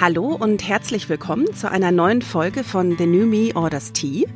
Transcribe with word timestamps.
Hallo 0.00 0.28
und 0.28 0.68
herzlich 0.68 1.08
willkommen 1.08 1.52
zu 1.54 1.68
einer 1.68 1.90
neuen 1.90 2.22
Folge 2.22 2.62
von 2.62 2.96
The 2.96 3.04
New 3.04 3.26
Me 3.26 3.50
Orders 3.56 3.92
Tea. 3.92 4.28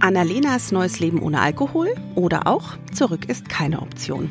Annalenas 0.00 0.72
neues 0.72 0.98
Leben 0.98 1.22
ohne 1.22 1.40
Alkohol 1.40 1.94
oder 2.16 2.48
auch 2.48 2.76
Zurück 2.92 3.28
ist 3.28 3.48
keine 3.48 3.82
Option. 3.82 4.28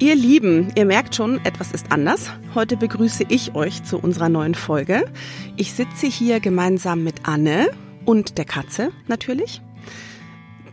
Ihr 0.00 0.16
Lieben, 0.16 0.72
ihr 0.74 0.84
merkt 0.84 1.14
schon, 1.14 1.38
etwas 1.44 1.70
ist 1.70 1.92
anders. 1.92 2.32
Heute 2.56 2.76
begrüße 2.76 3.24
ich 3.28 3.54
euch 3.54 3.84
zu 3.84 3.98
unserer 3.98 4.28
neuen 4.28 4.56
Folge. 4.56 5.04
Ich 5.56 5.74
sitze 5.74 6.08
hier 6.08 6.40
gemeinsam 6.40 7.04
mit 7.04 7.28
Anne 7.28 7.70
und 8.04 8.38
der 8.38 8.46
Katze 8.46 8.90
natürlich. 9.06 9.62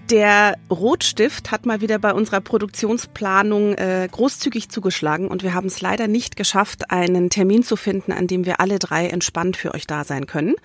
Der 0.09 0.57
Rotstift 0.71 1.51
hat 1.51 1.67
mal 1.67 1.81
wieder 1.81 1.99
bei 1.99 2.13
unserer 2.13 2.41
Produktionsplanung 2.41 3.75
äh, 3.75 4.07
großzügig 4.11 4.69
zugeschlagen 4.69 5.27
und 5.27 5.43
wir 5.43 5.53
haben 5.53 5.67
es 5.67 5.81
leider 5.81 6.07
nicht 6.07 6.35
geschafft, 6.35 6.89
einen 6.89 7.29
Termin 7.29 7.61
zu 7.61 7.75
finden, 7.75 8.11
an 8.11 8.25
dem 8.25 8.43
wir 8.43 8.59
alle 8.59 8.79
drei 8.79 9.05
entspannt 9.05 9.55
für 9.55 9.75
euch 9.75 9.85
da 9.85 10.03
sein 10.03 10.25
können. 10.25 10.55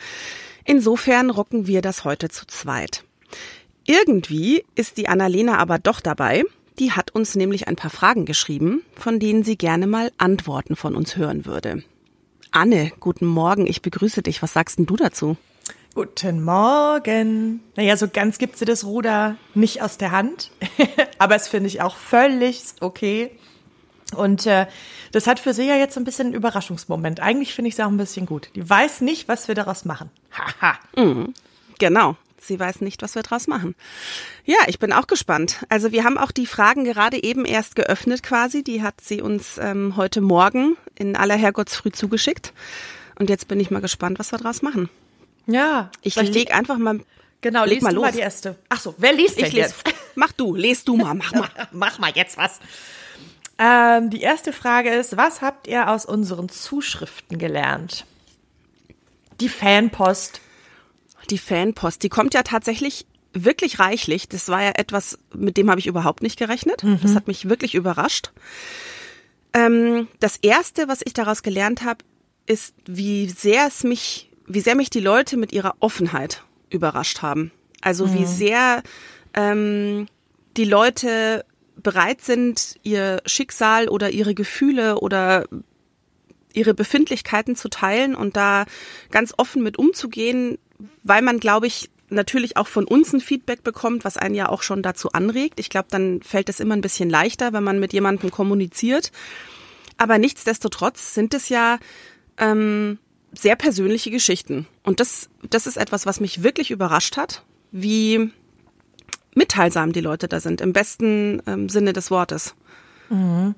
Insofern 0.65 1.29
rocken 1.29 1.67
wir 1.67 1.83
das 1.83 2.05
heute 2.05 2.31
zu 2.31 2.47
zweit. 2.47 3.05
Irgendwie 3.85 4.65
ist 4.77 4.97
die 4.97 5.09
Annalena 5.09 5.59
aber 5.59 5.79
doch 5.79 6.01
dabei. 6.01 6.45
Die 6.79 6.93
hat 6.93 7.11
uns 7.11 7.35
nämlich 7.35 7.69
ein 7.69 7.77
paar 7.77 7.91
Fragen 7.91 8.25
geschrieben, 8.25 8.81
von 8.95 9.21
denen 9.21 9.45
sie 9.45 9.59
gerne 9.59 9.87
mal 9.87 10.11
Antworten 10.17 10.75
von 10.75 10.97
uns 10.97 11.19
hören 11.19 11.45
würde. 11.45 11.83
Anne, 12.51 12.93
guten 12.99 13.27
Morgen, 13.27 13.67
ich 13.67 13.83
begrüße 13.83 14.23
dich. 14.23 14.41
Was 14.41 14.55
sagst 14.55 14.79
denn 14.79 14.87
du 14.87 14.97
dazu? 14.97 15.37
Guten 15.95 16.43
Morgen. 16.43 17.61
Naja, 17.77 17.97
so 17.97 18.09
ganz 18.09 18.39
gibt 18.39 18.57
sie 18.57 18.65
das 18.65 18.85
Ruder 18.85 19.37
nicht 19.55 19.81
aus 19.81 19.97
der 19.97 20.11
Hand, 20.11 20.51
aber 21.19 21.37
es 21.37 21.47
finde 21.47 21.69
ich 21.69 21.83
auch 21.83 21.95
völlig 21.95 22.65
okay. 22.81 23.31
Und 24.17 24.45
äh, 24.47 24.67
das 25.13 25.29
hat 25.29 25.39
für 25.39 25.55
sie 25.55 25.69
ja 25.69 25.77
jetzt 25.77 25.95
so 25.95 26.01
ein 26.01 26.05
bisschen 26.05 26.27
einen 26.27 26.35
Überraschungsmoment. 26.35 27.21
Eigentlich 27.21 27.55
finde 27.55 27.69
ich 27.69 27.75
es 27.75 27.81
auch 27.81 27.89
ein 27.89 27.97
bisschen 27.97 28.27
gut. 28.27 28.51
Die 28.57 28.69
weiß 28.69 29.03
nicht, 29.03 29.29
was 29.29 29.47
wir 29.47 29.55
daraus 29.55 29.85
machen. 29.85 30.11
Haha. 30.33 30.79
mhm, 30.97 31.33
genau. 31.79 32.17
Sie 32.41 32.59
weiß 32.59 32.81
nicht, 32.81 33.01
was 33.01 33.15
wir 33.15 33.23
daraus 33.23 33.47
machen. 33.47 33.77
Ja, 34.45 34.59
ich 34.67 34.81
bin 34.81 34.93
auch 34.93 35.07
gespannt. 35.07 35.65
Also 35.69 35.93
wir 35.93 36.03
haben 36.03 36.19
auch 36.19 36.33
die 36.33 36.47
Fragen 36.47 36.83
gerade 36.83 37.23
eben 37.23 37.45
erst 37.45 37.77
geöffnet 37.77 38.25
quasi. 38.25 38.65
Die 38.65 38.83
hat 38.83 39.01
sie 39.01 39.23
uns 39.23 39.59
ähm, 39.59 39.97
heute 39.97 40.21
Morgen 40.21 40.77
in 40.97 41.15
aller 41.15 41.37
Herrgottsfrüh 41.37 41.93
zugeschickt. 41.93 42.53
Und 43.17 43.31
jetzt 43.31 43.47
bin 43.47 43.61
ich 43.61 43.71
mal 43.71 43.81
gespannt, 43.81 44.19
was 44.19 44.33
wir 44.33 44.39
daraus 44.41 44.61
machen. 44.61 44.91
Ja. 45.47 45.91
Ich 46.03 46.17
leg 46.17 46.55
einfach 46.55 46.79
mal. 46.79 47.01
Genau, 47.41 47.65
leg 47.65 47.83
mal 47.83 47.93
los. 47.93 48.05
mal 48.05 48.13
die 48.13 48.21
erste. 48.21 48.57
Ach 48.69 48.81
so, 48.81 48.95
wer 48.99 49.13
liest 49.13 49.39
ich 49.39 49.53
jetzt? 49.53 49.85
Mach 50.15 50.33
du, 50.33 50.55
lest 50.55 50.89
du 50.89 50.97
mal, 50.97 51.15
mach 51.15 51.33
mal. 51.33 51.49
mach 51.73 51.99
mal 51.99 52.13
jetzt 52.15 52.39
was. 52.39 52.61
Ähm, 53.59 54.11
die 54.11 54.21
erste 54.21 54.53
Frage 54.53 54.91
ist, 54.91 55.17
was 55.17 55.43
habt 55.43 55.67
ihr 55.67 55.91
aus 55.91 56.07
unseren 56.07 56.49
Zuschriften 56.49 57.39
gelernt? 57.39 58.07
Die 59.41 59.49
Fanpost. 59.49 60.41
Die 61.31 61.39
Fanpost, 61.39 62.03
die 62.03 62.09
kommt 62.09 62.35
ja 62.35 62.45
tatsächlich 62.45 63.07
wirklich 63.33 63.79
reichlich. 63.81 64.29
Das 64.29 64.49
war 64.49 64.63
ja 64.63 64.73
etwas, 64.77 65.19
mit 65.35 65.57
dem 65.57 65.71
habe 65.71 65.81
ich 65.81 65.87
überhaupt 65.87 66.23
nicht 66.23 66.39
gerechnet. 66.39 66.85
Mhm. 66.85 67.01
Das 67.03 67.15
hat 67.15 67.27
mich 67.27 67.49
wirklich 67.49 67.75
überrascht. 67.75 68.31
Ähm, 69.53 70.09
das 70.21 70.37
erste, 70.37 70.89
was 70.89 71.01
ich 71.05 71.13
daraus 71.13 71.43
gelernt 71.43 71.83
habe, 71.83 72.05
ist, 72.47 72.75
wie 72.87 73.29
sehr 73.29 73.67
es 73.67 73.85
mich 73.85 74.31
wie 74.47 74.61
sehr 74.61 74.75
mich 74.75 74.91
die 74.91 75.01
Leute 75.01 75.37
mit 75.37 75.53
ihrer 75.53 75.75
Offenheit 75.81 76.43
überrascht 76.71 77.23
haben. 77.23 77.51
Also 77.81 78.07
mhm. 78.07 78.15
wie 78.15 78.27
sehr 78.27 78.83
ähm, 79.35 80.07
die 80.57 80.65
Leute 80.65 81.45
bereit 81.77 82.21
sind, 82.23 82.79
ihr 82.83 83.21
Schicksal 83.27 83.89
oder 83.89 84.11
ihre 84.11 84.35
Gefühle 84.35 85.01
oder 85.01 85.47
ihre 86.53 86.75
Befindlichkeiten 86.75 87.57
zu 87.57 87.69
teilen 87.69 88.15
und 88.15 88.37
da 88.37 88.65
ganz 89.11 89.35
offen 89.37 89.63
mit 89.63 89.77
umzugehen, 89.77 90.59
weil 91.03 91.21
man, 91.21 91.41
glaube 91.41 91.67
ich, 91.67 91.91
natürlich 92.11 92.57
auch 92.57 92.69
von 92.69 92.85
uns 92.85 93.13
ein 93.13 93.21
Feedback 93.21 93.65
bekommt, 93.65 94.05
was 94.05 94.17
einen 94.17 94.35
ja 94.35 94.49
auch 94.49 94.63
schon 94.63 94.83
dazu 94.83 95.11
anregt. 95.13 95.59
Ich 95.59 95.69
glaube, 95.69 95.89
dann 95.91 96.23
fällt 96.23 96.49
es 96.49 96.61
immer 96.61 96.77
ein 96.77 96.81
bisschen 96.81 97.11
leichter, 97.11 97.53
wenn 97.53 97.65
man 97.65 97.81
mit 97.81 97.93
jemandem 97.93 98.31
kommuniziert. 98.31 99.11
Aber 99.97 100.19
nichtsdestotrotz 100.19 101.15
sind 101.15 101.35
es 101.35 101.49
ja 101.49 101.79
ähm, 102.39 102.99
sehr 103.37 103.57
persönliche 103.57 104.11
Geschichten. 104.11 104.67
Und 104.83 105.01
das, 105.01 105.29
das 105.51 105.67
ist 105.67 105.77
etwas, 105.77 106.07
was 106.07 106.21
mich 106.21 106.43
wirklich 106.43 106.71
überrascht 106.71 107.17
hat, 107.17 107.43
wie 107.73 108.31
mitteilsam 109.35 109.93
die 109.93 110.01
Leute 110.01 110.29
da 110.29 110.41
sind, 110.41 110.61
im 110.61 110.73
besten 110.73 111.43
ähm, 111.47 111.69
Sinne 111.69 111.93
des 111.93 112.11
Wortes. 112.11 112.55
Mhm. 113.11 113.55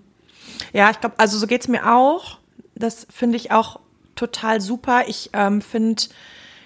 Ja, 0.73 0.91
ich 0.91 1.01
glaube, 1.01 1.17
also 1.19 1.39
so 1.39 1.47
geht's 1.47 1.69
mir 1.69 1.95
auch. 1.95 2.39
Das 2.75 3.07
finde 3.11 3.37
ich 3.37 3.53
auch 3.53 3.81
total 4.15 4.61
super. 4.61 5.05
Ich 5.07 5.31
ähm, 5.33 5.61
finde 5.61 6.03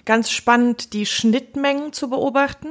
ganz 0.05 0.31
spannend, 0.31 0.93
die 0.93 1.07
Schnittmengen 1.07 1.93
zu 1.93 2.09
beobachten, 2.09 2.69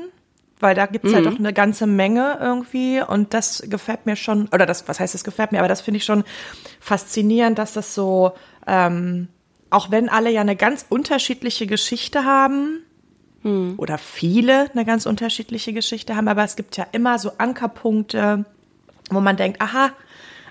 weil 0.59 0.75
da 0.75 0.85
gibt's 0.85 1.13
halt 1.13 1.23
mhm. 1.23 1.27
halt 1.27 1.35
auch 1.35 1.39
eine 1.39 1.53
ganze 1.53 1.87
Menge 1.87 2.37
irgendwie 2.39 3.01
und 3.01 3.33
das 3.33 3.63
gefällt 3.67 4.05
mir 4.05 4.15
schon, 4.15 4.47
oder 4.49 4.65
das, 4.65 4.87
was 4.87 4.99
heißt, 4.99 5.13
das 5.13 5.23
gefällt 5.23 5.51
mir, 5.51 5.59
aber 5.59 5.67
das 5.67 5.81
finde 5.81 5.97
ich 5.97 6.05
schon 6.05 6.23
faszinierend, 6.79 7.59
dass 7.59 7.73
das 7.73 7.93
so 7.93 8.33
ähm, 8.67 9.27
auch 9.69 9.91
wenn 9.91 10.09
alle 10.09 10.31
ja 10.31 10.41
eine 10.41 10.55
ganz 10.55 10.85
unterschiedliche 10.89 11.67
Geschichte 11.67 12.25
haben, 12.25 12.83
hm. 13.43 13.75
oder 13.77 13.97
viele 13.97 14.69
eine 14.71 14.85
ganz 14.85 15.05
unterschiedliche 15.05 15.73
Geschichte 15.73 16.15
haben, 16.15 16.27
aber 16.27 16.43
es 16.43 16.55
gibt 16.55 16.77
ja 16.77 16.85
immer 16.91 17.19
so 17.19 17.31
Ankerpunkte, 17.37 18.45
wo 19.09 19.21
man 19.21 19.37
denkt, 19.37 19.61
aha, 19.61 19.91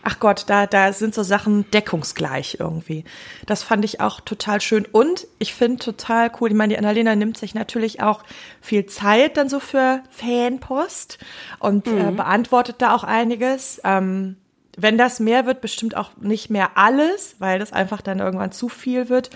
ach 0.03 0.21
Gott, 0.21 0.45
da, 0.47 0.67
da 0.67 0.93
sind 0.93 1.15
so 1.15 1.23
Sachen 1.23 1.71
deckungsgleich 1.71 2.57
irgendwie. 2.59 3.05
Das 3.47 3.63
fand 3.63 3.85
ich 3.85 4.01
auch 4.01 4.21
total 4.21 4.61
schön. 4.61 4.87
Und 4.91 5.27
ich 5.39 5.55
finde 5.55 5.85
total 5.85 6.31
cool, 6.41 6.51
ich 6.51 6.57
meine, 6.57 6.73
die 6.73 6.79
Annalena 6.79 7.15
nimmt 7.15 7.37
sich 7.37 7.55
natürlich 7.55 8.01
auch 8.01 8.25
viel 8.61 8.87
Zeit 8.87 9.37
dann 9.37 9.49
so 9.49 9.61
für 9.61 10.03
Fanpost 10.11 11.19
und 11.59 11.87
mhm. 11.87 11.99
äh, 11.99 12.11
beantwortet 12.13 12.77
da 12.79 12.95
auch 12.95 13.05
einiges. 13.05 13.81
Ähm, 13.85 14.37
wenn 14.81 14.97
das 14.97 15.19
mehr 15.19 15.45
wird, 15.45 15.61
bestimmt 15.61 15.97
auch 15.97 16.11
nicht 16.21 16.51
mehr 16.51 16.71
alles, 16.77 17.37
weil 17.41 17.59
das 17.59 17.73
einfach 17.73 18.01
dann 18.01 18.21
irgendwann 18.21 18.53
zu 18.53 18.69
viel 18.69 19.09
wird. 19.09 19.31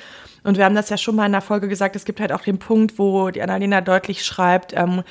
Und 0.44 0.56
wir 0.56 0.64
haben 0.64 0.74
das 0.74 0.88
ja 0.88 0.96
schon 0.96 1.16
mal 1.16 1.26
in 1.26 1.32
der 1.32 1.40
Folge 1.40 1.68
gesagt, 1.68 1.96
es 1.96 2.04
gibt 2.04 2.20
halt 2.20 2.32
auch 2.32 2.42
den 2.42 2.58
Punkt, 2.58 2.98
wo 2.98 3.30
die 3.30 3.42
Annalena 3.42 3.80
deutlich 3.80 4.24
schreibt, 4.24 4.72
ähm, 4.76 5.02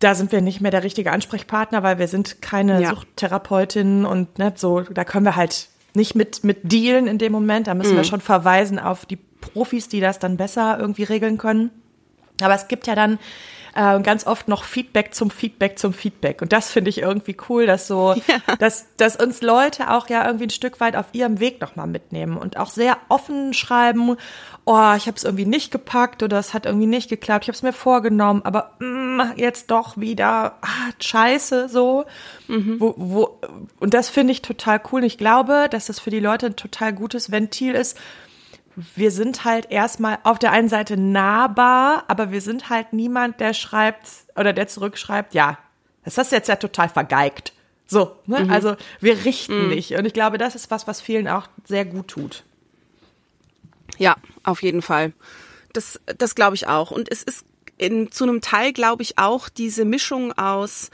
da 0.00 0.14
sind 0.14 0.32
wir 0.32 0.40
nicht 0.40 0.60
mehr 0.60 0.70
der 0.70 0.82
richtige 0.82 1.12
Ansprechpartner, 1.12 1.82
weil 1.82 1.98
wir 1.98 2.08
sind 2.08 2.42
keine 2.42 2.82
ja. 2.82 2.90
Suchttherapeutin 2.90 4.04
und 4.04 4.38
ne, 4.38 4.52
so, 4.56 4.80
da 4.80 5.04
können 5.04 5.24
wir 5.24 5.36
halt 5.36 5.68
nicht 5.94 6.14
mit, 6.14 6.42
mit 6.42 6.72
dealen 6.72 7.06
in 7.06 7.18
dem 7.18 7.32
Moment. 7.32 7.68
Da 7.68 7.74
müssen 7.74 7.92
mhm. 7.92 7.98
wir 7.98 8.04
schon 8.04 8.20
verweisen 8.20 8.78
auf 8.78 9.06
die 9.06 9.16
Profis, 9.16 9.88
die 9.88 10.00
das 10.00 10.18
dann 10.18 10.36
besser 10.36 10.78
irgendwie 10.78 11.04
regeln 11.04 11.38
können. 11.38 11.70
Aber 12.40 12.54
es 12.54 12.68
gibt 12.68 12.86
ja 12.86 12.94
dann 12.94 13.18
äh, 13.74 14.00
ganz 14.00 14.26
oft 14.26 14.48
noch 14.48 14.64
Feedback 14.64 15.14
zum 15.14 15.30
Feedback 15.30 15.78
zum 15.78 15.92
Feedback. 15.92 16.42
Und 16.42 16.52
das 16.52 16.70
finde 16.70 16.90
ich 16.90 16.98
irgendwie 16.98 17.36
cool, 17.48 17.66
dass 17.66 17.86
so, 17.86 18.14
ja. 18.28 18.56
dass, 18.56 18.86
dass 18.96 19.16
uns 19.16 19.42
Leute 19.42 19.90
auch 19.90 20.08
ja 20.08 20.24
irgendwie 20.24 20.46
ein 20.46 20.50
Stück 20.50 20.80
weit 20.80 20.96
auf 20.96 21.06
ihrem 21.12 21.40
Weg 21.40 21.60
nochmal 21.60 21.86
mitnehmen 21.86 22.36
und 22.36 22.56
auch 22.56 22.70
sehr 22.70 22.96
offen 23.08 23.52
schreiben, 23.52 24.16
oh, 24.64 24.92
ich 24.96 25.06
habe 25.06 25.16
es 25.16 25.24
irgendwie 25.24 25.44
nicht 25.44 25.70
gepackt 25.70 26.22
oder 26.22 26.38
es 26.38 26.54
hat 26.54 26.66
irgendwie 26.66 26.86
nicht 26.86 27.10
geklappt, 27.10 27.44
ich 27.44 27.48
habe 27.48 27.56
es 27.56 27.62
mir 27.62 27.72
vorgenommen, 27.72 28.42
aber 28.44 28.72
mm, 28.78 29.20
jetzt 29.36 29.70
doch 29.70 29.98
wieder, 29.98 30.56
ah, 30.62 30.90
scheiße, 31.00 31.68
so. 31.68 32.04
Mhm. 32.48 32.76
Wo, 32.78 32.94
wo, 32.96 33.40
und 33.80 33.92
das 33.92 34.08
finde 34.08 34.32
ich 34.32 34.42
total 34.42 34.80
cool. 34.90 35.00
Und 35.00 35.06
ich 35.06 35.18
glaube, 35.18 35.66
dass 35.70 35.86
das 35.86 36.00
für 36.00 36.10
die 36.10 36.20
Leute 36.20 36.46
ein 36.46 36.56
total 36.56 36.92
gutes 36.92 37.30
Ventil 37.30 37.74
ist, 37.74 37.98
wir 38.76 39.10
sind 39.10 39.44
halt 39.44 39.70
erstmal 39.70 40.18
auf 40.24 40.38
der 40.38 40.52
einen 40.52 40.68
Seite 40.68 40.96
nahbar, 40.96 42.04
aber 42.08 42.32
wir 42.32 42.40
sind 42.40 42.70
halt 42.70 42.92
niemand, 42.92 43.40
der 43.40 43.54
schreibt 43.54 44.08
oder 44.36 44.52
der 44.52 44.66
zurückschreibt, 44.66 45.34
ja, 45.34 45.58
das 46.04 46.18
hast 46.18 46.32
du 46.32 46.36
jetzt 46.36 46.48
ja 46.48 46.56
total 46.56 46.88
vergeigt. 46.88 47.52
So, 47.86 48.16
ne? 48.26 48.44
Mhm. 48.44 48.50
also 48.50 48.76
wir 49.00 49.24
richten 49.24 49.64
mhm. 49.64 49.68
nicht. 49.70 49.92
Und 49.92 50.04
ich 50.06 50.12
glaube, 50.12 50.38
das 50.38 50.54
ist 50.54 50.70
was, 50.70 50.86
was 50.86 51.00
vielen 51.00 51.28
auch 51.28 51.48
sehr 51.64 51.84
gut 51.84 52.08
tut. 52.08 52.44
Ja, 53.98 54.16
auf 54.42 54.62
jeden 54.62 54.82
Fall. 54.82 55.12
Das, 55.72 56.00
das 56.18 56.34
glaube 56.34 56.56
ich 56.56 56.66
auch. 56.66 56.90
Und 56.90 57.10
es 57.10 57.22
ist 57.22 57.44
in, 57.76 58.10
zu 58.10 58.24
einem 58.24 58.40
Teil, 58.40 58.72
glaube 58.72 59.02
ich, 59.02 59.18
auch 59.18 59.48
diese 59.48 59.84
Mischung 59.84 60.32
aus 60.32 60.90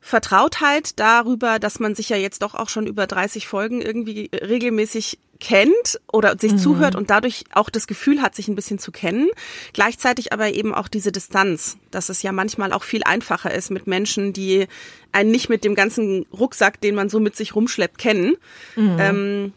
Vertrautheit 0.00 0.98
darüber, 0.98 1.58
dass 1.58 1.78
man 1.78 1.94
sich 1.94 2.08
ja 2.08 2.16
jetzt 2.16 2.42
doch 2.42 2.54
auch 2.54 2.68
schon 2.68 2.86
über 2.86 3.06
30 3.06 3.46
Folgen 3.46 3.80
irgendwie 3.80 4.30
regelmäßig 4.32 5.18
kennt 5.40 6.00
oder 6.12 6.36
sich 6.38 6.52
mhm. 6.52 6.58
zuhört 6.58 6.94
und 6.94 7.10
dadurch 7.10 7.44
auch 7.52 7.70
das 7.70 7.86
Gefühl 7.86 8.22
hat, 8.22 8.34
sich 8.34 8.48
ein 8.48 8.54
bisschen 8.54 8.78
zu 8.78 8.92
kennen. 8.92 9.28
Gleichzeitig 9.72 10.32
aber 10.32 10.52
eben 10.52 10.74
auch 10.74 10.88
diese 10.88 11.10
Distanz, 11.10 11.78
dass 11.90 12.08
es 12.08 12.22
ja 12.22 12.32
manchmal 12.32 12.72
auch 12.72 12.84
viel 12.84 13.02
einfacher 13.04 13.52
ist 13.52 13.70
mit 13.70 13.86
Menschen, 13.86 14.32
die 14.32 14.66
einen 15.12 15.30
nicht 15.30 15.48
mit 15.48 15.64
dem 15.64 15.74
ganzen 15.74 16.26
Rucksack, 16.32 16.80
den 16.80 16.94
man 16.94 17.08
so 17.08 17.18
mit 17.18 17.34
sich 17.34 17.54
rumschleppt, 17.54 17.98
kennen. 17.98 18.36
Mhm. 18.76 18.96
Ähm, 18.98 19.52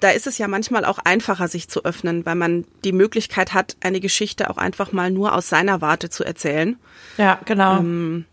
da 0.00 0.10
ist 0.10 0.26
es 0.26 0.38
ja 0.38 0.48
manchmal 0.48 0.84
auch 0.84 0.98
einfacher, 0.98 1.48
sich 1.48 1.68
zu 1.68 1.84
öffnen, 1.84 2.24
weil 2.26 2.34
man 2.34 2.64
die 2.84 2.92
Möglichkeit 2.92 3.54
hat, 3.54 3.76
eine 3.80 4.00
Geschichte 4.00 4.50
auch 4.50 4.56
einfach 4.56 4.92
mal 4.92 5.10
nur 5.10 5.34
aus 5.34 5.48
seiner 5.48 5.80
Warte 5.80 6.10
zu 6.10 6.24
erzählen. 6.24 6.76
Ja, 7.16 7.40
genau. 7.44 7.78
Ähm, 7.78 8.24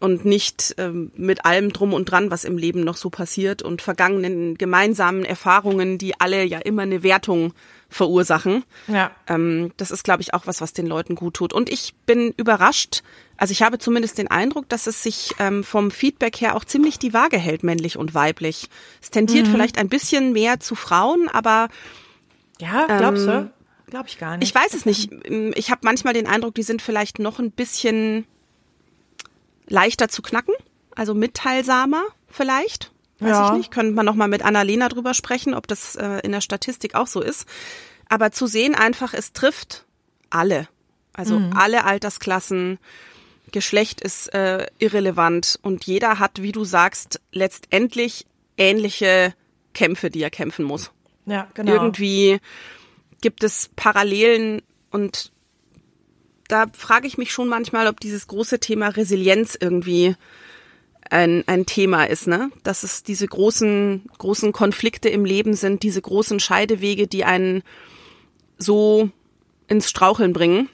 und 0.00 0.24
nicht 0.24 0.74
ähm, 0.78 1.10
mit 1.16 1.44
allem 1.44 1.72
drum 1.72 1.92
und 1.92 2.04
dran, 2.10 2.30
was 2.30 2.44
im 2.44 2.56
Leben 2.56 2.80
noch 2.84 2.96
so 2.96 3.10
passiert 3.10 3.62
und 3.62 3.82
vergangenen 3.82 4.56
gemeinsamen 4.56 5.24
Erfahrungen, 5.24 5.98
die 5.98 6.20
alle 6.20 6.44
ja 6.44 6.58
immer 6.58 6.82
eine 6.82 7.02
Wertung 7.02 7.52
verursachen. 7.88 8.64
Ja. 8.86 9.10
Ähm, 9.26 9.72
das 9.76 9.90
ist, 9.90 10.04
glaube 10.04 10.22
ich, 10.22 10.34
auch 10.34 10.46
was, 10.46 10.60
was 10.60 10.72
den 10.72 10.86
Leuten 10.86 11.14
gut 11.14 11.34
tut. 11.34 11.52
Und 11.52 11.68
ich 11.70 11.94
bin 12.06 12.32
überrascht, 12.36 13.02
also 13.36 13.50
ich 13.52 13.62
habe 13.62 13.78
zumindest 13.78 14.18
den 14.18 14.28
Eindruck, 14.30 14.68
dass 14.68 14.86
es 14.86 15.02
sich 15.02 15.32
ähm, 15.38 15.64
vom 15.64 15.90
Feedback 15.90 16.40
her 16.40 16.54
auch 16.54 16.64
ziemlich 16.64 16.98
die 16.98 17.12
Waage 17.14 17.38
hält, 17.38 17.62
männlich 17.64 17.96
und 17.96 18.14
weiblich. 18.14 18.68
Es 19.02 19.10
tendiert 19.10 19.46
Mhm. 19.46 19.52
vielleicht 19.52 19.78
ein 19.78 19.88
bisschen 19.88 20.32
mehr 20.32 20.60
zu 20.60 20.74
Frauen, 20.74 21.28
aber 21.28 21.68
Ja, 22.60 22.86
glaubst 22.98 23.26
Ähm, 23.26 23.28
du? 23.28 23.50
Glaub 23.90 24.06
ich 24.06 24.18
gar 24.18 24.36
nicht. 24.36 24.46
ich 24.48 24.54
weiß 24.54 24.74
es 24.74 24.84
nicht. 24.84 25.10
Ich 25.56 25.70
habe 25.70 25.80
manchmal 25.82 26.12
den 26.12 26.26
Eindruck, 26.26 26.54
die 26.54 26.62
sind 26.62 26.82
vielleicht 26.82 27.18
noch 27.18 27.38
ein 27.38 27.50
bisschen 27.50 28.26
leichter 29.68 30.08
zu 30.08 30.22
knacken, 30.22 30.54
also 30.94 31.14
mitteilsamer 31.14 32.02
vielleicht. 32.28 32.90
Weiß 33.20 33.30
Ja. 33.30 33.46
ich 33.52 33.58
nicht. 33.58 33.70
Könnte 33.70 33.94
man 33.94 34.06
noch 34.06 34.14
mal 34.14 34.28
mit 34.28 34.42
Annalena 34.44 34.88
drüber 34.88 35.14
sprechen, 35.14 35.54
ob 35.54 35.66
das 35.66 35.96
äh, 35.96 36.20
in 36.22 36.32
der 36.32 36.40
Statistik 36.40 36.94
auch 36.94 37.06
so 37.06 37.20
ist. 37.20 37.46
Aber 38.08 38.30
zu 38.32 38.46
sehen 38.46 38.74
einfach, 38.74 39.12
es 39.14 39.32
trifft 39.32 39.84
alle. 40.30 40.68
Also 41.12 41.40
alle 41.56 41.84
Altersklassen. 41.84 42.78
Geschlecht 43.50 44.00
ist 44.00 44.32
äh, 44.34 44.66
irrelevant 44.78 45.58
und 45.62 45.84
jeder 45.84 46.18
hat, 46.20 46.42
wie 46.42 46.52
du 46.52 46.64
sagst, 46.64 47.20
letztendlich 47.32 48.26
ähnliche 48.56 49.34
Kämpfe, 49.74 50.10
die 50.10 50.22
er 50.22 50.30
kämpfen 50.30 50.64
muss. 50.64 50.90
Ja, 51.26 51.48
genau. 51.54 51.72
Irgendwie 51.72 52.40
gibt 53.20 53.42
es 53.42 53.70
Parallelen 53.74 54.62
und 54.90 55.32
da 56.48 56.66
frage 56.72 57.06
ich 57.06 57.18
mich 57.18 57.32
schon 57.32 57.48
manchmal, 57.48 57.86
ob 57.86 58.00
dieses 58.00 58.26
große 58.26 58.58
Thema 58.58 58.88
Resilienz 58.88 59.56
irgendwie 59.58 60.16
ein, 61.10 61.44
ein 61.46 61.66
Thema 61.66 62.04
ist, 62.04 62.26
ne? 62.26 62.50
Dass 62.62 62.82
es 62.82 63.02
diese 63.02 63.26
großen, 63.26 64.10
großen 64.18 64.52
Konflikte 64.52 65.08
im 65.08 65.24
Leben 65.24 65.54
sind, 65.54 65.82
diese 65.82 66.02
großen 66.02 66.40
Scheidewege, 66.40 67.06
die 67.06 67.24
einen 67.24 67.62
so 68.58 69.10
ins 69.68 69.88
Straucheln 69.88 70.32
bringen, 70.32 70.68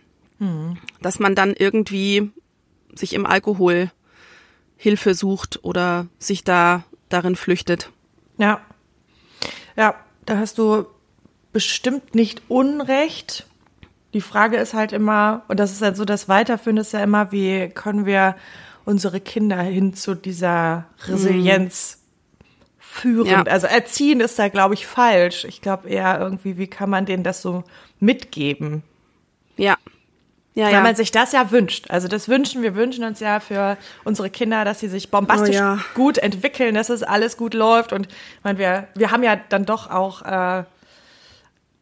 dass 1.00 1.18
man 1.18 1.34
dann 1.34 1.54
irgendwie 1.54 2.30
sich 2.94 3.12
im 3.12 3.26
Alkohol 3.26 3.90
Hilfe 4.76 5.14
sucht 5.14 5.60
oder 5.62 6.08
sich 6.18 6.44
da 6.44 6.84
darin 7.08 7.36
flüchtet. 7.36 7.90
Ja. 8.38 8.60
Ja, 9.76 9.94
da 10.26 10.38
hast 10.38 10.58
du 10.58 10.86
bestimmt 11.52 12.14
nicht 12.14 12.42
Unrecht. 12.48 13.46
Die 14.14 14.20
Frage 14.20 14.56
ist 14.56 14.72
halt 14.72 14.92
immer, 14.92 15.42
und 15.48 15.60
das 15.60 15.72
ist 15.72 15.82
halt 15.82 15.96
so 15.96 16.04
das 16.04 16.28
Weiterführen, 16.28 16.78
ist 16.78 16.92
ja 16.92 17.02
immer, 17.02 17.32
wie 17.32 17.68
können 17.68 18.06
wir 18.06 18.36
unsere 18.84 19.20
Kinder 19.20 19.60
hin 19.60 19.94
zu 19.94 20.14
dieser 20.14 20.86
Resilienz 21.06 21.98
führen? 22.78 23.26
Ja. 23.26 23.42
Also 23.42 23.66
erziehen 23.66 24.20
ist 24.20 24.38
da, 24.38 24.48
glaube 24.48 24.74
ich, 24.74 24.86
falsch. 24.86 25.44
Ich 25.44 25.60
glaube 25.60 25.88
eher 25.88 26.18
irgendwie, 26.20 26.56
wie 26.56 26.68
kann 26.68 26.88
man 26.88 27.06
denen 27.06 27.24
das 27.24 27.42
so 27.42 27.64
mitgeben? 27.98 28.82
Ja. 29.56 29.76
Ja, 30.56 30.66
Weil 30.66 30.72
ja. 30.74 30.82
man 30.82 30.94
sich 30.94 31.10
das 31.10 31.32
ja 31.32 31.50
wünscht. 31.50 31.90
Also 31.90 32.06
das 32.06 32.28
wünschen 32.28 32.62
wir 32.62 32.76
wünschen 32.76 33.02
uns 33.02 33.18
ja 33.18 33.40
für 33.40 33.76
unsere 34.04 34.30
Kinder, 34.30 34.64
dass 34.64 34.78
sie 34.78 34.86
sich 34.86 35.10
bombastisch 35.10 35.56
Oh 35.56 35.58
ja. 35.58 35.78
gut 35.94 36.16
entwickeln, 36.18 36.76
dass 36.76 36.90
es 36.90 37.02
alles 37.02 37.36
gut 37.36 37.54
läuft. 37.54 37.92
Und 37.92 38.06
ich 38.06 38.44
meine, 38.44 38.60
wir, 38.60 38.86
wir 38.94 39.10
haben 39.10 39.24
ja 39.24 39.34
dann 39.48 39.64
doch 39.64 39.90
auch 39.90 40.22
äh, 40.22 40.62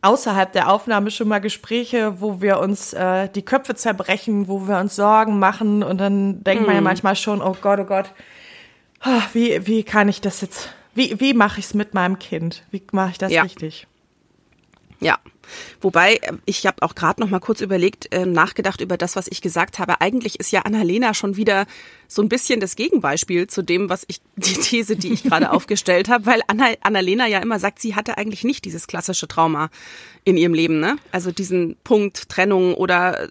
außerhalb 0.02 0.52
der 0.52 0.70
Aufnahme 0.70 1.10
schon 1.10 1.28
mal 1.28 1.38
Gespräche, 1.40 2.20
wo 2.20 2.40
wir 2.40 2.58
uns 2.58 2.92
äh, 2.92 3.28
die 3.28 3.42
Köpfe 3.44 3.74
zerbrechen, 3.74 4.48
wo 4.48 4.66
wir 4.68 4.78
uns 4.78 4.96
Sorgen 4.96 5.38
machen. 5.38 5.82
Und 5.82 5.98
dann 5.98 6.42
denkt 6.44 6.62
Mhm. 6.62 6.66
man 6.66 6.74
ja 6.74 6.80
manchmal 6.80 7.16
schon, 7.16 7.40
oh 7.40 7.56
Gott, 7.60 7.78
oh 7.80 7.84
Gott, 7.84 8.10
ah, 9.00 9.22
wie, 9.32 9.66
wie 9.66 9.82
kann 9.84 10.08
ich 10.08 10.20
das 10.20 10.40
jetzt, 10.40 10.70
wie, 10.94 11.18
wie 11.20 11.34
mache 11.34 11.60
ich 11.60 11.66
es 11.66 11.74
mit 11.74 11.94
meinem 11.94 12.18
Kind? 12.18 12.62
Wie 12.70 12.82
mache 12.92 13.12
ich 13.12 13.18
das 13.18 13.32
Ja. 13.32 13.42
richtig? 13.42 13.86
Ja. 15.02 15.18
Wobei, 15.80 16.14
äh, 16.14 16.32
ich 16.46 16.66
habe 16.66 16.82
auch 16.82 16.94
gerade 16.94 17.20
noch 17.20 17.28
mal 17.28 17.40
kurz 17.40 17.60
überlegt, 17.60 18.12
äh, 18.12 18.24
nachgedacht 18.24 18.80
über 18.80 18.96
das, 18.96 19.16
was 19.16 19.26
ich 19.28 19.42
gesagt 19.42 19.78
habe. 19.78 20.00
Eigentlich 20.00 20.38
ist 20.40 20.52
ja 20.52 20.62
Annalena 20.62 21.14
schon 21.14 21.36
wieder 21.36 21.66
so 22.08 22.22
ein 22.22 22.28
bisschen 22.28 22.60
das 22.60 22.76
Gegenbeispiel 22.76 23.48
zu 23.48 23.62
dem, 23.62 23.88
was 23.88 24.04
ich, 24.06 24.20
die 24.36 24.54
These, 24.54 24.96
die 24.96 25.12
ich 25.12 25.24
gerade 25.24 25.50
aufgestellt 25.52 26.08
habe, 26.08 26.26
weil 26.26 26.42
Anna, 26.46 26.68
Annalena 26.82 27.26
ja 27.26 27.40
immer 27.40 27.58
sagt, 27.58 27.80
sie 27.80 27.94
hatte 27.94 28.16
eigentlich 28.16 28.44
nicht 28.44 28.64
dieses 28.64 28.86
klassische 28.86 29.28
Trauma 29.28 29.70
in 30.24 30.36
ihrem 30.36 30.54
Leben, 30.54 30.78
ne? 30.78 30.96
Also 31.10 31.32
diesen 31.32 31.76
Punkt 31.82 32.28
Trennung 32.28 32.74
oder 32.74 33.24
äh, 33.24 33.28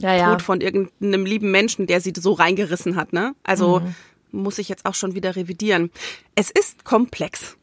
Ja, 0.00 0.14
ja. 0.14 0.30
Tod 0.30 0.42
von 0.42 0.60
irgendeinem 0.60 1.24
lieben 1.24 1.50
Menschen, 1.50 1.86
der 1.86 2.00
sie 2.00 2.12
so 2.16 2.32
reingerissen 2.32 2.96
hat, 2.96 3.12
ne? 3.12 3.34
Also 3.42 3.82
muss 4.30 4.58
ich 4.58 4.68
jetzt 4.68 4.84
auch 4.84 4.94
schon 4.94 5.14
wieder 5.14 5.36
revidieren. 5.36 5.90
Es 6.34 6.50
ist 6.50 6.84
komplex. 6.84 7.56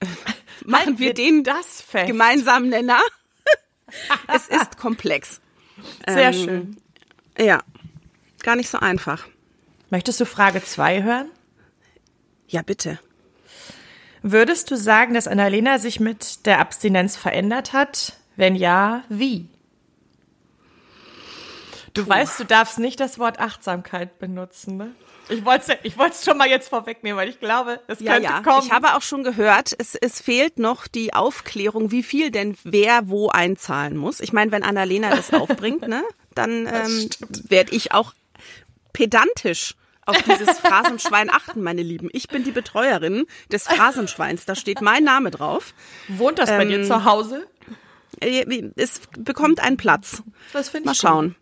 Machen 0.64 0.98
wir 0.98 1.08
wir 1.08 1.14
den 1.14 1.44
das 1.44 1.80
fest. 1.82 2.06
gemeinsamen 2.06 2.68
Nenner. 2.70 3.00
es 4.28 4.48
ist 4.48 4.78
komplex. 4.78 5.40
Sehr 6.06 6.28
Ähm, 6.28 6.44
schön. 6.44 6.76
Ja, 7.38 7.62
gar 8.42 8.56
nicht 8.56 8.68
so 8.68 8.78
einfach. 8.78 9.26
Möchtest 9.90 10.20
du 10.20 10.26
Frage 10.26 10.62
zwei 10.64 11.02
hören? 11.02 11.30
Ja, 12.48 12.62
bitte. 12.62 12.98
Würdest 14.22 14.70
du 14.70 14.76
sagen, 14.76 15.14
dass 15.14 15.28
Annalena 15.28 15.78
sich 15.78 16.00
mit 16.00 16.46
der 16.46 16.60
Abstinenz 16.60 17.16
verändert 17.16 17.72
hat? 17.72 18.14
Wenn 18.36 18.56
ja, 18.56 19.04
wie? 19.08 19.48
Du 21.92 22.06
weißt, 22.08 22.40
du 22.40 22.44
darfst 22.44 22.78
nicht 22.78 22.98
das 22.98 23.18
Wort 23.18 23.38
Achtsamkeit 23.38 24.18
benutzen, 24.18 24.76
ne? 24.76 24.94
Ich 25.28 25.44
wollte 25.44 25.72
es 25.72 25.78
ich 25.84 25.96
wollt's 25.96 26.24
schon 26.24 26.36
mal 26.36 26.48
jetzt 26.48 26.68
vorwegnehmen, 26.68 27.16
weil 27.18 27.28
ich 27.28 27.40
glaube, 27.40 27.80
es 27.86 28.00
Ja, 28.00 28.12
könnte 28.14 28.28
ja. 28.28 28.42
kommen. 28.42 28.66
Ich 28.66 28.72
habe 28.72 28.94
auch 28.94 29.02
schon 29.02 29.24
gehört, 29.24 29.74
es, 29.78 29.94
es 29.94 30.20
fehlt 30.20 30.58
noch 30.58 30.86
die 30.86 31.14
Aufklärung, 31.14 31.90
wie 31.90 32.02
viel 32.02 32.30
denn 32.30 32.56
wer 32.64 33.08
wo 33.08 33.28
einzahlen 33.30 33.96
muss. 33.96 34.20
Ich 34.20 34.32
meine, 34.32 34.52
wenn 34.52 34.62
Annalena 34.62 35.10
das 35.10 35.32
aufbringt, 35.32 35.88
ne, 35.88 36.02
dann 36.34 36.66
ähm, 36.66 37.08
werde 37.48 37.74
ich 37.74 37.92
auch 37.92 38.12
pedantisch 38.92 39.74
auf 40.06 40.20
dieses 40.22 40.58
Phrasenschwein 40.60 41.30
achten, 41.30 41.62
meine 41.62 41.82
Lieben. 41.82 42.10
Ich 42.12 42.28
bin 42.28 42.44
die 42.44 42.52
Betreuerin 42.52 43.24
des 43.50 43.64
Phrasenschweins. 43.66 44.44
Da 44.44 44.54
steht 44.54 44.82
mein 44.82 45.02
Name 45.04 45.30
drauf. 45.30 45.72
Wohnt 46.08 46.38
das 46.38 46.50
bei 46.50 46.62
Ähm, 46.62 46.68
dir 46.68 46.84
zu 46.84 47.04
Hause? 47.04 47.46
Äh, 48.20 48.70
Es 48.76 49.00
bekommt 49.18 49.60
einen 49.60 49.78
Platz. 49.78 50.22
Das 50.52 50.68
finde 50.68 50.80
ich 50.80 50.84
Mal 50.86 50.92
gut. 50.92 51.00
schauen. 51.00 51.36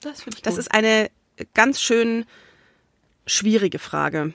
Das 0.00 0.22
finde 0.22 0.38
ich 0.38 0.42
Das 0.42 0.54
gut. 0.54 0.60
ist 0.60 0.74
eine 0.74 1.10
ganz 1.54 1.80
schön 1.80 2.26
schwierige 3.26 3.78
Frage. 3.78 4.32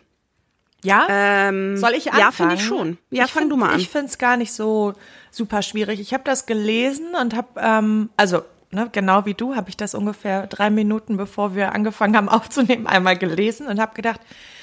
ja? 0.84 1.08
Ähm, 1.10 1.78
Soll 1.78 1.94
ich 1.94 2.08
anfangen? 2.14 2.20
Ja, 2.22 2.32
finde 2.32 2.56
ich 2.56 2.64
schon. 2.64 2.98
Ja, 3.10 3.25
ich 3.25 3.32
fang 3.32 3.44
find, 3.44 3.51
du 3.51 3.58
mal 3.58 3.72
an. 3.74 3.80
Ich 3.80 3.89
finde 3.89 4.08
es 4.08 4.18
gar 4.18 4.38
nicht 4.38 4.54
so 4.54 4.94
super 5.32 5.62
schwierig. 5.62 6.00
Ich 6.00 6.13
habe 6.13 6.24
das 6.24 6.46
gelesen 6.46 7.15
und 7.20 7.36
habe, 7.36 7.48
ähm, 7.60 8.10
also 8.18 8.44
ne, 8.72 8.89
genau 8.92 9.25
wie 9.25 9.34
du, 9.34 9.56
habe 9.56 9.70
ich 9.70 9.77
das 9.77 9.96
ungefähr 9.96 10.48
drei 10.48 10.70
Minuten, 10.70 11.18
bevor 11.18 11.56
wir 11.56 11.74
angefangen 11.74 12.15
haben 12.15 12.30
aufzunehmen, 12.30 12.88
einmal 12.88 13.18
gelesen 13.18 13.68
und 13.68 13.80
habe 13.80 13.94
gedacht, 13.96 14.22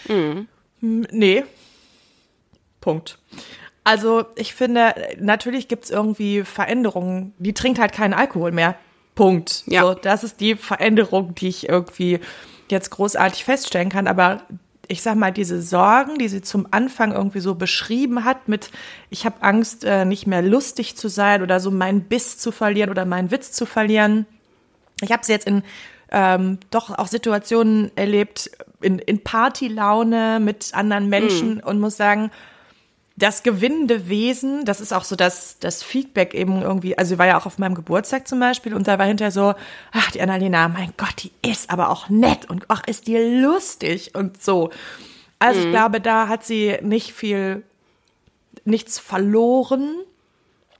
Mhm. 0.09 0.49
hm, 0.81 1.07
nee, 1.11 1.45
Punkt. 2.81 3.19
Also 3.85 4.25
ich 4.37 4.55
finde, 4.55 4.95
natürlich 5.19 5.67
gibt 5.69 5.85
es 5.85 5.91
irgendwie 5.91 6.43
Veränderungen. 6.45 7.35
Die 7.39 7.53
trinkt 7.53 7.79
halt 7.81 7.93
keinen 7.93 8.15
Alkohol 8.15 8.53
mehr. 8.53 8.77
Punkt. 9.15 9.65
Ja. 9.67 9.83
So, 9.83 9.95
das 9.95 10.25
ist 10.25 10.41
die 10.41 10.55
Veränderung, 10.57 11.35
die 11.35 11.49
ich 11.49 11.69
irgendwie 11.69 12.21
jetzt 12.73 12.91
großartig 12.91 13.45
feststellen 13.45 13.89
kann. 13.89 14.09
Aber 14.09 14.43
ich 14.89 15.03
sag 15.03 15.15
mal, 15.15 15.31
diese 15.31 15.63
Sorgen, 15.63 16.19
die 16.19 16.29
sie 16.29 16.43
zum 16.43 16.67
Anfang 16.71 17.13
irgendwie 17.13 17.41
so 17.41 17.55
beschrieben 17.55 18.25
hat, 18.25 18.49
mit 18.49 18.71
ich 19.11 19.25
habe 19.25 19.43
Angst, 19.43 19.85
äh, 19.85 20.05
nicht 20.05 20.27
mehr 20.27 20.43
lustig 20.43 20.97
zu 20.97 21.09
sein 21.09 21.43
oder 21.43 21.61
so 21.61 21.71
meinen 21.71 22.03
Biss 22.03 22.39
zu 22.39 22.51
verlieren 22.51 22.91
oder 22.91 23.05
meinen 23.05 23.31
Witz 23.31 23.53
zu 23.53 23.65
verlieren. 23.65 24.27
Ich 25.01 25.13
habe 25.13 25.25
sie 25.25 25.33
jetzt 25.33 25.47
in 25.47 25.63
ähm, 26.11 26.59
doch 26.71 26.91
auch 26.91 27.07
Situationen 27.07 27.91
erlebt, 27.97 28.51
in, 28.83 28.99
in 28.99 29.25
Partylaune 29.25 30.41
mit 30.41 30.75
anderen 30.75 31.09
Menschen 31.09 31.61
und 31.61 31.81
muss 31.81 31.97
sagen, 31.97 32.31
das 33.17 33.43
gewinnende 33.43 34.09
Wesen, 34.09 34.65
das 34.65 34.81
ist 34.81 34.93
auch 34.93 35.05
so 35.05 35.17
das, 35.17 35.59
das 35.59 35.83
Feedback 35.83 36.35
eben 36.35 36.63
irgendwie, 36.63 36.97
also 36.97 37.11
sie 37.11 37.19
war 37.19 37.27
ja 37.27 37.39
auch 37.39 37.47
auf 37.47 37.59
meinem 37.59 37.75
Geburtstag 37.75 38.27
zum 38.27 38.41
Beispiel 38.41 38.75
und 38.75 38.89
da 38.89 38.99
war 38.99 39.07
hinterher 39.07 39.33
so, 39.33 39.55
ach, 39.93 40.11
die 40.11 40.23
Annalena, 40.23 40.69
mein 40.69 40.95
Gott, 40.97 41.15
die 41.23 41.33
ist 41.49 41.71
aber 41.71 41.91
auch 41.91 42.09
nett 42.09 42.49
und 42.49 42.65
ach, 42.69 42.87
ist 42.87 43.07
die 43.07 43.17
lustig 43.17 44.15
und 44.15 44.43
so. 44.43 44.71
Also 45.39 45.61
ich 45.61 45.71
glaube, 45.71 46.01
da 46.01 46.29
hat 46.29 46.45
sie 46.45 46.79
nicht 46.83 47.13
viel, 47.13 47.65
nichts 48.65 48.99
verloren. 48.99 49.97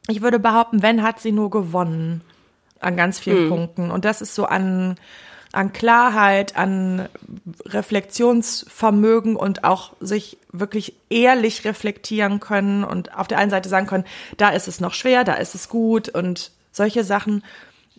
Ich 0.09 0.23
würde 0.23 0.39
behaupten, 0.39 0.83
wenn, 0.83 1.03
hat 1.03 1.21
sie 1.21 1.33
nur 1.33 1.51
gewonnen 1.51 2.23
an 2.79 2.97
ganz 2.97 3.19
vielen 3.19 3.49
Punkten. 3.49 3.91
Und 3.91 4.05
das 4.05 4.23
ist 4.23 4.35
so 4.35 4.45
an, 4.45 4.97
an 5.53 5.73
Klarheit, 5.73 6.57
an 6.57 7.09
Reflexionsvermögen 7.67 9.37
und 9.37 9.65
auch 9.65 9.93
sich 10.01 10.39
wirklich 10.51 10.95
ehrlich 11.11 11.65
reflektieren 11.65 12.41
können 12.41 12.85
und 12.85 13.15
auf 13.15 13.29
der 13.29 13.39
einen 13.39 13.51
Seite 13.51 13.69
sagen 13.69 13.87
können, 13.87 14.05
da 14.39 14.49
ist 14.49 14.67
es 14.67 14.81
noch 14.81 14.95
schwer, 14.95 15.25
da 15.25 15.35
ist 15.35 15.55
es 15.55 15.69
gut 15.69 16.09
und 16.09 16.51
solche 16.73 17.05
Sachen. 17.05 17.45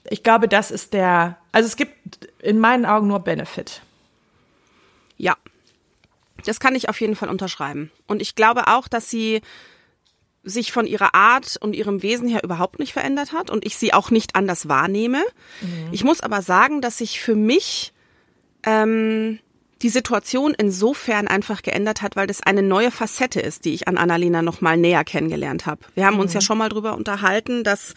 Ich 0.09 0.23
glaube, 0.23 0.47
das 0.47 0.71
ist 0.71 0.93
der, 0.93 1.37
also 1.51 1.67
es 1.67 1.75
gibt 1.75 2.27
in 2.39 2.59
meinen 2.59 2.85
Augen 2.85 3.07
nur 3.07 3.19
Benefit. 3.19 3.81
Ja, 5.17 5.35
Das 6.45 6.59
kann 6.59 6.75
ich 6.75 6.89
auf 6.89 6.99
jeden 6.99 7.15
Fall 7.15 7.29
unterschreiben. 7.29 7.91
Und 8.07 8.21
ich 8.21 8.35
glaube 8.35 8.67
auch, 8.67 8.87
dass 8.87 9.09
sie 9.09 9.41
sich 10.43 10.71
von 10.71 10.85
ihrer 10.85 11.15
Art 11.15 11.57
und 11.59 11.73
ihrem 11.73 12.01
Wesen 12.01 12.27
her 12.27 12.43
überhaupt 12.43 12.79
nicht 12.79 12.93
verändert 12.93 13.31
hat 13.31 13.49
und 13.49 13.65
ich 13.65 13.77
sie 13.77 13.93
auch 13.93 14.11
nicht 14.11 14.35
anders 14.35 14.67
wahrnehme. 14.67 15.23
Mhm. 15.61 15.89
Ich 15.91 16.03
muss 16.03 16.21
aber 16.21 16.41
sagen, 16.41 16.81
dass 16.81 16.97
sich 16.97 17.21
für 17.21 17.35
mich 17.35 17.93
ähm, 18.63 19.39
die 19.81 19.89
Situation 19.89 20.53
insofern 20.57 21.27
einfach 21.27 21.61
geändert 21.61 22.01
hat, 22.01 22.15
weil 22.15 22.27
das 22.27 22.41
eine 22.41 22.61
neue 22.61 22.91
Facette 22.91 23.41
ist, 23.41 23.65
die 23.65 23.73
ich 23.73 23.87
an 23.87 23.97
Annalena 23.97 24.41
noch 24.41 24.61
mal 24.61 24.77
näher 24.77 25.03
kennengelernt 25.03 25.65
habe. 25.65 25.81
Wir 25.95 26.05
haben 26.05 26.15
mhm. 26.15 26.21
uns 26.21 26.33
ja 26.33 26.41
schon 26.41 26.57
mal 26.57 26.69
drüber 26.69 26.95
unterhalten, 26.95 27.63
dass 27.63 27.93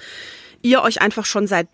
ihr 0.62 0.83
euch 0.83 1.00
einfach 1.00 1.25
schon 1.25 1.47
seit 1.47 1.69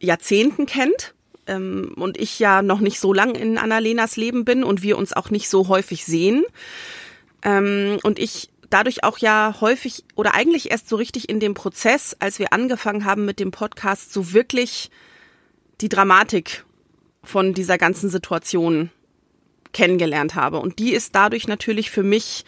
Jahrzehnten 0.00 0.66
kennt 0.66 1.14
ähm, 1.46 1.92
und 1.96 2.18
ich 2.18 2.38
ja 2.38 2.62
noch 2.62 2.80
nicht 2.80 3.00
so 3.00 3.12
lang 3.12 3.34
in 3.34 3.58
Annalenas 3.58 4.16
Leben 4.16 4.44
bin 4.44 4.64
und 4.64 4.82
wir 4.82 4.96
uns 4.96 5.12
auch 5.12 5.30
nicht 5.30 5.48
so 5.48 5.68
häufig 5.68 6.04
sehen. 6.04 6.44
Ähm, 7.42 7.98
und 8.02 8.18
ich 8.18 8.50
dadurch 8.70 9.04
auch 9.04 9.18
ja 9.18 9.56
häufig 9.60 10.04
oder 10.14 10.34
eigentlich 10.34 10.70
erst 10.70 10.88
so 10.88 10.96
richtig 10.96 11.28
in 11.28 11.40
dem 11.40 11.54
Prozess, 11.54 12.16
als 12.18 12.38
wir 12.38 12.52
angefangen 12.52 13.04
haben 13.04 13.24
mit 13.24 13.40
dem 13.40 13.50
Podcast, 13.50 14.12
so 14.12 14.32
wirklich 14.32 14.90
die 15.80 15.88
Dramatik 15.88 16.64
von 17.22 17.54
dieser 17.54 17.78
ganzen 17.78 18.10
Situation 18.10 18.90
kennengelernt 19.72 20.34
habe. 20.34 20.58
Und 20.58 20.78
die 20.78 20.92
ist 20.92 21.14
dadurch 21.14 21.46
natürlich 21.46 21.90
für 21.90 22.02
mich, 22.02 22.44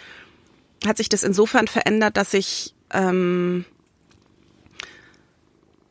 hat 0.87 0.97
sich 0.97 1.09
das 1.09 1.23
insofern 1.23 1.69
verändert, 1.69 2.17
dass 2.17 2.35
ich 2.35 2.75
ähm, 2.93 3.65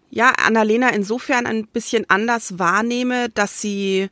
ja 0.10 0.32
Annalena 0.32 0.90
insofern 0.90 1.46
ein 1.46 1.68
bisschen 1.68 2.10
anders 2.10 2.58
wahrnehme, 2.60 3.30
dass 3.30 3.62
sie 3.62 4.10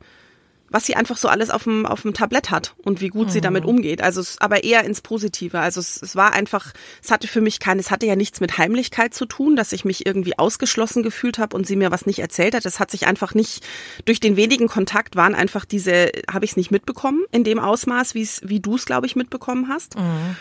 was 0.70 0.84
sie 0.84 0.94
einfach 0.94 1.16
so 1.16 1.28
alles 1.28 1.50
auf 1.50 1.64
dem, 1.64 1.86
auf 1.86 2.02
dem 2.02 2.14
Tablett 2.14 2.50
hat 2.50 2.74
und 2.82 3.00
wie 3.00 3.08
gut 3.08 3.28
mhm. 3.28 3.30
sie 3.30 3.40
damit 3.40 3.64
mhm. 3.64 3.70
umgeht. 3.70 4.02
Also 4.02 4.20
es, 4.20 4.40
aber 4.40 4.64
eher 4.64 4.84
ins 4.84 5.00
Positive. 5.00 5.58
Also 5.58 5.80
es, 5.80 6.00
es 6.02 6.14
war 6.14 6.32
einfach, 6.32 6.72
es 7.02 7.10
hatte 7.10 7.26
für 7.26 7.40
mich 7.40 7.58
kein, 7.58 7.78
es 7.78 7.90
hatte 7.90 8.06
ja 8.06 8.16
nichts 8.16 8.40
mit 8.40 8.58
Heimlichkeit 8.58 9.14
zu 9.14 9.26
tun, 9.26 9.56
dass 9.56 9.72
ich 9.72 9.84
mich 9.84 10.06
irgendwie 10.06 10.38
ausgeschlossen 10.38 11.02
gefühlt 11.02 11.38
habe 11.38 11.56
und 11.56 11.66
sie 11.66 11.76
mir 11.76 11.90
was 11.90 12.06
nicht 12.06 12.18
erzählt 12.18 12.54
hat. 12.54 12.66
Es 12.66 12.80
hat 12.80 12.90
sich 12.90 13.06
einfach 13.06 13.34
nicht, 13.34 13.64
durch 14.04 14.20
den 14.20 14.36
wenigen 14.36 14.68
Kontakt 14.68 15.16
waren 15.16 15.34
einfach 15.34 15.64
diese, 15.64 16.10
habe 16.30 16.44
ich 16.44 16.52
es 16.52 16.56
nicht 16.56 16.70
mitbekommen 16.70 17.24
in 17.32 17.44
dem 17.44 17.58
Ausmaß, 17.58 18.14
wie 18.14 18.22
es, 18.22 18.40
wie 18.44 18.60
du 18.60 18.76
es, 18.76 18.84
glaube 18.84 19.06
ich, 19.06 19.16
mitbekommen 19.16 19.68
hast. 19.68 19.96
Mhm. 19.96 20.36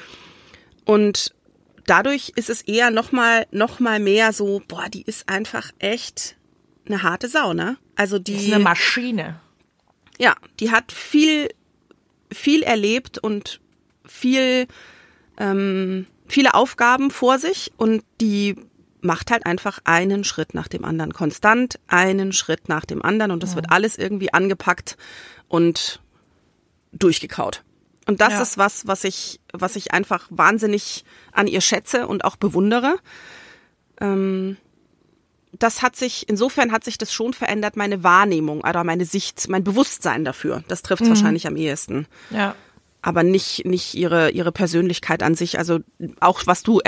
Und 0.84 1.34
dadurch 1.86 2.34
ist 2.36 2.50
es 2.50 2.62
eher 2.62 2.92
nochmal, 2.92 3.48
noch 3.52 3.80
mal 3.80 4.00
mehr 4.00 4.34
so, 4.34 4.62
boah, 4.68 4.90
die 4.90 5.04
ist 5.04 5.30
einfach 5.30 5.72
echt 5.80 6.36
eine 6.86 7.04
harte 7.04 7.28
Sau, 7.28 7.54
ne? 7.54 7.78
Also 7.96 8.20
die. 8.20 8.34
Das 8.34 8.44
ist 8.44 8.54
eine 8.54 8.64
Maschine. 8.64 9.40
Ja, 10.18 10.36
die 10.60 10.72
hat 10.72 10.92
viel, 10.92 11.50
viel 12.32 12.64
erlebt 12.64 13.18
und 13.18 13.60
viel, 14.06 14.68
ähm, 15.38 16.08
viele 16.28 16.54
Aufgaben 16.54 17.12
vor 17.12 17.38
sich 17.40 17.72
und 17.78 18.04
die 18.20 18.56
macht 19.02 19.32
halt 19.32 19.46
einfach 19.46 19.80
einen 19.84 20.24
Schritt 20.24 20.54
nach 20.54 20.68
dem 20.68 20.84
anderen, 20.84 21.14
konstant 21.14 21.80
einen 21.88 22.34
Schritt 22.34 22.68
nach 22.68 22.86
dem 22.86 23.04
anderen 23.04 23.32
und 23.32 23.44
das 23.44 23.56
wird 23.56 23.72
alles 23.72 23.98
irgendwie 23.98 24.34
angepackt 24.34 24.98
und 25.48 26.02
durchgekaut. 26.92 27.64
Und 28.08 28.22
das 28.22 28.34
ja. 28.34 28.42
ist 28.42 28.58
was, 28.58 28.88
was 28.88 29.04
ich, 29.04 29.40
was 29.54 29.76
ich 29.76 29.94
einfach 29.94 30.28
wahnsinnig 30.30 31.04
an 31.32 31.48
ihr 31.48 31.62
schätze 31.62 32.08
und 32.08 32.24
auch 32.24 32.38
bewundere. 32.38 32.98
Ähm, 34.00 34.58
das 35.60 35.82
hat 35.82 35.96
sich, 35.96 36.28
insofern 36.30 36.72
hat 36.72 36.84
sich 36.84 36.98
das 36.98 37.14
schon 37.14 37.34
verändert, 37.34 37.78
meine 37.78 38.04
Wahrnehmung 38.04 38.62
oder 38.62 38.84
meine 38.84 39.06
Sicht, 39.06 39.48
mein 39.50 39.64
Bewusstsein 39.64 40.26
dafür. 40.26 40.64
Das 40.68 40.82
trifft 40.82 41.04
mhm. 41.04 41.10
wahrscheinlich 41.10 41.48
am 41.48 41.56
ehesten. 41.56 42.08
Ja. 42.30 42.56
Aber 43.02 43.24
nicht, 43.24 43.66
nicht 43.66 43.94
ihre, 43.94 44.32
ihre 44.32 44.52
Persönlichkeit 44.52 45.24
an 45.24 45.36
sich. 45.36 45.58
Also 45.58 45.80
auch 46.20 46.42
was 46.46 46.64
du 46.64 46.82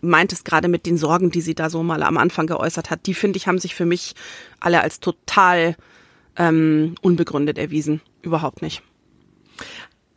meintest 0.00 0.44
gerade 0.44 0.68
mit 0.68 0.86
den 0.86 0.96
Sorgen, 0.96 1.30
die 1.30 1.40
sie 1.40 1.54
da 1.54 1.70
so 1.70 1.82
mal 1.82 2.02
am 2.02 2.16
Anfang 2.16 2.46
geäußert 2.46 2.90
hat, 2.90 3.06
die 3.06 3.14
finde 3.14 3.36
ich, 3.36 3.46
haben 3.46 3.58
sich 3.58 3.74
für 3.74 3.84
mich 3.84 4.14
alle 4.60 4.80
als 4.80 5.00
total 5.00 5.76
ähm, 6.36 6.94
unbegründet 7.02 7.58
erwiesen. 7.58 8.00
Überhaupt 8.22 8.62
nicht. 8.62 8.82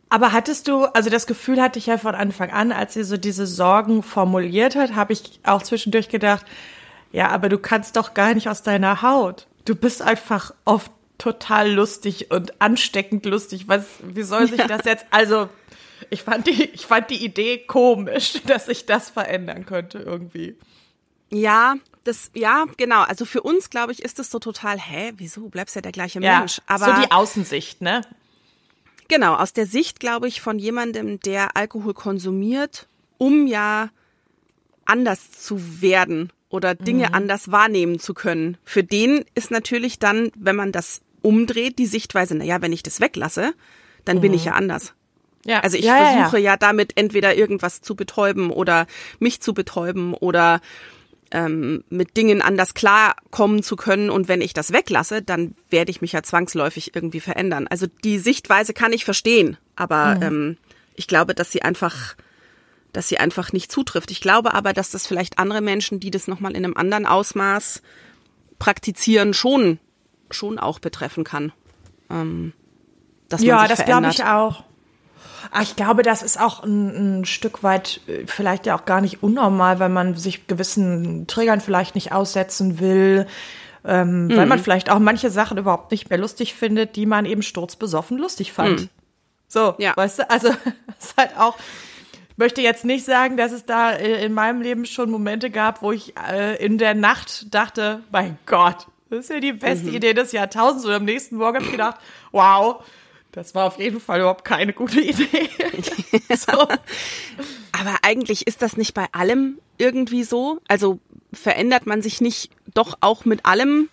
Aber 0.08 0.32
hattest 0.32 0.66
du, 0.66 0.84
also 0.86 1.08
das 1.08 1.26
Gefühl 1.26 1.62
hatte 1.62 1.78
ich 1.78 1.86
ja 1.86 1.96
von 1.96 2.16
Anfang 2.16 2.50
an, 2.50 2.72
als 2.72 2.94
sie 2.94 3.04
so 3.04 3.16
diese 3.16 3.46
Sorgen 3.46 4.02
formuliert 4.02 4.74
hat, 4.74 4.96
habe 4.96 5.12
ich 5.12 5.38
auch 5.44 5.62
zwischendurch 5.62 6.08
gedacht, 6.08 6.44
ja, 7.12 7.28
aber 7.28 7.48
du 7.48 7.58
kannst 7.58 7.96
doch 7.96 8.14
gar 8.14 8.34
nicht 8.34 8.48
aus 8.48 8.62
deiner 8.62 9.02
Haut. 9.02 9.46
Du 9.64 9.74
bist 9.74 10.02
einfach 10.02 10.54
oft 10.64 10.90
total 11.18 11.70
lustig 11.70 12.30
und 12.30 12.60
ansteckend 12.60 13.26
lustig. 13.26 13.68
Was, 13.68 13.84
wie 14.02 14.22
soll 14.22 14.48
sich 14.48 14.58
ja. 14.58 14.66
das 14.66 14.84
jetzt, 14.84 15.06
also, 15.10 15.48
ich 16.08 16.22
fand 16.22 16.46
die, 16.46 16.64
ich 16.64 16.86
fand 16.86 17.10
die 17.10 17.22
Idee 17.24 17.58
komisch, 17.58 18.40
dass 18.46 18.66
sich 18.66 18.86
das 18.86 19.10
verändern 19.10 19.66
könnte 19.66 19.98
irgendwie. 19.98 20.56
Ja, 21.30 21.76
das, 22.04 22.30
ja, 22.34 22.64
genau. 22.76 23.02
Also 23.02 23.24
für 23.24 23.42
uns, 23.42 23.70
glaube 23.70 23.92
ich, 23.92 24.02
ist 24.02 24.18
es 24.18 24.30
so 24.30 24.38
total, 24.38 24.78
hä, 24.78 25.12
wieso 25.16 25.48
bleibst 25.48 25.74
du 25.74 25.78
ja 25.78 25.82
der 25.82 25.92
gleiche 25.92 26.20
ja, 26.20 26.38
Mensch? 26.38 26.60
Aber 26.66 26.86
so 26.86 27.02
die 27.02 27.10
Außensicht, 27.10 27.82
ne? 27.82 28.00
Genau, 29.08 29.34
aus 29.34 29.52
der 29.52 29.66
Sicht, 29.66 30.00
glaube 30.00 30.28
ich, 30.28 30.40
von 30.40 30.58
jemandem, 30.58 31.20
der 31.20 31.56
Alkohol 31.56 31.94
konsumiert, 31.94 32.88
um 33.18 33.46
ja 33.46 33.90
anders 34.84 35.32
zu 35.32 35.82
werden 35.82 36.32
oder 36.50 36.74
Dinge 36.74 37.08
mhm. 37.08 37.14
anders 37.14 37.50
wahrnehmen 37.50 37.98
zu 37.98 38.12
können. 38.12 38.58
Für 38.64 38.84
den 38.84 39.24
ist 39.34 39.50
natürlich 39.50 39.98
dann, 39.98 40.30
wenn 40.36 40.56
man 40.56 40.72
das 40.72 41.00
umdreht, 41.22 41.78
die 41.78 41.86
Sichtweise, 41.86 42.34
na 42.34 42.44
ja, 42.44 42.60
wenn 42.60 42.72
ich 42.72 42.82
das 42.82 43.00
weglasse, 43.00 43.54
dann 44.04 44.18
mhm. 44.18 44.20
bin 44.20 44.34
ich 44.34 44.42
mhm. 44.42 44.46
ja 44.46 44.52
anders. 44.54 44.94
Ja. 45.46 45.60
Also 45.60 45.78
ich 45.78 45.84
ja, 45.84 45.96
versuche 45.96 46.38
ja, 46.38 46.44
ja. 46.44 46.50
ja, 46.52 46.56
damit 46.56 46.96
entweder 46.96 47.34
irgendwas 47.34 47.80
zu 47.80 47.94
betäuben 47.94 48.50
oder 48.50 48.86
mich 49.20 49.40
zu 49.40 49.54
betäuben 49.54 50.12
oder 50.12 50.60
ähm, 51.30 51.84
mit 51.88 52.16
Dingen 52.16 52.42
anders 52.42 52.74
klarkommen 52.74 53.62
zu 53.62 53.76
können. 53.76 54.10
Und 54.10 54.28
wenn 54.28 54.40
ich 54.40 54.52
das 54.52 54.72
weglasse, 54.72 55.22
dann 55.22 55.54
werde 55.70 55.90
ich 55.90 56.00
mich 56.02 56.12
ja 56.12 56.22
zwangsläufig 56.22 56.94
irgendwie 56.94 57.20
verändern. 57.20 57.68
Also 57.68 57.86
die 58.04 58.18
Sichtweise 58.18 58.74
kann 58.74 58.92
ich 58.92 59.04
verstehen, 59.04 59.56
aber 59.76 60.16
mhm. 60.16 60.22
ähm, 60.22 60.56
ich 60.94 61.06
glaube, 61.06 61.34
dass 61.34 61.52
sie 61.52 61.62
einfach 61.62 62.16
dass 62.92 63.08
sie 63.08 63.18
einfach 63.18 63.52
nicht 63.52 63.70
zutrifft. 63.70 64.10
Ich 64.10 64.20
glaube 64.20 64.54
aber, 64.54 64.72
dass 64.72 64.90
das 64.90 65.06
vielleicht 65.06 65.38
andere 65.38 65.60
Menschen, 65.60 66.00
die 66.00 66.10
das 66.10 66.28
nochmal 66.28 66.52
in 66.52 66.64
einem 66.64 66.76
anderen 66.76 67.06
Ausmaß 67.06 67.82
praktizieren, 68.58 69.34
schon, 69.34 69.78
schon 70.30 70.58
auch 70.58 70.78
betreffen 70.78 71.24
kann. 71.24 71.52
Ähm, 72.10 72.52
ja, 73.38 73.68
das 73.68 73.84
glaube 73.84 74.08
ich 74.10 74.24
auch. 74.24 74.64
Ich 75.62 75.74
glaube, 75.74 76.02
das 76.02 76.22
ist 76.22 76.38
auch 76.38 76.62
ein, 76.62 77.20
ein, 77.20 77.24
Stück 77.24 77.62
weit 77.62 78.00
äh, 78.06 78.26
vielleicht 78.26 78.66
ja 78.66 78.76
auch 78.76 78.84
gar 78.84 79.00
nicht 79.00 79.22
unnormal, 79.22 79.78
weil 79.80 79.88
man 79.88 80.14
sich 80.14 80.46
gewissen 80.46 81.26
Trägern 81.26 81.60
vielleicht 81.60 81.94
nicht 81.94 82.12
aussetzen 82.12 82.78
will, 82.78 83.26
ähm, 83.84 84.26
mhm. 84.26 84.36
weil 84.36 84.46
man 84.46 84.58
vielleicht 84.58 84.90
auch 84.90 84.98
manche 84.98 85.30
Sachen 85.30 85.58
überhaupt 85.58 85.92
nicht 85.92 86.10
mehr 86.10 86.18
lustig 86.18 86.54
findet, 86.54 86.94
die 86.94 87.06
man 87.06 87.24
eben 87.24 87.42
sturzbesoffen 87.42 88.18
lustig 88.18 88.52
fand. 88.52 88.80
Mhm. 88.80 88.88
So, 89.48 89.74
ja. 89.78 89.96
weißt 89.96 90.20
du, 90.20 90.30
also 90.30 90.48
es 90.98 91.06
ist 91.06 91.16
halt 91.16 91.36
auch 91.38 91.56
möchte 92.40 92.62
jetzt 92.62 92.84
nicht 92.84 93.04
sagen, 93.04 93.36
dass 93.36 93.52
es 93.52 93.66
da 93.66 93.92
äh, 93.92 94.24
in 94.24 94.32
meinem 94.32 94.62
Leben 94.62 94.86
schon 94.86 95.10
Momente 95.10 95.50
gab, 95.50 95.82
wo 95.82 95.92
ich 95.92 96.14
äh, 96.16 96.56
in 96.64 96.78
der 96.78 96.94
Nacht 96.94 97.54
dachte, 97.54 98.02
mein 98.10 98.38
Gott, 98.46 98.86
das 99.10 99.20
ist 99.20 99.30
ja 99.30 99.40
die 99.40 99.52
beste 99.52 99.90
mhm. 99.90 99.94
Idee 99.94 100.14
des 100.14 100.32
Jahrtausends. 100.32 100.86
Und 100.86 100.92
am 100.92 101.04
nächsten 101.04 101.36
Morgen 101.36 101.56
habe 101.56 101.66
ich 101.66 101.70
gedacht, 101.70 102.00
wow, 102.32 102.82
das 103.30 103.54
war 103.54 103.66
auf 103.66 103.78
jeden 103.78 104.00
Fall 104.00 104.20
überhaupt 104.20 104.44
keine 104.44 104.72
gute 104.72 105.00
Idee. 105.00 105.50
so. 106.34 106.52
Aber 107.72 107.96
eigentlich 108.02 108.46
ist 108.46 108.62
das 108.62 108.76
nicht 108.76 108.94
bei 108.94 109.06
allem 109.12 109.58
irgendwie 109.76 110.24
so. 110.24 110.60
Also 110.66 110.98
verändert 111.32 111.86
man 111.86 112.00
sich 112.00 112.20
nicht 112.20 112.50
doch 112.72 112.96
auch 113.02 113.24
mit 113.24 113.44
allem 113.44 113.90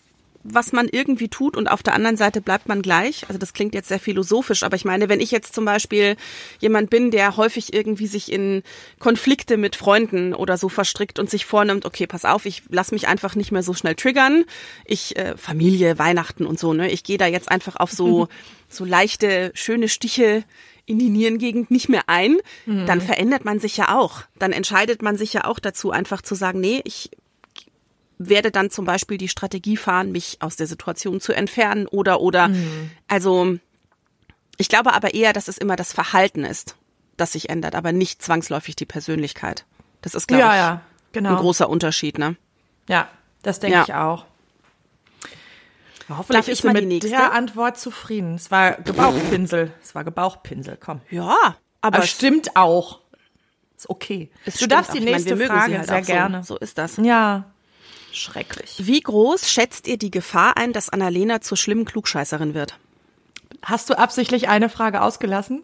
was 0.49 0.71
man 0.71 0.87
irgendwie 0.89 1.27
tut 1.27 1.57
und 1.57 1.67
auf 1.67 1.83
der 1.83 1.93
anderen 1.93 2.17
Seite 2.17 2.41
bleibt 2.41 2.67
man 2.67 2.81
gleich. 2.81 3.25
Also 3.27 3.37
das 3.37 3.53
klingt 3.53 3.73
jetzt 3.73 3.89
sehr 3.89 3.99
philosophisch, 3.99 4.63
aber 4.63 4.75
ich 4.75 4.85
meine, 4.85 5.09
wenn 5.09 5.19
ich 5.19 5.31
jetzt 5.31 5.53
zum 5.53 5.65
Beispiel 5.65 6.15
jemand 6.59 6.89
bin, 6.89 7.11
der 7.11 7.37
häufig 7.37 7.73
irgendwie 7.73 8.07
sich 8.07 8.31
in 8.31 8.63
Konflikte 8.99 9.57
mit 9.57 9.75
Freunden 9.75 10.33
oder 10.33 10.57
so 10.57 10.69
verstrickt 10.69 11.19
und 11.19 11.29
sich 11.29 11.45
vornimmt, 11.45 11.85
okay, 11.85 12.07
pass 12.07 12.25
auf, 12.25 12.45
ich 12.45 12.63
lass 12.69 12.91
mich 12.91 13.07
einfach 13.07 13.35
nicht 13.35 13.51
mehr 13.51 13.63
so 13.63 13.73
schnell 13.73 13.95
triggern. 13.95 14.45
Ich 14.85 15.17
äh, 15.17 15.35
Familie, 15.37 15.99
Weihnachten 15.99 16.45
und 16.45 16.59
so, 16.59 16.73
ne? 16.73 16.89
Ich 16.89 17.03
gehe 17.03 17.17
da 17.17 17.27
jetzt 17.27 17.51
einfach 17.51 17.75
auf 17.75 17.91
so 17.91 18.27
so 18.69 18.85
leichte, 18.85 19.51
schöne 19.53 19.87
Stiche 19.87 20.43
in 20.85 20.99
die 20.99 21.09
Nierengegend 21.09 21.69
nicht 21.69 21.89
mehr 21.89 22.03
ein, 22.07 22.37
mhm. 22.65 22.85
dann 22.85 23.01
verändert 23.01 23.45
man 23.45 23.59
sich 23.59 23.77
ja 23.77 23.97
auch. 23.97 24.23
Dann 24.39 24.53
entscheidet 24.53 25.01
man 25.01 25.17
sich 25.17 25.33
ja 25.33 25.45
auch 25.45 25.59
dazu, 25.59 25.91
einfach 25.91 26.21
zu 26.21 26.33
sagen, 26.33 26.59
nee, 26.61 26.81
ich 26.85 27.11
werde 28.17 28.51
dann 28.51 28.69
zum 28.69 28.85
Beispiel 28.85 29.17
die 29.17 29.27
Strategie 29.27 29.77
fahren, 29.77 30.11
mich 30.11 30.37
aus 30.41 30.55
der 30.55 30.67
Situation 30.67 31.21
zu 31.21 31.33
entfernen 31.33 31.87
oder 31.87 32.19
oder 32.21 32.49
mhm. 32.49 32.91
also 33.07 33.57
ich 34.57 34.69
glaube 34.69 34.93
aber 34.93 35.13
eher, 35.13 35.33
dass 35.33 35.47
es 35.47 35.57
immer 35.57 35.75
das 35.75 35.93
Verhalten 35.93 36.43
ist, 36.43 36.75
das 37.15 37.33
sich 37.33 37.49
ändert, 37.49 37.75
aber 37.75 37.91
nicht 37.91 38.21
zwangsläufig 38.21 38.75
die 38.75 38.85
Persönlichkeit. 38.85 39.65
Das 40.01 40.15
ist 40.15 40.27
glaube 40.27 40.41
ja, 40.41 40.51
ich 40.51 40.57
ja, 40.57 40.81
genau. 41.11 41.29
ein 41.31 41.35
großer 41.37 41.69
Unterschied, 41.69 42.17
ne? 42.17 42.35
Ja, 42.89 43.07
das 43.43 43.59
denke 43.59 43.77
ja. 43.77 43.83
ich 43.83 43.93
auch. 43.93 44.25
Hoffentlich 46.09 46.37
Darf 46.37 46.47
ist 46.47 46.63
du 46.63 46.71
mit 46.71 47.03
der 47.03 47.33
Antwort 47.33 47.77
zufrieden. 47.77 48.35
Es 48.35 48.49
war 48.49 48.73
Gebauchpinsel. 48.73 49.73
Es 49.83 49.93
war 49.93 50.05
Gebauchpinsel, 50.05 50.77
komm. 50.79 51.01
Ja, 51.09 51.35
Aber 51.81 51.99
es- 51.99 52.09
stimmt 52.09 52.55
auch. 52.55 53.01
Ist 53.75 53.89
okay. 53.89 54.31
Du 54.59 54.67
darfst 54.67 54.89
auch. 54.89 54.93
die 54.93 54.99
Ich 54.99 55.05
meine, 55.05 55.17
nächste 55.17 55.35
mögen 55.35 55.53
Frage 55.53 55.77
halt 55.77 55.87
sehr 55.87 55.97
auch 55.97 56.03
so. 56.03 56.13
gerne. 56.13 56.43
So 56.43 56.57
ist 56.57 56.77
das. 56.77 56.97
Ja. 56.97 57.45
Schrecklich. 58.17 58.75
Wie 58.79 58.99
groß 58.99 59.49
schätzt 59.49 59.87
ihr 59.87 59.97
die 59.97 60.11
Gefahr 60.11 60.57
ein, 60.57 60.73
dass 60.73 60.89
Annalena 60.89 61.41
zur 61.41 61.55
schlimmen 61.57 61.85
Klugscheißerin 61.85 62.53
wird? 62.53 62.77
Hast 63.61 63.89
du 63.89 63.97
absichtlich 63.97 64.49
eine 64.49 64.69
Frage 64.69 65.01
ausgelassen? 65.01 65.61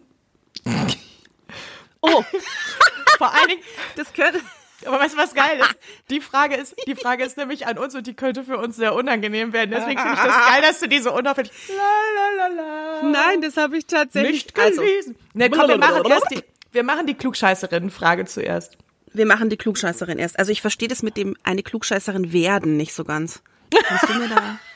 Oh, 2.00 2.22
Vor 3.18 3.32
allen 3.34 3.48
Dingen, 3.48 3.62
das 3.96 4.12
könnte. 4.12 4.40
aber 4.86 5.00
weißt 5.00 5.14
du, 5.14 5.18
was 5.18 5.34
geil 5.34 5.58
ist? 5.58 5.76
Die 6.10 6.20
Frage 6.20 6.56
ist, 6.56 6.74
die 6.86 6.94
Frage 6.94 7.24
ist 7.24 7.36
nämlich 7.36 7.66
an 7.66 7.78
uns 7.78 7.94
und 7.94 8.06
die 8.06 8.14
könnte 8.14 8.44
für 8.44 8.58
uns 8.58 8.76
sehr 8.76 8.94
unangenehm 8.94 9.52
werden. 9.52 9.70
Deswegen 9.70 10.00
finde 10.00 10.14
ich 10.14 10.22
das 10.22 10.48
geil, 10.48 10.62
dass 10.62 10.80
du 10.80 10.88
diese 10.88 11.12
unauffällig. 11.12 11.50
La, 11.68 12.48
la. 12.48 13.02
Nein, 13.02 13.40
das 13.40 13.56
habe 13.56 13.78
ich 13.78 13.86
tatsächlich 13.86 14.46
nicht 14.46 14.54
gelesen. 14.54 15.16
Ne, 15.32 15.50
komm, 15.50 15.68
wir 15.68 15.78
machen 15.78 16.04
erst 16.08 16.30
die, 16.30 16.42
wir 16.72 16.82
machen 16.82 17.06
die 17.06 17.14
Klugscheißerinnen-Frage 17.14 18.26
zuerst. 18.26 18.76
Wir 19.14 19.26
machen 19.26 19.48
die 19.48 19.56
Klugscheißerin 19.56 20.18
erst. 20.18 20.38
Also 20.38 20.52
ich 20.52 20.60
verstehe 20.60 20.88
das 20.88 21.02
mit 21.02 21.16
dem 21.16 21.36
eine 21.42 21.62
Klugscheißerin 21.62 22.32
werden 22.32 22.76
nicht 22.76 22.92
so 22.94 23.04
ganz. 23.04 23.42
Kannst 23.72 24.08
du 24.08 24.14
mir 24.18 24.28
da 24.28 24.58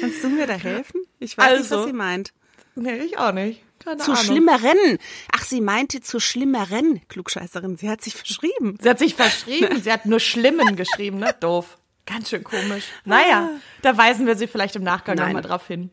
Kannst 0.00 0.24
du 0.24 0.28
mir 0.28 0.46
da 0.46 0.54
helfen? 0.54 1.02
Ich 1.18 1.36
weiß 1.38 1.60
nicht, 1.60 1.72
Also. 1.72 1.78
was 1.80 1.86
sie 1.86 1.92
meint. 1.92 2.32
Nee, 2.74 2.96
ich 2.98 3.18
auch 3.18 3.32
nicht. 3.32 3.62
Keine 3.84 3.98
Zu 3.98 4.12
Ahnung. 4.12 4.24
schlimmeren. 4.24 4.98
Ach, 5.32 5.44
sie 5.44 5.60
meinte 5.60 6.00
zu 6.00 6.20
schlimmeren 6.20 7.00
Klugscheißerin. 7.08 7.76
Sie 7.76 7.90
hat 7.90 8.00
sich 8.02 8.14
verschrieben. 8.14 8.78
Sie 8.80 8.88
hat 8.88 8.98
sich 8.98 9.14
verschrieben. 9.14 9.80
Sie 9.82 9.92
hat 9.92 10.06
nur 10.06 10.20
Schlimmen 10.20 10.76
geschrieben, 10.76 11.18
ne? 11.18 11.34
Doof. 11.40 11.78
Ganz 12.06 12.30
schön 12.30 12.44
komisch. 12.44 12.84
Naja, 13.04 13.50
da 13.82 13.96
weisen 13.96 14.26
wir 14.26 14.36
sie 14.36 14.46
vielleicht 14.46 14.76
im 14.76 14.82
Nachgang 14.84 15.16
nochmal 15.16 15.42
drauf 15.42 15.66
hin. 15.66 15.90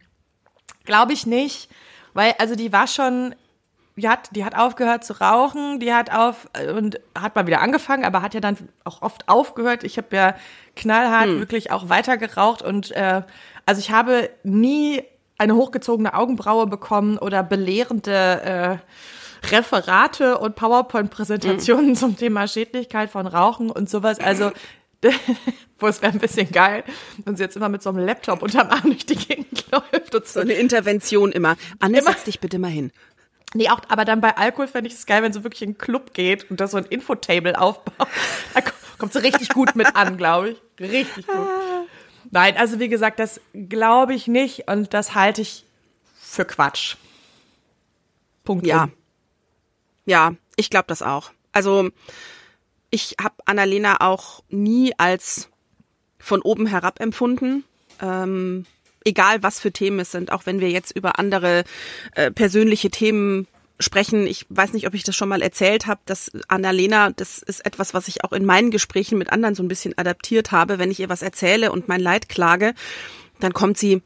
Glaube 0.85 1.13
ich 1.13 1.25
nicht. 1.25 1.69
Weil, 2.13 2.33
also 2.39 2.55
die 2.55 2.71
war 2.71 2.87
schon, 2.87 3.35
die 3.99 4.09
hat, 4.09 4.35
die 4.35 4.43
hat 4.45 4.55
aufgehört 4.57 5.03
zu 5.03 5.19
rauchen, 5.19 5.79
die 5.79 5.93
hat 5.93 6.11
auf 6.11 6.47
und 6.75 6.99
hat 7.17 7.35
mal 7.35 7.45
wieder 7.47 7.61
angefangen, 7.61 8.05
aber 8.05 8.21
hat 8.21 8.33
ja 8.33 8.39
dann 8.39 8.57
auch 8.83 9.01
oft 9.01 9.29
aufgehört. 9.29 9.83
Ich 9.83 9.97
habe 9.97 10.15
ja 10.15 10.35
knallhart 10.75 11.27
wirklich 11.39 11.71
auch 11.71 11.89
weiter 11.89 12.17
geraucht 12.17 12.61
und 12.61 12.91
äh, 12.91 13.21
also 13.65 13.79
ich 13.79 13.91
habe 13.91 14.29
nie 14.43 15.03
eine 15.37 15.55
hochgezogene 15.55 16.13
Augenbraue 16.15 16.67
bekommen 16.67 17.17
oder 17.17 17.43
belehrende 17.43 18.81
äh, 19.41 19.47
Referate 19.55 20.37
und 20.37 20.55
PowerPoint-Präsentationen 20.55 21.95
zum 21.95 22.17
Thema 22.17 22.47
Schädlichkeit 22.47 23.09
von 23.09 23.25
Rauchen 23.27 23.69
und 23.71 23.89
sowas. 23.89 24.19
Also, 24.19 24.51
wo 25.79 25.87
es 25.87 26.01
wäre 26.01 26.11
ein 26.11 26.19
bisschen 26.19 26.51
geil, 26.51 26.83
wenn 27.23 27.37
sie 27.37 27.43
jetzt 27.43 27.55
immer 27.55 27.69
mit 27.69 27.81
so 27.81 27.89
einem 27.89 27.99
Laptop 28.05 28.41
unterm 28.41 28.67
Arm 28.69 28.83
durch 28.83 29.05
die 29.05 29.15
Gegend 29.15 29.65
läuft 29.71 30.13
und 30.13 30.27
So 30.27 30.33
so. 30.33 30.39
eine 30.41 30.53
Intervention 30.53 31.31
immer. 31.31 31.55
Anne, 31.79 31.99
Immer- 31.99 32.11
setz 32.11 32.25
dich 32.25 32.39
bitte 32.41 32.59
mal 32.59 32.69
hin. 32.69 32.91
Nee, 33.55 33.69
auch, 33.69 33.81
aber 33.87 34.05
dann 34.05 34.21
bei 34.21 34.37
Alkohol 34.37 34.67
fände 34.67 34.87
ich 34.89 34.93
es 34.93 35.05
geil, 35.05 35.23
wenn 35.23 35.33
sie 35.33 35.43
wirklich 35.43 35.63
in 35.63 35.69
einen 35.69 35.77
Club 35.77 36.13
geht 36.13 36.49
und 36.51 36.59
da 36.59 36.67
so 36.67 36.77
ein 36.77 36.85
Infotable 36.85 37.59
aufbaut. 37.59 38.07
Da 38.53 38.61
ko- 38.61 38.71
kommt 38.97 39.13
sie 39.13 39.19
richtig 39.23 39.49
gut 39.49 39.75
mit 39.75 39.95
an, 39.95 40.17
glaube 40.17 40.51
ich. 40.51 40.61
Richtig 40.79 41.25
gut. 41.27 41.47
Nein, 42.31 42.57
also 42.57 42.79
wie 42.79 42.89
gesagt, 42.89 43.19
das 43.19 43.41
glaube 43.53 44.13
ich 44.13 44.27
nicht 44.27 44.67
und 44.67 44.93
das 44.93 45.15
halte 45.15 45.41
ich 45.41 45.65
für 46.19 46.45
Quatsch. 46.45 46.95
Punkt. 48.43 48.65
Ja. 48.67 48.83
Um. 48.83 48.91
Ja, 50.05 50.33
ich 50.55 50.69
glaube 50.69 50.85
das 50.87 51.01
auch. 51.01 51.31
Also 51.51 51.89
ich 52.91 53.15
habe 53.21 53.35
Annalena 53.45 54.01
auch 54.01 54.43
nie 54.49 54.93
als 54.97 55.49
von 56.19 56.41
oben 56.41 56.67
herab 56.67 56.99
empfunden. 56.99 57.63
Ähm, 58.01 58.65
egal 59.05 59.43
was 59.43 59.59
für 59.59 59.71
Themen 59.71 59.99
es 59.99 60.11
sind, 60.11 60.31
auch 60.31 60.45
wenn 60.45 60.59
wir 60.59 60.69
jetzt 60.69 60.95
über 60.95 61.19
andere 61.19 61.63
äh, 62.15 62.31
persönliche 62.31 62.89
Themen 62.89 63.47
sprechen. 63.79 64.27
Ich 64.27 64.45
weiß 64.49 64.73
nicht, 64.73 64.87
ob 64.87 64.93
ich 64.93 65.03
das 65.03 65.15
schon 65.15 65.29
mal 65.29 65.41
erzählt 65.41 65.87
habe, 65.87 66.01
dass 66.05 66.31
Annalena, 66.47 67.11
das 67.11 67.39
ist 67.39 67.65
etwas, 67.65 67.93
was 67.93 68.07
ich 68.07 68.23
auch 68.23 68.33
in 68.33 68.45
meinen 68.45 68.71
Gesprächen 68.71 69.17
mit 69.17 69.31
anderen 69.31 69.55
so 69.55 69.63
ein 69.63 69.69
bisschen 69.69 69.97
adaptiert 69.97 70.51
habe. 70.51 70.79
Wenn 70.79 70.91
ich 70.91 70.99
ihr 70.99 71.09
was 71.09 71.21
erzähle 71.21 71.71
und 71.71 71.87
mein 71.87 72.01
Leid 72.01 72.29
klage, 72.29 72.73
dann 73.39 73.53
kommt 73.53 73.77
sie, 73.77 74.01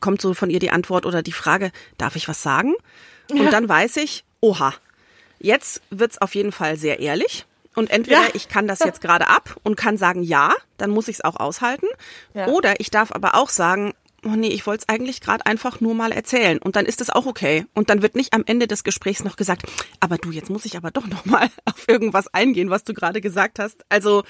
kommt 0.00 0.20
so 0.20 0.34
von 0.34 0.50
ihr 0.50 0.58
die 0.58 0.70
Antwort 0.70 1.06
oder 1.06 1.22
die 1.22 1.32
Frage, 1.32 1.72
darf 1.96 2.16
ich 2.16 2.28
was 2.28 2.42
sagen? 2.42 2.74
Und 3.30 3.52
dann 3.52 3.68
weiß 3.68 3.96
ich, 3.96 4.24
oha, 4.40 4.74
jetzt 5.38 5.80
wird's 5.88 6.18
auf 6.18 6.34
jeden 6.34 6.52
Fall 6.52 6.76
sehr 6.76 7.00
ehrlich. 7.00 7.46
Und 7.74 7.90
entweder 7.90 8.22
Ja. 8.22 8.28
ich 8.34 8.48
kann 8.48 8.66
das 8.68 8.80
jetzt 8.80 9.00
gerade 9.00 9.28
ab 9.28 9.56
und 9.62 9.76
kann 9.76 9.96
sagen 9.96 10.22
ja, 10.22 10.52
dann 10.76 10.90
muss 10.90 11.08
ich 11.08 11.16
es 11.16 11.24
auch 11.24 11.36
aushalten. 11.36 11.86
Ja. 12.34 12.46
Oder 12.48 12.78
ich 12.80 12.90
darf 12.90 13.12
aber 13.12 13.34
auch 13.34 13.48
sagen, 13.48 13.92
oh 14.24 14.30
nee, 14.36 14.48
ich 14.48 14.66
wollte 14.66 14.84
es 14.86 14.88
eigentlich 14.88 15.20
gerade 15.20 15.44
einfach 15.44 15.80
nur 15.80 15.94
mal 15.94 16.10
erzählen. 16.12 16.58
Und 16.58 16.76
dann 16.76 16.86
ist 16.86 17.00
es 17.00 17.10
auch 17.10 17.26
okay. 17.26 17.66
Und 17.74 17.90
dann 17.90 18.00
wird 18.00 18.14
nicht 18.14 18.32
am 18.32 18.42
Ende 18.46 18.66
des 18.66 18.84
Gesprächs 18.84 19.22
noch 19.24 19.36
gesagt, 19.36 19.62
aber 20.00 20.16
du, 20.16 20.30
jetzt 20.30 20.48
muss 20.50 20.64
ich 20.64 20.76
aber 20.76 20.90
doch 20.90 21.06
noch 21.06 21.24
mal 21.26 21.48
auf 21.66 21.88
irgendwas 21.88 22.32
eingehen, 22.32 22.70
was 22.70 22.84
du 22.84 22.94
gerade 22.94 23.20
gesagt 23.20 23.58
hast. 23.58 23.84
Also 23.90 24.22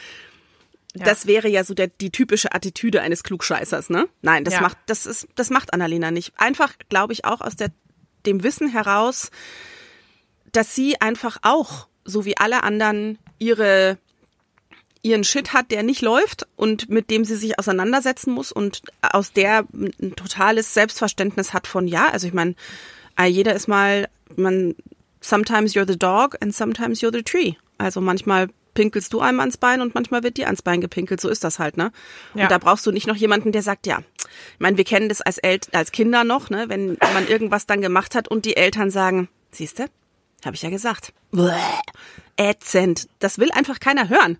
das 0.96 1.26
wäre 1.26 1.48
ja 1.48 1.64
so 1.64 1.74
der, 1.74 1.88
die 1.88 2.10
typische 2.10 2.52
Attitüde 2.54 3.02
eines 3.02 3.24
Klugscheißers, 3.24 3.90
ne? 3.90 4.08
Nein, 4.22 4.44
das 4.44 4.54
Ja. 4.54 4.60
macht, 4.60 4.78
das 4.86 5.06
ist, 5.06 5.26
das 5.34 5.50
macht 5.50 5.72
Annalena 5.72 6.10
nicht. 6.12 6.32
Einfach, 6.38 6.72
glaube 6.88 7.12
ich, 7.12 7.24
auch 7.24 7.40
aus 7.40 7.56
der, 7.56 7.70
dem 8.26 8.42
Wissen 8.44 8.68
heraus, 8.68 9.30
dass 10.52 10.74
sie 10.74 11.00
einfach 11.00 11.38
auch, 11.42 11.88
so 12.04 12.24
wie 12.24 12.36
alle 12.36 12.62
anderen, 12.62 13.18
ihre, 13.38 13.98
ihren 15.02 15.24
Shit 15.24 15.52
hat, 15.52 15.70
der 15.70 15.82
nicht 15.82 16.02
läuft 16.02 16.46
und 16.56 16.88
mit 16.88 17.10
dem 17.10 17.24
sie 17.24 17.36
sich 17.36 17.58
auseinandersetzen 17.58 18.32
muss 18.32 18.52
und 18.52 18.82
aus 19.02 19.32
der 19.32 19.64
ein 19.72 20.16
totales 20.16 20.74
Selbstverständnis 20.74 21.52
hat 21.52 21.66
von, 21.66 21.86
ja, 21.86 22.08
also 22.08 22.26
ich 22.26 22.32
meine, 22.32 22.54
äh, 23.18 23.26
jeder 23.26 23.54
ist 23.54 23.68
mal, 23.68 24.08
man, 24.36 24.74
sometimes 25.20 25.74
you're 25.74 25.86
the 25.86 25.98
dog 25.98 26.36
and 26.40 26.54
sometimes 26.54 27.00
you're 27.00 27.12
the 27.12 27.22
tree. 27.22 27.54
Also 27.78 28.00
manchmal 28.00 28.48
pinkelst 28.74 29.12
du 29.12 29.20
einem 29.20 29.40
ans 29.40 29.56
Bein 29.56 29.80
und 29.80 29.94
manchmal 29.94 30.22
wird 30.22 30.36
dir 30.36 30.46
ans 30.46 30.62
Bein 30.62 30.80
gepinkelt. 30.80 31.20
So 31.20 31.28
ist 31.28 31.44
das 31.44 31.58
halt, 31.58 31.76
ne? 31.76 31.92
Ja. 32.34 32.44
Und 32.44 32.50
da 32.50 32.58
brauchst 32.58 32.84
du 32.86 32.92
nicht 32.92 33.06
noch 33.06 33.16
jemanden, 33.16 33.52
der 33.52 33.62
sagt, 33.62 33.86
ja. 33.86 34.00
Ich 34.18 34.60
meine, 34.60 34.76
wir 34.76 34.84
kennen 34.84 35.08
das 35.08 35.20
als, 35.20 35.38
El 35.38 35.60
als 35.72 35.92
Kinder 35.92 36.24
noch, 36.24 36.50
ne? 36.50 36.68
Wenn 36.68 36.98
man 37.14 37.26
irgendwas 37.28 37.66
dann 37.66 37.80
gemacht 37.80 38.14
hat 38.14 38.28
und 38.28 38.44
die 38.44 38.56
Eltern 38.56 38.90
sagen, 38.90 39.28
siehste, 39.50 39.86
habe 40.46 40.56
ich 40.56 40.62
ja 40.62 40.70
gesagt. 40.70 41.12
Bäh, 41.32 41.50
ätzend. 42.36 43.08
Das 43.18 43.38
will 43.38 43.50
einfach 43.52 43.80
keiner 43.80 44.08
hören. 44.08 44.38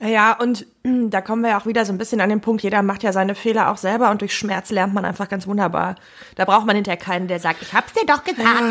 Ja, 0.00 0.32
und 0.38 0.66
da 0.84 1.20
kommen 1.20 1.42
wir 1.42 1.50
ja 1.50 1.60
auch 1.60 1.66
wieder 1.66 1.84
so 1.84 1.92
ein 1.92 1.98
bisschen 1.98 2.20
an 2.20 2.28
den 2.28 2.40
Punkt, 2.40 2.62
jeder 2.62 2.82
macht 2.82 3.02
ja 3.02 3.12
seine 3.12 3.34
Fehler 3.34 3.70
auch 3.70 3.76
selber 3.78 4.10
und 4.10 4.20
durch 4.20 4.36
Schmerz 4.36 4.70
lernt 4.70 4.94
man 4.94 5.04
einfach 5.04 5.28
ganz 5.28 5.46
wunderbar. 5.46 5.96
Da 6.34 6.44
braucht 6.44 6.66
man 6.66 6.76
hinterher 6.76 6.98
keinen, 6.98 7.28
der 7.28 7.40
sagt, 7.40 7.62
ich 7.62 7.72
hab's 7.72 7.92
dir 7.94 8.06
doch 8.06 8.22
gesagt. 8.24 8.62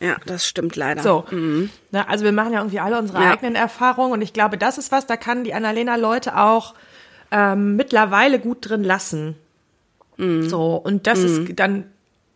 Ja, 0.00 0.16
das 0.26 0.46
stimmt 0.46 0.74
leider. 0.74 1.02
So. 1.02 1.26
Ne, 1.30 1.68
also 2.08 2.24
wir 2.24 2.32
machen 2.32 2.52
ja 2.54 2.60
irgendwie 2.60 2.80
alle 2.80 2.98
unsere 2.98 3.22
Ja. 3.22 3.30
eigenen 3.32 3.54
Erfahrungen 3.54 4.12
und 4.14 4.22
ich 4.22 4.32
glaube, 4.32 4.56
das 4.58 4.78
ist 4.78 4.90
was, 4.90 5.06
da 5.06 5.16
kann 5.16 5.44
die 5.44 5.54
Annalena 5.54 5.96
Leute 5.96 6.36
auch 6.38 6.74
ähm, 7.30 7.76
mittlerweile 7.76 8.38
gut 8.40 8.68
drin 8.68 8.84
lassen. 8.84 9.36
So, 10.18 10.76
und 10.76 11.06
das 11.08 11.18
ist 11.20 11.58
dann, 11.58 11.84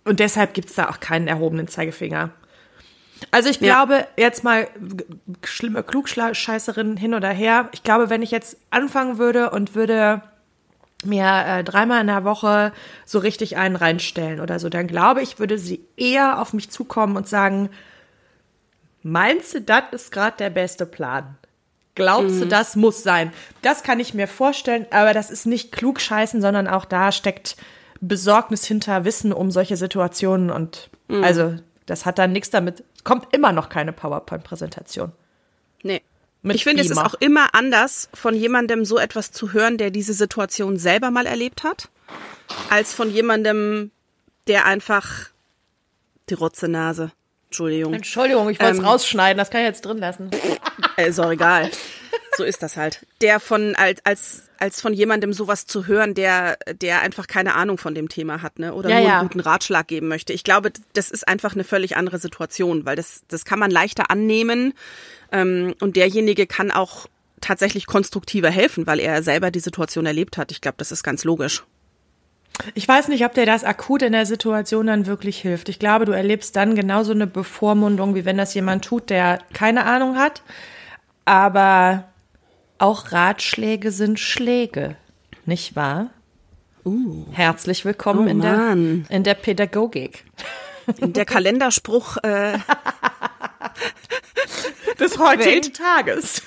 und 0.04 0.18
deshalb 0.18 0.54
gibt's 0.54 0.74
da 0.74 0.88
auch 0.88 0.98
keinen 0.98 1.28
erhobenen 1.28 1.68
Zeigefinger. 1.68 2.30
Also 3.30 3.48
ich 3.48 3.60
Ja. 3.60 3.84
glaube, 3.84 4.06
jetzt 4.16 4.44
mal 4.44 4.68
schlimme 5.44 5.82
Klugscheißerin 5.82 6.96
hin 6.96 7.14
oder 7.14 7.30
her. 7.30 7.68
Ich 7.72 7.82
glaube, 7.82 8.10
wenn 8.10 8.22
ich 8.22 8.30
jetzt 8.30 8.56
anfangen 8.70 9.18
würde 9.18 9.50
und 9.50 9.74
würde 9.74 10.22
mir 11.04 11.44
äh, 11.46 11.64
dreimal 11.64 12.00
in 12.00 12.06
der 12.08 12.24
Woche 12.24 12.72
so 13.04 13.18
richtig 13.18 13.56
einen 13.56 13.76
reinstellen 13.76 14.40
oder 14.40 14.58
so, 14.58 14.68
dann 14.68 14.86
glaube 14.86 15.22
ich, 15.22 15.38
würde 15.38 15.58
sie 15.58 15.84
eher 15.96 16.40
auf 16.40 16.52
mich 16.52 16.70
zukommen 16.70 17.16
und 17.16 17.28
sagen, 17.28 17.70
meinst 19.02 19.54
du, 19.54 19.60
das 19.60 19.84
ist 19.92 20.12
gerade 20.12 20.36
der 20.38 20.50
beste 20.50 20.86
Plan? 20.86 21.36
Glaubst 21.94 22.42
du, 22.42 22.46
das 22.46 22.76
muss 22.76 23.02
sein? 23.02 23.32
Das 23.62 23.82
kann 23.82 24.00
ich 24.00 24.12
mir 24.12 24.28
vorstellen, 24.28 24.84
aber 24.90 25.14
das 25.14 25.30
ist 25.30 25.46
nicht 25.46 25.72
klugscheißen, 25.72 26.42
sondern 26.42 26.68
auch 26.68 26.84
da 26.84 27.10
steckt 27.10 27.56
Besorgnis 28.02 28.66
hinter 28.66 29.04
Wissen 29.06 29.32
um 29.32 29.50
solche 29.50 29.76
Situationen 29.78 30.50
und 30.50 30.90
also 31.22 31.54
das 31.86 32.04
hat 32.04 32.18
dann 32.18 32.32
nichts 32.32 32.50
damit, 32.50 32.84
kommt 33.04 33.32
immer 33.34 33.52
noch 33.52 33.68
keine 33.68 33.92
PowerPoint-Präsentation. 33.92 35.12
Nee. 35.82 36.02
Ich 36.42 36.64
finde, 36.64 36.82
es 36.82 36.90
ist 36.90 36.98
auch 36.98 37.14
immer 37.14 37.54
anders, 37.54 38.08
von 38.14 38.34
jemandem 38.34 38.84
so 38.84 38.98
etwas 38.98 39.32
zu 39.32 39.52
hören, 39.52 39.78
der 39.78 39.90
diese 39.90 40.12
Situation 40.12 40.76
selber 40.76 41.10
mal 41.10 41.26
erlebt 41.26 41.64
hat, 41.64 41.88
als 42.70 42.92
von 42.92 43.10
jemandem, 43.10 43.90
der 44.46 44.64
einfach 44.66 45.30
die 46.28 46.34
Rotzenase. 46.34 47.10
Entschuldigung. 47.46 47.94
Entschuldigung, 47.94 48.48
ich 48.50 48.60
wollte 48.60 48.72
es 48.72 48.78
Ähm, 48.78 48.84
rausschneiden, 48.84 49.38
das 49.38 49.50
kann 49.50 49.62
ich 49.62 49.66
jetzt 49.66 49.84
drin 49.84 49.98
lassen. 49.98 50.30
Äh, 50.96 51.08
ist 51.08 51.18
auch 51.18 51.30
egal. 51.30 51.70
So 52.36 52.44
ist 52.44 52.62
das 52.62 52.76
halt. 52.76 53.06
Der 53.20 53.40
von 53.40 53.74
als 53.76 54.00
als 54.04 54.42
als 54.58 54.80
von 54.80 54.92
jemandem 54.92 55.32
sowas 55.32 55.66
zu 55.66 55.86
hören, 55.86 56.14
der 56.14 56.58
der 56.80 57.02
einfach 57.02 57.26
keine 57.26 57.54
Ahnung 57.54 57.78
von 57.78 57.94
dem 57.94 58.08
Thema 58.08 58.42
hat, 58.42 58.58
ne, 58.58 58.74
oder 58.74 58.90
Ja, 58.90 58.98
nur 59.00 59.08
ja. 59.08 59.18
einen 59.20 59.28
guten 59.28 59.40
Ratschlag 59.40 59.86
geben 59.86 60.08
möchte. 60.08 60.32
Ich 60.32 60.44
glaube, 60.44 60.72
das 60.92 61.10
ist 61.10 61.26
einfach 61.28 61.54
eine 61.54 61.64
völlig 61.64 61.96
andere 61.96 62.18
Situation, 62.18 62.84
weil 62.84 62.96
das 62.96 63.22
das 63.28 63.44
kann 63.44 63.58
man 63.58 63.70
leichter 63.70 64.10
annehmen 64.10 64.74
ähm, 65.32 65.74
und 65.80 65.96
derjenige 65.96 66.46
kann 66.46 66.70
auch 66.70 67.06
tatsächlich 67.40 67.86
konstruktiver 67.86 68.50
helfen, 68.50 68.86
weil 68.86 68.98
er 68.98 69.22
selber 69.22 69.50
die 69.50 69.60
Situation 69.60 70.06
erlebt 70.06 70.36
hat. 70.38 70.50
Ich 70.52 70.60
glaube, 70.60 70.76
das 70.78 70.92
ist 70.92 71.02
ganz 71.02 71.24
logisch. 71.24 71.64
Ich 72.74 72.88
weiß 72.88 73.08
nicht, 73.08 73.24
ob 73.26 73.34
dir 73.34 73.44
das 73.44 73.64
akut 73.64 74.00
in 74.00 74.12
der 74.12 74.24
Situation 74.24 74.86
dann 74.86 75.06
wirklich 75.06 75.38
hilft. 75.38 75.68
Ich 75.68 75.78
glaube, 75.78 76.06
du 76.06 76.12
erlebst 76.12 76.56
dann 76.56 76.74
genauso 76.74 77.12
eine 77.12 77.26
Bevormundung, 77.26 78.14
wie 78.14 78.24
wenn 78.24 78.38
das 78.38 78.54
jemand 78.54 78.84
tut, 78.84 79.10
der 79.10 79.40
keine 79.52 79.84
Ahnung 79.84 80.16
hat. 80.16 80.42
Aber 81.26 82.04
auch 82.78 83.12
Ratschläge 83.12 83.90
sind 83.90 84.20
Schläge, 84.20 84.96
nicht 85.44 85.76
wahr? 85.76 86.10
Uh. 86.84 87.24
Herzlich 87.32 87.84
willkommen 87.84 88.26
Oh, 88.26 88.30
in, 88.30 88.40
der, 88.40 88.72
in 88.72 89.24
der 89.24 89.34
Pädagogik. 89.34 90.24
Der 91.00 91.24
Kalenderspruch, 91.24 92.18
äh, 92.18 92.58
Des 95.00 95.18
heutigen 95.18 95.72
Tages. 95.72 96.42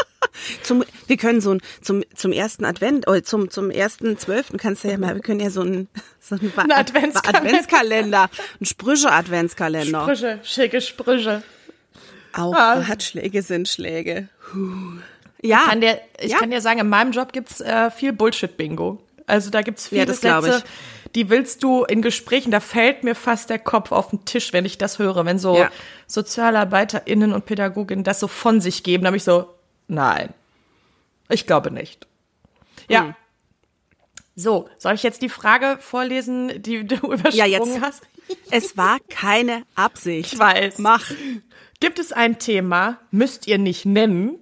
zum, 0.62 0.84
wir 1.06 1.16
können 1.18 1.42
so 1.42 1.52
ein, 1.52 1.60
zum, 1.82 2.02
zum 2.14 2.32
ersten 2.32 2.64
Advent, 2.64 3.06
oder 3.06 3.22
zum, 3.22 3.50
zum 3.50 3.70
ersten 3.70 4.16
Zwölften 4.18 4.56
kannst 4.56 4.84
du 4.84 4.88
ja 4.88 4.96
mal, 4.96 5.14
wir 5.14 5.20
können 5.22 5.40
ja 5.40 5.50
so 5.50 5.60
ein, 5.62 5.88
so 6.18 6.36
ein, 6.36 6.50
Ein 6.56 6.72
Adventskalender. 6.72 7.38
Adventskalender, 7.48 8.30
ein 8.60 8.64
Sprüche-Adventskalender. 8.64 10.00
Sprüche, 10.02 10.40
schicke 10.42 10.80
Sprüche. 10.80 11.42
Auch 12.32 12.54
Ah. 12.54 12.80
Ratschläge 12.80 13.42
sind 13.42 13.68
Schläge. 13.68 14.28
Huh. 14.54 14.98
Ja, 15.46 15.64
Kann 15.68 15.82
dir, 15.82 16.00
ich 16.18 16.30
ja. 16.30 16.38
kann 16.38 16.50
dir 16.50 16.60
sagen, 16.62 16.80
in 16.80 16.88
meinem 16.88 17.12
Job 17.12 17.32
gibt's 17.34 17.60
äh, 17.60 17.90
viel 17.90 18.12
Bullshit-Bingo. 18.14 18.98
Also 19.26 19.50
da 19.50 19.60
gibt's 19.62 19.88
viele 19.88 20.06
Ja, 20.06 20.12
Sätze, 20.42 20.64
ich. 21.04 21.12
die 21.12 21.28
willst 21.28 21.62
du 21.62 21.84
in 21.84 22.00
Gesprächen, 22.00 22.50
da 22.50 22.60
fällt 22.60 23.04
mir 23.04 23.14
fast 23.14 23.50
der 23.50 23.58
Kopf 23.58 23.92
auf 23.92 24.08
den 24.10 24.24
Tisch, 24.24 24.52
wenn 24.54 24.64
ich 24.64 24.78
das 24.78 24.98
höre, 24.98 25.24
wenn 25.26 25.38
so 25.38 25.56
Ja. 25.58 25.70
SozialarbeiterInnen 26.06 27.32
und 27.34 27.44
Pädagoginnen 27.44 28.04
das 28.04 28.20
so 28.20 28.28
von 28.28 28.60
sich 28.62 28.82
geben, 28.82 29.04
da 29.04 29.10
bin 29.10 29.16
ich 29.18 29.24
so, 29.24 29.48
nein, 29.86 30.30
ich 31.28 31.46
glaube 31.46 31.70
nicht. 31.70 32.06
Ja. 32.88 33.02
Hm. 33.04 33.14
So, 34.36 34.68
soll 34.78 34.94
ich 34.94 35.02
jetzt 35.02 35.22
die 35.22 35.28
Frage 35.28 35.78
vorlesen, 35.80 36.62
die 36.62 36.84
du 36.86 36.96
übersprungen 36.96 37.36
Ja, 37.36 37.46
jetzt. 37.46 37.80
hast? 37.80 38.02
es 38.50 38.76
war 38.76 38.98
keine 39.08 39.62
Absicht. 39.74 40.32
Ich 40.32 40.38
weiß. 40.38 40.78
Mach. 40.78 41.10
Gibt 41.80 41.98
es 41.98 42.12
ein 42.12 42.38
Thema, 42.38 42.98
müsst 43.10 43.46
ihr 43.46 43.58
nicht 43.58 43.84
nennen, 43.84 44.38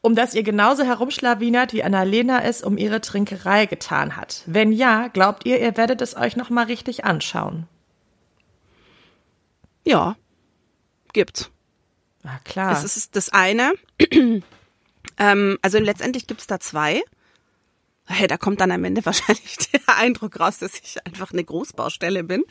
um 0.00 0.14
das 0.14 0.34
ihr 0.34 0.44
genauso 0.44 0.84
herumschlawinert, 0.84 1.72
wie 1.72 1.82
Annalena 1.82 2.42
es 2.44 2.62
um 2.62 2.76
ihre 2.78 3.00
Trinkerei 3.00 3.66
getan 3.66 4.16
hat? 4.16 4.42
Wenn 4.46 4.70
ja, 4.70 5.08
glaubt 5.08 5.44
ihr, 5.46 5.60
ihr 5.60 5.76
werdet 5.76 6.00
es 6.02 6.16
euch 6.16 6.36
nochmal 6.36 6.66
richtig 6.66 7.04
anschauen? 7.04 7.66
Ja, 9.84 10.16
gibt's. 11.12 11.50
Na 12.22 12.38
klar. 12.44 12.72
Es 12.72 12.96
ist 12.96 13.16
das 13.16 13.30
eine. 13.30 13.72
ähm, 15.18 15.58
also 15.62 15.78
letztendlich 15.78 16.26
gibt's 16.26 16.46
da 16.46 16.60
zwei. 16.60 17.02
Hey, 18.06 18.26
da 18.26 18.36
kommt 18.36 18.60
dann 18.60 18.70
am 18.70 18.84
Ende 18.84 19.04
wahrscheinlich 19.06 19.56
der 19.72 19.96
Eindruck 19.96 20.38
raus, 20.38 20.58
dass 20.58 20.74
ich 20.74 21.04
einfach 21.06 21.32
eine 21.32 21.44
Großbaustelle 21.44 22.24
bin. 22.24 22.44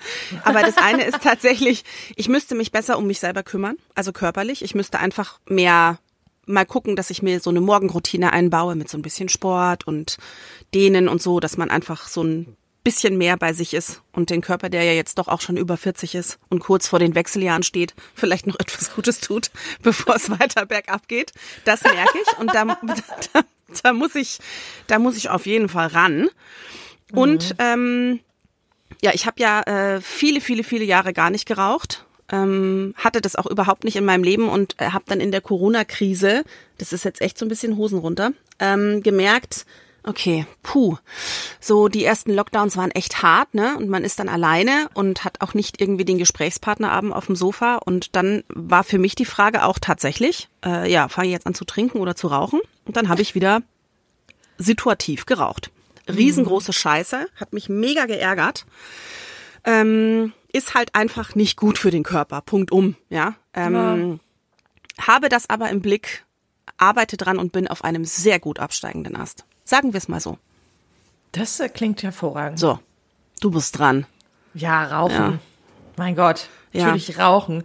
Aber 0.44 0.62
das 0.62 0.78
eine 0.78 1.04
ist 1.04 1.22
tatsächlich, 1.22 1.84
ich 2.16 2.30
müsste 2.30 2.56
mich 2.56 2.72
besser 2.72 2.98
um 2.98 3.08
mich 3.08 3.20
selber 3.20 3.44
kümmern, 3.44 3.78
also 3.96 4.12
körperlich. 4.12 4.64
Ich 4.64 4.76
müsste 4.76 5.00
einfach 5.00 5.40
mehr 5.48 6.00
mal 6.46 6.66
gucken, 6.66 6.96
dass 6.96 7.10
ich 7.10 7.22
mir 7.22 7.40
so 7.40 7.50
eine 7.50 7.62
Morgenroutine 7.62 8.34
einbaue 8.34 8.76
mit 8.76 8.90
so 8.90 8.98
ein 8.98 9.02
bisschen 9.02 9.30
Sport 9.30 9.88
und 9.88 10.18
Dehnen 10.74 11.08
und 11.08 11.22
so, 11.22 11.40
dass 11.40 11.56
man 11.56 11.70
einfach 11.70 12.08
so 12.08 12.24
ein 12.24 12.58
bisschen 12.84 13.18
mehr 13.18 13.38
bei 13.38 13.54
sich 13.54 13.74
ist 13.74 14.02
und 14.12 14.30
den 14.30 14.42
Körper, 14.42 14.70
der 14.70 14.84
ja 14.84 14.92
jetzt 14.92 15.18
doch 15.18 15.30
auch 15.30 15.40
schon 15.40 15.56
über 15.56 15.78
40 15.78 16.16
ist 16.16 16.38
und 16.50 16.60
kurz 16.60 16.88
vor 16.88 17.00
den 17.00 17.16
Wechseljahren 17.16 17.64
steht, 17.64 17.94
vielleicht 18.14 18.46
noch 18.46 18.56
etwas 18.60 18.94
Gutes 18.94 19.22
tut, 19.22 19.52
bevor 19.82 20.16
es 20.16 20.30
weiter 20.30 20.66
bergab 20.66 21.08
geht. 21.08 21.32
Das 21.66 21.84
merke 21.84 22.18
ich 22.22 22.38
und 22.40 22.54
da, 22.54 22.66
da, 23.34 23.42
da 23.84 23.94
muss 23.94 24.16
ich, 24.16 24.40
da 24.88 25.00
muss 25.00 25.18
ich 25.18 25.30
auf 25.30 25.46
jeden 25.46 25.70
Fall 25.70 25.88
ran. 25.88 26.30
Und 27.12 27.56
ähm, 27.60 28.20
ja, 29.02 29.12
ich 29.14 29.26
habe 29.26 29.40
ja 29.40 29.62
äh, 29.62 30.02
viele, 30.02 30.42
viele, 30.42 30.64
viele 30.64 30.86
Jahre 30.86 31.14
gar 31.14 31.30
nicht 31.30 31.46
geraucht. 31.46 32.06
Ähm, 32.32 32.96
hatte 32.98 33.22
das 33.22 33.36
auch 33.36 33.46
überhaupt 33.46 33.84
nicht 33.84 33.98
in 33.98 34.06
meinem 34.06 34.24
Leben 34.24 34.50
und 34.50 34.76
äh, 34.80 34.86
habe 34.92 35.04
dann 35.08 35.20
in 35.20 35.32
der 35.32 35.42
Corona-Krise, 35.42 36.44
das 36.78 36.94
ist 36.94 37.04
jetzt 37.04 37.22
echt 37.22 37.38
so 37.38 37.46
ein 37.46 37.50
bisschen 37.50 37.78
Hosen 37.78 38.00
runter, 38.00 38.32
ähm, 38.60 39.04
gemerkt, 39.04 39.66
okay, 40.04 40.46
puh, 40.62 40.98
so 41.60 41.88
die 41.88 42.04
ersten 42.04 42.34
Lockdowns 42.34 42.78
waren 42.78 42.92
echt 42.92 43.22
hart, 43.22 43.54
ne? 43.54 43.78
Und 43.78 43.90
man 43.90 44.04
ist 44.04 44.20
dann 44.20 44.30
alleine 44.30 44.90
und 44.94 45.24
hat 45.24 45.42
auch 45.42 45.54
nicht 45.54 45.80
irgendwie 45.80 46.06
den 46.06 46.18
Gesprächspartner 46.18 46.92
abend 46.92 47.14
auf 47.14 47.28
dem 47.28 47.36
Sofa. 47.36 47.78
Und 47.78 48.16
dann 48.16 48.44
war 48.50 48.84
für 48.84 49.00
mich 49.00 49.16
die 49.16 49.26
Frage 49.26 49.64
auch 49.64 49.80
tatsächlich, 49.80 50.50
äh, 50.66 50.92
ja, 50.92 51.08
fange 51.08 51.28
ich 51.28 51.34
jetzt 51.34 51.48
an 51.48 51.54
zu 51.54 51.66
trinken 51.66 52.00
oder 52.00 52.16
zu 52.16 52.28
rauchen? 52.28 52.60
Und 52.86 52.98
dann 52.98 53.10
habe 53.10 53.22
ich 53.22 53.36
wieder 53.36 53.62
situativ 54.58 55.26
geraucht. 55.26 55.72
Riesengroße 56.08 56.74
Scheiße, 56.74 57.28
hat 57.36 57.54
mich 57.54 57.70
mega 57.70 58.06
geärgert. 58.06 58.66
Ähm, 59.64 60.34
ist 60.52 60.76
halt 60.76 60.94
einfach 60.94 61.36
nicht 61.36 61.58
gut 61.58 61.78
für 61.78 61.92
den 61.92 62.04
Körper. 62.04 62.42
Punkt 62.42 62.72
um, 62.72 62.96
ja. 63.10 63.36
Ähm, 63.54 64.20
Habe 65.00 65.30
das 65.30 65.50
aber 65.50 65.70
im 65.70 65.82
Blick, 65.82 66.26
arbeite 66.78 67.18
dran 67.18 67.40
und 67.40 67.52
bin 67.52 67.68
auf 67.68 67.84
einem 67.84 68.06
sehr 68.06 68.40
gut 68.40 68.60
absteigenden 68.60 69.16
Ast. 69.16 69.46
Sagen 69.64 69.94
wir 69.94 69.98
es 69.98 70.08
mal 70.08 70.20
so. 70.20 70.38
das 71.32 71.60
äh, 71.60 71.70
klingt 71.70 72.04
hervorragend. 72.04 72.60
So, 72.60 72.80
du 73.42 73.50
bist 73.52 73.78
dran. 73.80 74.06
Ja, 74.54 74.84
rauchen. 74.86 75.16
Ja. 75.16 75.40
Mein 75.98 76.16
Gott, 76.16 76.48
Ja. 76.74 76.86
natürlich 76.86 77.18
rauchen. 77.18 77.64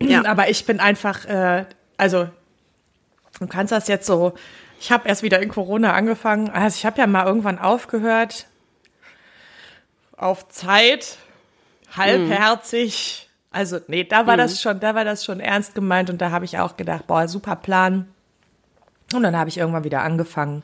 Ja. 0.00 0.24
Aber 0.30 0.48
ich 0.48 0.64
bin 0.66 0.80
einfach, 0.80 1.24
äh, 1.24 1.64
also 1.96 2.28
du 3.40 3.46
kannst 3.46 3.72
das 3.72 3.88
jetzt 3.88 4.06
so. 4.06 4.34
Ich 4.80 4.92
habe 4.92 5.08
erst 5.08 5.22
wieder 5.22 5.40
in 5.42 5.48
Corona 5.48 5.92
angefangen. 5.94 6.50
Also 6.50 6.76
ich 6.76 6.86
habe 6.86 6.98
ja 7.00 7.06
mal 7.08 7.26
irgendwann 7.26 7.58
aufgehört. 7.58 8.46
Auf 10.16 10.48
Zeit, 10.48 11.16
halbherzig. 11.96 13.28
Also 13.50 13.80
nee, 13.88 14.04
da 14.04 14.26
war 14.26 14.36
das 14.36 14.60
schon, 14.60 14.78
da 14.80 14.94
war 14.94 15.04
das 15.04 15.24
schon 15.24 15.40
ernst 15.40 15.74
gemeint 15.74 16.10
und 16.10 16.18
da 16.20 16.30
habe 16.30 16.44
ich 16.44 16.58
auch 16.58 16.76
gedacht, 16.76 17.06
boah, 17.06 17.26
super 17.28 17.56
Plan. 17.56 18.08
Und 19.14 19.22
dann 19.22 19.36
habe 19.36 19.48
ich 19.48 19.58
irgendwann 19.58 19.84
wieder 19.84 20.02
angefangen. 20.02 20.62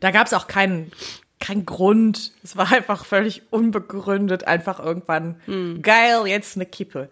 Da 0.00 0.10
gab 0.10 0.26
es 0.26 0.34
auch 0.34 0.46
keinen 0.46 0.92
kein 1.38 1.66
Grund. 1.66 2.32
Es 2.42 2.56
war 2.56 2.72
einfach 2.72 3.04
völlig 3.04 3.42
unbegründet, 3.50 4.46
einfach 4.46 4.78
irgendwann 4.80 5.36
geil, 5.82 6.26
jetzt 6.26 6.56
eine 6.56 6.66
Kippe. 6.66 7.08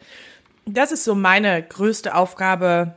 Das 0.67 0.93
ist 0.93 1.05
so 1.05 1.15
meine 1.15 1.63
größte 1.63 2.15
Aufgabe, 2.15 2.95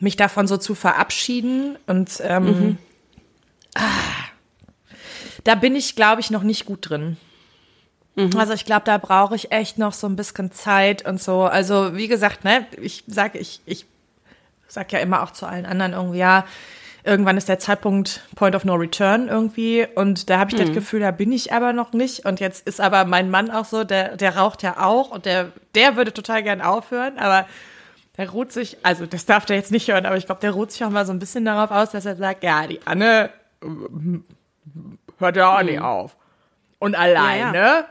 mich 0.00 0.16
davon 0.16 0.46
so 0.46 0.56
zu 0.56 0.74
verabschieden. 0.74 1.78
Und 1.86 2.20
ähm, 2.22 2.78
ah, 3.74 3.82
da 5.44 5.54
bin 5.54 5.76
ich, 5.76 5.96
glaube 5.96 6.20
ich, 6.20 6.30
noch 6.30 6.42
nicht 6.42 6.64
gut 6.64 6.88
drin. 6.88 7.18
Also 8.38 8.52
ich 8.52 8.64
glaube, 8.64 8.84
da 8.84 8.96
brauche 8.96 9.34
ich 9.34 9.50
echt 9.52 9.76
noch 9.76 9.92
so 9.92 10.06
ein 10.06 10.16
bisschen 10.16 10.50
Zeit 10.52 11.04
und 11.06 11.20
so. 11.20 11.42
Also 11.42 11.96
wie 11.96 12.08
gesagt, 12.08 12.44
ne, 12.44 12.66
ich 12.80 13.04
sage, 13.06 13.38
ich, 13.38 13.60
ich 13.66 13.86
sag 14.68 14.92
ja 14.92 15.00
immer 15.00 15.22
auch 15.22 15.32
zu 15.32 15.46
allen 15.46 15.66
anderen 15.66 15.92
irgendwie, 15.92 16.18
ja, 16.18 16.46
irgendwann 17.04 17.36
ist 17.36 17.48
der 17.48 17.58
Zeitpunkt 17.58 18.22
Point 18.34 18.54
of 18.56 18.64
No 18.64 18.74
Return 18.74 19.28
irgendwie. 19.28 19.86
Und 19.94 20.30
da 20.30 20.38
habe 20.38 20.50
ich 20.52 20.56
das 20.60 20.72
Gefühl, 20.72 21.00
da 21.00 21.10
bin 21.10 21.32
ich 21.32 21.52
aber 21.52 21.72
noch 21.72 21.92
nicht. 21.92 22.24
Und 22.24 22.40
jetzt 22.40 22.66
ist 22.66 22.80
aber 22.80 23.04
mein 23.04 23.30
Mann 23.30 23.50
auch 23.50 23.64
so, 23.66 23.84
der, 23.84 24.16
der 24.16 24.36
raucht 24.36 24.62
ja 24.62 24.82
auch 24.84 25.10
und 25.10 25.26
der, 25.26 25.52
der 25.74 25.96
würde 25.96 26.12
total 26.12 26.42
gern 26.42 26.60
aufhören, 26.62 27.18
aber 27.18 27.46
der 28.16 28.30
ruht 28.30 28.52
sich, 28.52 28.78
also 28.84 29.06
das 29.06 29.26
darf 29.26 29.44
der 29.44 29.56
jetzt 29.56 29.72
nicht 29.72 29.88
hören, 29.90 30.06
aber 30.06 30.16
ich 30.16 30.26
glaube, 30.26 30.40
der 30.40 30.52
ruht 30.52 30.70
sich 30.72 30.84
auch 30.84 30.90
mal 30.90 31.04
so 31.04 31.12
ein 31.12 31.18
bisschen 31.18 31.44
darauf 31.44 31.70
aus, 31.70 31.90
dass 31.90 32.06
er 32.06 32.16
sagt, 32.16 32.42
ja, 32.44 32.66
die 32.66 32.80
Anne 32.86 33.30
äh, 33.62 33.66
hört 35.18 35.36
ja 35.36 35.58
auch 35.58 35.62
nicht 35.62 35.80
auf. 35.80 36.16
Und 36.78 36.94
alleine 36.94 37.56
Ja, 37.58 37.84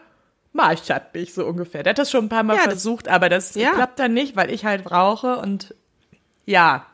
mach 0.53 0.71
ich 0.73 0.81
das 0.83 1.01
nicht, 1.13 1.33
so 1.33 1.45
ungefähr. 1.45 1.83
Der 1.83 1.91
hat 1.91 1.97
das 1.99 2.09
schon 2.11 2.25
ein 2.25 2.29
paar 2.29 2.43
Mal 2.43 2.53
Ja, 2.55 2.63
das- 2.63 2.73
versucht, 2.73 3.07
aber 3.07 3.27
das 3.29 3.53
Ja. 3.55 3.71
klappt 3.71 3.99
dann 3.99 4.13
nicht, 4.13 4.35
weil 4.35 4.49
ich 4.51 4.65
halt 4.65 4.89
rauche 4.91 5.37
und 5.37 5.75
ja. 6.45 6.85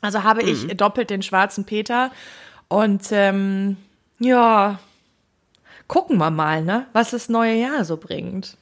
Also 0.00 0.22
habe 0.24 0.42
ich 0.42 0.68
Mhm. 0.68 0.76
doppelt 0.76 1.10
den 1.10 1.22
schwarzen 1.22 1.64
Peter 1.64 2.10
und 2.68 3.08
ähm, 3.12 3.76
ja, 4.18 4.78
gucken 5.88 6.18
wir 6.18 6.30
mal, 6.30 6.62
ne, 6.62 6.86
was 6.92 7.10
das 7.10 7.28
neue 7.28 7.54
Jahr 7.54 7.84
so 7.84 7.96
bringt. 7.96 8.56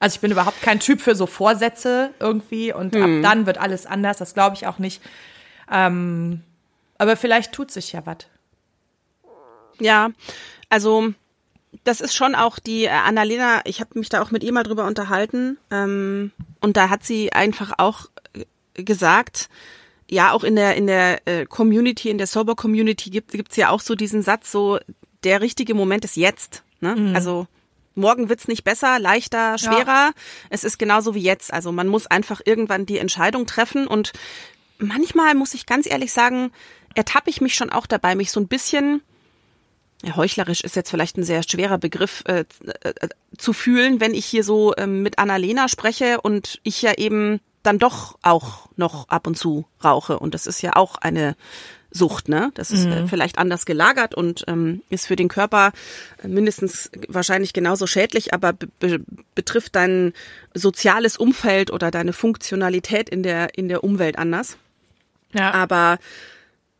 Also 0.00 0.14
ich 0.14 0.20
bin 0.20 0.30
überhaupt 0.30 0.62
kein 0.62 0.78
Typ 0.80 1.00
für 1.00 1.14
so 1.16 1.26
Vorsätze 1.26 2.10
irgendwie 2.20 2.72
und 2.72 2.94
Mhm. 2.94 3.02
ab 3.02 3.10
dann 3.22 3.46
wird 3.46 3.58
alles 3.58 3.84
anders, 3.84 4.16
das 4.18 4.32
glaube 4.34 4.54
ich 4.56 4.66
auch 4.66 4.78
nicht. 4.78 5.02
Ähm, 5.70 6.42
aber 6.98 7.16
vielleicht 7.16 7.52
tut 7.52 7.70
sich 7.70 7.92
ja 7.92 8.06
was. 8.06 8.18
Ja, 9.80 10.10
also 10.70 11.12
das 11.84 12.00
ist 12.00 12.14
schon 12.14 12.34
auch 12.34 12.58
die 12.58 12.84
äh, 12.84 12.88
Annalena, 12.90 13.60
ich 13.64 13.80
habe 13.80 13.98
mich 13.98 14.08
da 14.08 14.22
auch 14.22 14.30
mit 14.30 14.42
ihr 14.42 14.52
mal 14.52 14.62
drüber 14.62 14.86
unterhalten 14.86 15.58
ähm, 15.70 16.32
und 16.60 16.76
da 16.76 16.88
hat 16.88 17.04
sie 17.04 17.32
einfach 17.32 17.72
auch 17.78 18.06
äh, 18.34 18.82
gesagt, 18.82 19.48
ja, 20.10 20.32
auch 20.32 20.44
in 20.44 20.56
der 20.56 20.76
in 20.76 20.86
der 20.86 21.26
äh, 21.26 21.44
Community, 21.46 22.08
in 22.10 22.18
der 22.18 22.26
Sober 22.26 22.54
Community 22.54 23.10
gibt 23.10 23.32
gibt's 23.32 23.56
ja 23.56 23.70
auch 23.70 23.80
so 23.80 23.94
diesen 23.94 24.22
Satz, 24.22 24.50
so 24.50 24.78
der 25.24 25.40
richtige 25.40 25.74
Moment 25.74 26.04
ist 26.04 26.16
jetzt. 26.16 26.62
Ne? 26.80 27.12
Also 27.14 27.46
morgen 27.94 28.28
wird's 28.28 28.48
nicht 28.48 28.64
besser, 28.64 28.98
leichter, 28.98 29.58
schwerer. 29.58 30.12
Es 30.48 30.64
ist 30.64 30.78
genauso 30.78 31.14
wie 31.14 31.22
jetzt. 31.22 31.52
Also 31.52 31.72
man 31.72 31.88
muss 31.88 32.06
einfach 32.06 32.40
irgendwann 32.44 32.86
die 32.86 32.98
Entscheidung 32.98 33.46
treffen 33.46 33.86
und 33.86 34.12
manchmal 34.78 35.34
muss 35.34 35.54
ich 35.54 35.66
ganz 35.66 35.90
ehrlich 35.90 36.12
sagen, 36.12 36.52
ertappe 36.94 37.30
ich 37.30 37.40
mich 37.40 37.54
schon 37.54 37.70
auch 37.70 37.86
dabei, 37.86 38.14
mich 38.14 38.30
so 38.30 38.40
ein 38.40 38.48
bisschen 38.48 39.02
ja, 40.04 40.14
heuchlerisch 40.14 40.60
ist 40.60 40.76
jetzt 40.76 40.90
vielleicht 40.90 41.16
ein 41.18 41.24
sehr 41.24 41.42
schwerer 41.42 41.76
Begriff 41.76 42.22
äh, 42.26 42.44
äh, 42.84 43.08
zu 43.36 43.52
fühlen, 43.52 44.00
wenn 44.00 44.14
ich 44.14 44.26
hier 44.26 44.44
so 44.44 44.72
ähm, 44.76 45.02
mit 45.02 45.18
Annalena 45.18 45.68
spreche 45.68 46.20
und 46.20 46.60
ich 46.62 46.82
ja 46.82 46.94
eben 46.96 47.40
dann 47.68 47.78
doch 47.78 48.18
auch 48.22 48.68
noch 48.76 49.08
ab 49.08 49.26
und 49.26 49.36
zu 49.36 49.66
rauche. 49.84 50.18
Und 50.18 50.32
das 50.32 50.46
ist 50.46 50.62
ja 50.62 50.74
auch 50.74 50.96
eine 50.96 51.36
Sucht, 51.90 52.28
ne? 52.28 52.50
Das 52.54 52.70
ist 52.70 52.86
äh, 52.86 53.06
vielleicht 53.06 53.38
anders 53.38 53.64
gelagert 53.64 54.14
und 54.14 54.44
ähm, 54.46 54.82
ist 54.90 55.06
für 55.06 55.16
den 55.16 55.28
Körper 55.28 55.72
mindestens 56.22 56.90
wahrscheinlich 57.08 57.52
genauso 57.52 57.86
schädlich, 57.86 58.34
aber 58.34 58.52
be 58.52 59.00
betrifft 59.34 59.74
dein 59.74 60.12
soziales 60.54 61.16
Umfeld 61.16 61.70
oder 61.70 61.90
deine 61.90 62.12
Funktionalität 62.12 63.08
in 63.08 63.22
der 63.22 63.56
in 63.56 63.68
der 63.68 63.84
Umwelt 63.84 64.18
anders. 64.18 64.58
Ja. 65.32 65.52
Aber 65.52 65.98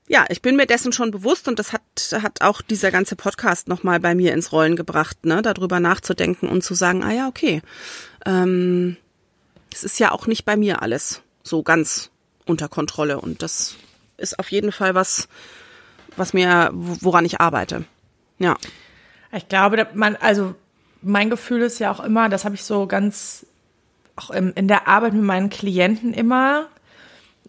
ja, 0.08 0.24
ich 0.28 0.42
bin 0.42 0.56
mir 0.56 0.66
dessen 0.66 0.92
schon 0.92 1.10
bewusst 1.10 1.48
und 1.48 1.58
das 1.58 1.72
hat, 1.72 1.82
hat 2.22 2.40
auch 2.42 2.62
dieser 2.62 2.90
ganze 2.90 3.16
Podcast 3.16 3.68
nochmal 3.68 4.00
bei 4.00 4.14
mir 4.14 4.32
ins 4.32 4.52
Rollen 4.52 4.76
gebracht, 4.76 5.24
ne, 5.24 5.42
darüber 5.42 5.80
nachzudenken 5.80 6.48
und 6.48 6.62
zu 6.62 6.74
sagen, 6.74 7.02
ah 7.02 7.12
ja, 7.12 7.28
okay, 7.28 7.62
ähm, 8.26 8.96
es 9.78 9.84
ist 9.84 10.00
ja 10.00 10.10
auch 10.10 10.26
nicht 10.26 10.44
bei 10.44 10.56
mir 10.56 10.82
alles 10.82 11.22
so 11.44 11.62
ganz 11.62 12.10
unter 12.46 12.68
Kontrolle 12.68 13.20
und 13.20 13.42
das 13.42 13.76
ist 14.16 14.38
auf 14.38 14.50
jeden 14.50 14.72
Fall 14.72 14.94
was, 14.94 15.28
was 16.16 16.32
mir, 16.32 16.70
woran 16.72 17.24
ich 17.24 17.40
arbeite. 17.40 17.84
Ja. 18.38 18.56
Ich 19.32 19.48
glaube, 19.48 19.86
man, 19.94 20.16
also 20.16 20.54
mein 21.00 21.30
Gefühl 21.30 21.62
ist 21.62 21.78
ja 21.78 21.92
auch 21.92 22.00
immer, 22.00 22.28
das 22.28 22.44
habe 22.44 22.56
ich 22.56 22.64
so 22.64 22.86
ganz 22.86 23.46
auch 24.16 24.30
im, 24.30 24.52
in 24.56 24.66
der 24.66 24.88
Arbeit 24.88 25.12
mit 25.12 25.22
meinen 25.22 25.48
Klienten 25.48 26.12
immer. 26.12 26.66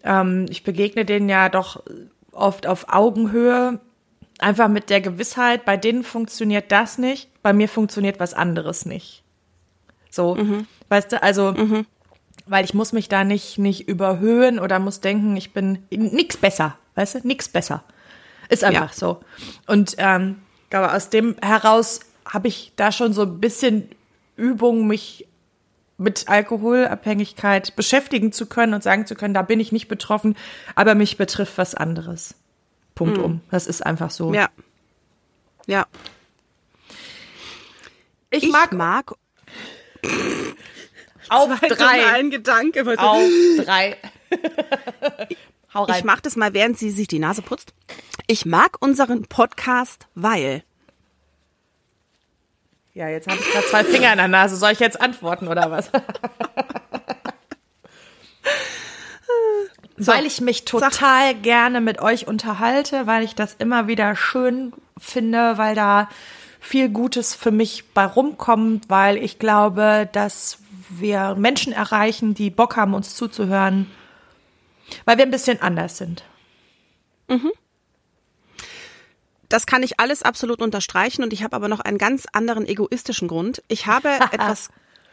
Ähm, 0.04 0.46
ich 0.50 0.62
begegne 0.62 1.04
denen 1.04 1.28
ja 1.28 1.48
doch 1.48 1.82
oft 2.30 2.68
auf 2.68 2.86
Augenhöhe, 2.90 3.80
einfach 4.38 4.68
mit 4.68 4.88
der 4.88 5.00
Gewissheit, 5.00 5.64
bei 5.64 5.76
denen 5.76 6.04
funktioniert 6.04 6.70
das 6.70 6.96
nicht, 6.96 7.28
bei 7.42 7.52
mir 7.52 7.68
funktioniert 7.68 8.20
was 8.20 8.34
anderes 8.34 8.86
nicht. 8.86 9.24
So, 10.10 10.36
mhm. 10.36 10.68
weißt 10.88 11.12
du, 11.12 11.22
also, 11.22 11.52
mhm. 11.52 11.86
Weil 12.50 12.64
ich 12.64 12.74
muss 12.74 12.92
mich 12.92 13.08
da 13.08 13.22
nicht, 13.22 13.58
nicht 13.58 13.88
überhöhen 13.88 14.58
oder 14.58 14.80
muss 14.80 15.00
denken, 15.00 15.36
ich 15.36 15.52
bin 15.52 15.84
nix 15.90 16.36
besser, 16.36 16.76
weißt 16.96 17.14
du, 17.14 17.18
nix 17.22 17.48
besser. 17.48 17.84
Ist 18.48 18.64
einfach 18.64 18.90
ja. 18.90 18.96
so. 18.96 19.20
Und 19.68 19.94
ähm, 19.98 20.42
glaube, 20.68 20.92
aus 20.92 21.10
dem 21.10 21.36
heraus 21.40 22.00
habe 22.26 22.48
ich 22.48 22.72
da 22.74 22.90
schon 22.90 23.12
so 23.12 23.22
ein 23.22 23.40
bisschen 23.40 23.88
Übung, 24.34 24.88
mich 24.88 25.28
mit 25.96 26.28
Alkoholabhängigkeit 26.28 27.76
beschäftigen 27.76 28.32
zu 28.32 28.46
können 28.46 28.74
und 28.74 28.82
sagen 28.82 29.06
zu 29.06 29.14
können, 29.14 29.34
da 29.34 29.42
bin 29.42 29.60
ich 29.60 29.70
nicht 29.70 29.86
betroffen, 29.86 30.36
aber 30.74 30.96
mich 30.96 31.16
betrifft 31.16 31.56
was 31.56 31.76
anderes. 31.76 32.34
Punkt 32.96 33.18
mhm. 33.18 33.24
um. 33.24 33.40
Das 33.52 33.68
ist 33.68 33.86
einfach 33.86 34.10
so. 34.10 34.34
Ja. 34.34 34.48
Ja. 35.66 35.86
Ich, 38.30 38.42
ich 38.42 38.50
mag, 38.50 38.72
mag 38.72 39.14
auf 41.30 41.60
drei. 41.60 42.06
Ein 42.06 42.30
Gedanke. 42.30 42.84
Was 42.86 42.98
auf 42.98 43.20
drei. 43.64 43.96
Hau 45.74 45.84
rein. 45.84 45.98
Ich 45.98 46.04
mach 46.04 46.20
das 46.20 46.36
mal, 46.36 46.52
während 46.52 46.78
sie 46.78 46.90
sich 46.90 47.08
die 47.08 47.18
Nase 47.18 47.42
putzt. 47.42 47.72
Ich 48.26 48.44
mag 48.44 48.76
unseren 48.80 49.26
Podcast, 49.26 50.06
weil 50.14 50.64
ja, 52.92 53.08
jetzt 53.08 53.28
habe 53.28 53.38
ich 53.40 53.50
gerade 53.50 53.66
zwei 53.66 53.84
Finger 53.84 54.12
in 54.12 54.18
der 54.18 54.28
Nase. 54.28 54.56
Soll 54.56 54.72
ich 54.72 54.80
jetzt 54.80 55.00
antworten 55.00 55.46
oder 55.48 55.70
was? 55.70 55.86
so, 59.96 60.12
weil 60.12 60.26
ich 60.26 60.40
mich 60.40 60.64
total 60.64 60.90
sag. 60.90 61.42
gerne 61.42 61.80
mit 61.80 62.00
euch 62.00 62.26
unterhalte, 62.26 63.06
weil 63.06 63.22
ich 63.22 63.36
das 63.36 63.54
immer 63.54 63.86
wieder 63.86 64.16
schön 64.16 64.72
finde, 64.98 65.56
weil 65.56 65.76
da 65.76 66.08
viel 66.58 66.88
Gutes 66.88 67.34
für 67.34 67.52
mich 67.52 67.84
bei 67.94 68.04
rumkommt, 68.04 68.90
weil 68.90 69.16
ich 69.16 69.38
glaube, 69.38 70.08
dass 70.12 70.58
wir 70.90 71.34
Menschen 71.36 71.72
erreichen, 71.72 72.34
die 72.34 72.50
Bock 72.50 72.76
haben, 72.76 72.94
uns 72.94 73.14
zuzuhören, 73.14 73.90
weil 75.04 75.18
wir 75.18 75.24
ein 75.24 75.30
bisschen 75.30 75.60
anders 75.62 75.96
sind. 75.98 76.24
Mhm. 77.28 77.52
Das 79.48 79.66
kann 79.66 79.82
ich 79.82 79.98
alles 79.98 80.22
absolut 80.22 80.62
unterstreichen 80.62 81.24
und 81.24 81.32
ich 81.32 81.42
habe 81.42 81.56
aber 81.56 81.68
noch 81.68 81.80
einen 81.80 81.98
ganz 81.98 82.26
anderen 82.32 82.66
egoistischen 82.66 83.28
Grund. 83.28 83.62
Ich 83.68 83.86
habe 83.86 84.08
etwas 84.32 84.70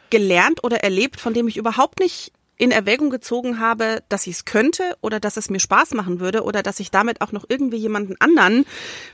gelernt 0.10 0.64
oder 0.64 0.78
erlebt, 0.84 1.20
von 1.20 1.34
dem 1.34 1.48
ich 1.48 1.58
überhaupt 1.58 2.00
nicht 2.00 2.32
in 2.58 2.72
Erwägung 2.72 3.10
gezogen 3.10 3.60
habe, 3.60 4.04
dass 4.10 4.26
ich 4.26 4.36
es 4.36 4.46
könnte 4.46 4.98
oder 5.02 5.20
dass 5.20 5.38
es 5.38 5.50
mir 5.50 5.60
Spaß 5.60 5.94
machen 5.94 6.20
würde 6.20 6.44
oder 6.44 6.64
dass 6.64 6.80
ich 6.80 6.90
damit 6.90 7.22
auch 7.22 7.32
noch 7.32 7.46
irgendwie 7.48 7.78
jemanden 7.78 8.16
anderen 8.20 8.66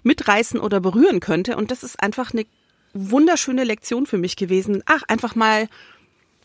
mitreißen 0.03 0.59
oder 0.59 0.79
berühren 0.79 1.19
könnte. 1.19 1.57
Und 1.57 1.69
das 1.69 1.83
ist 1.83 2.01
einfach 2.01 2.33
eine 2.33 2.45
wunderschöne 2.93 3.63
Lektion 3.63 4.05
für 4.05 4.17
mich 4.17 4.37
gewesen. 4.37 4.81
Ach, 4.85 5.03
einfach 5.07 5.35
mal 5.35 5.67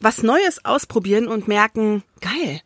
was 0.00 0.22
Neues 0.22 0.64
ausprobieren 0.64 1.28
und 1.28 1.48
merken, 1.48 2.02
geil, 2.20 2.60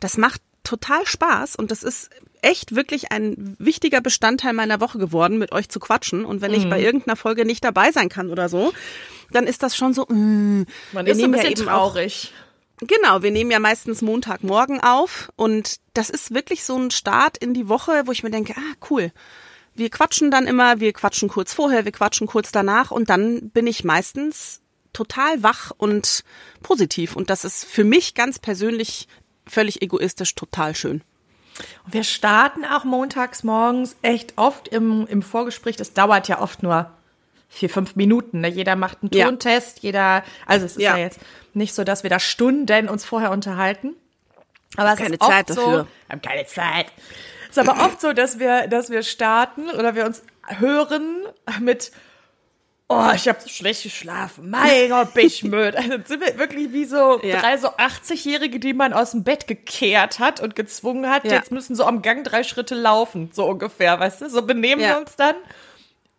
das 0.00 0.16
macht 0.16 0.40
total 0.64 1.06
Spaß 1.06 1.56
und 1.56 1.70
das 1.70 1.82
ist 1.82 2.10
echt 2.42 2.74
wirklich 2.74 3.12
ein 3.12 3.56
wichtiger 3.58 4.00
Bestandteil 4.00 4.52
meiner 4.52 4.80
Woche 4.80 4.98
geworden, 4.98 5.38
mit 5.38 5.52
euch 5.52 5.68
zu 5.68 5.80
quatschen. 5.80 6.24
Und 6.24 6.40
wenn 6.40 6.50
mhm. 6.50 6.58
ich 6.58 6.68
bei 6.68 6.80
irgendeiner 6.80 7.16
Folge 7.16 7.44
nicht 7.44 7.64
dabei 7.64 7.92
sein 7.92 8.08
kann 8.08 8.30
oder 8.30 8.48
so, 8.48 8.72
dann 9.30 9.46
ist 9.46 9.62
das 9.62 9.76
schon 9.76 9.94
so. 9.94 10.04
Mm, 10.06 10.66
Man 10.92 11.06
ist 11.06 11.22
ein 11.22 11.30
bisschen 11.30 11.54
ja 11.56 11.64
traurig. 11.64 12.32
Auch, 12.80 12.86
genau, 12.86 13.22
wir 13.22 13.30
nehmen 13.30 13.50
ja 13.50 13.60
meistens 13.60 14.02
Montagmorgen 14.02 14.80
auf 14.80 15.30
und 15.36 15.76
das 15.94 16.10
ist 16.10 16.34
wirklich 16.34 16.64
so 16.64 16.76
ein 16.76 16.90
Start 16.90 17.38
in 17.38 17.54
die 17.54 17.68
Woche, 17.68 18.02
wo 18.06 18.12
ich 18.12 18.22
mir 18.22 18.30
denke, 18.30 18.54
ah 18.56 18.86
cool. 18.90 19.12
Wir 19.74 19.88
quatschen 19.88 20.30
dann 20.30 20.46
immer, 20.46 20.80
wir 20.80 20.92
quatschen 20.92 21.30
kurz 21.30 21.54
vorher, 21.54 21.86
wir 21.86 21.92
quatschen 21.92 22.26
kurz 22.26 22.52
danach 22.52 22.90
und 22.90 23.08
dann 23.08 23.50
bin 23.50 23.66
ich 23.66 23.84
meistens 23.84 24.61
total 24.92 25.42
wach 25.42 25.72
und 25.76 26.24
positiv 26.62 27.16
und 27.16 27.30
das 27.30 27.44
ist 27.44 27.64
für 27.64 27.84
mich 27.84 28.14
ganz 28.14 28.38
persönlich 28.38 29.08
völlig 29.46 29.82
egoistisch 29.82 30.34
total 30.34 30.74
schön. 30.74 31.02
Und 31.84 31.94
wir 31.94 32.04
starten 32.04 32.64
auch 32.64 32.84
montags 32.84 33.44
morgens 33.44 33.96
echt 34.02 34.34
oft 34.36 34.68
im, 34.68 35.06
im 35.06 35.22
Vorgespräch. 35.22 35.76
Das 35.76 35.92
dauert 35.92 36.28
ja 36.28 36.40
oft 36.40 36.62
nur 36.62 36.90
vier, 37.48 37.68
fünf 37.68 37.96
Minuten. 37.96 38.40
Ne? 38.40 38.48
Jeder 38.48 38.76
macht 38.76 38.98
einen 39.02 39.10
Tontest, 39.10 39.78
ja. 39.78 39.82
jeder, 39.82 40.24
also 40.46 40.64
es 40.66 40.72
ist 40.72 40.82
ja. 40.82 40.96
ja. 40.96 41.04
jetzt 41.04 41.20
nicht 41.54 41.74
so, 41.74 41.84
dass 41.84 42.02
wir 42.02 42.10
da 42.10 42.18
Stunden 42.18 42.88
uns 42.88 43.04
vorher 43.04 43.30
unterhalten. 43.30 43.94
Aber 44.76 44.92
es 44.92 44.98
keine 44.98 45.14
ist 45.16 45.22
Zeit 45.22 45.48
so, 45.48 45.54
dafür. 45.54 45.86
Wir 46.06 46.12
haben 46.12 46.22
keine 46.22 46.46
Zeit. 46.46 46.86
Es 47.50 47.58
ist 47.58 47.68
aber 47.68 47.84
oft 47.84 48.00
so, 48.00 48.14
dass 48.14 48.38
wir, 48.38 48.68
dass 48.68 48.88
wir 48.88 49.02
starten 49.02 49.68
oder 49.70 49.94
wir 49.94 50.06
uns 50.06 50.22
hören 50.46 51.26
mit 51.60 51.92
oh, 52.92 53.12
ich 53.14 53.28
habe 53.28 53.40
so 53.40 53.48
schlecht 53.48 53.82
geschlafen. 53.82 54.50
Mein 54.50 54.88
Gott, 54.88 55.14
bin 55.14 55.26
ich 55.26 55.42
müde. 55.42 55.76
Also 55.76 55.90
sind 56.04 56.20
wir 56.20 56.38
wirklich 56.38 56.72
wie 56.72 56.84
so 56.84 57.20
ja. 57.22 57.40
drei 57.40 57.56
so 57.56 57.68
80-Jährige, 57.68 58.60
die 58.60 58.74
man 58.74 58.92
aus 58.92 59.12
dem 59.12 59.24
Bett 59.24 59.46
gekehrt 59.46 60.18
hat 60.18 60.40
und 60.40 60.54
gezwungen 60.54 61.08
hat, 61.08 61.24
ja. 61.24 61.32
jetzt 61.32 61.50
müssen 61.50 61.74
so 61.74 61.84
am 61.84 62.02
Gang 62.02 62.24
drei 62.24 62.42
Schritte 62.42 62.74
laufen, 62.74 63.30
so 63.32 63.46
ungefähr, 63.46 63.98
weißt 63.98 64.20
du? 64.20 64.30
So 64.30 64.42
benehmen 64.42 64.82
ja. 64.82 64.90
wir 64.90 64.98
uns 64.98 65.16
dann. 65.16 65.36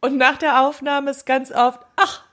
Und 0.02 0.18
nach 0.18 0.38
der 0.38 0.62
Aufnahme 0.62 1.12
ist 1.12 1.26
ganz 1.26 1.52
oft, 1.52 1.80
ach, 1.96 2.24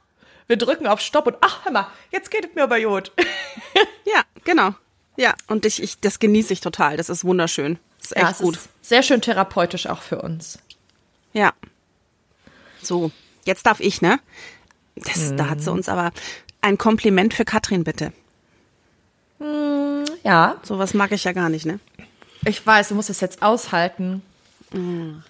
wir 0.49 0.57
drücken 0.57 0.89
auf 0.89 1.01
Stopp 1.01 1.29
und 1.29 1.37
ach, 1.41 1.65
hör 1.65 1.73
mal, 1.73 1.87
jetzt 2.11 2.31
geht 2.31 2.45
es 2.45 2.55
mir 2.55 2.65
aber 2.65 2.81
gut. 2.81 3.13
ja, 4.05 4.23
genau. 4.43 4.75
Ja, 5.17 5.35
und 5.47 5.65
ich, 5.67 5.83
ich, 5.83 6.01
das 6.01 6.19
genieße 6.19 6.53
ich 6.53 6.61
total. 6.61 6.97
Das 6.97 7.09
ist 7.09 7.25
wunderschön. 7.25 7.79
Das 7.99 8.11
ist 8.11 8.17
echt 8.17 8.39
gut. 8.39 8.57
Ist 8.57 8.69
sehr 8.83 9.03
schön 9.03 9.21
therapeutisch 9.21 9.87
auch 9.87 10.03
für 10.03 10.21
uns. 10.21 10.59
Ja. 11.33 11.53
So, 12.83 13.13
Jetzt 13.45 13.67
darf 13.67 13.81
ich, 13.81 14.03
ne? 14.03 14.21
Das, 14.97 15.31
hm. 15.31 15.37
Da 15.37 15.49
hat 15.49 15.61
sie 15.61 15.71
uns 15.71 15.89
aber 15.89 16.13
ein 16.61 16.79
Kompliment 16.79 17.35
für 17.35 17.45
Katrin, 17.45 17.85
bitte. 17.85 18.13
Hm, 19.39 20.05
ja. 20.23 20.57
Sowas 20.63 20.95
mag 20.95 21.13
ich 21.13 21.25
ja 21.25 21.33
gar 21.33 21.49
nicht, 21.49 21.67
ne? 21.67 21.81
Ich 22.45 22.67
weiß, 22.67 22.89
du 22.89 22.95
musst 22.95 23.11
es 23.11 23.21
jetzt 23.21 23.43
aushalten. 23.43 24.23
Hm. 24.73 25.23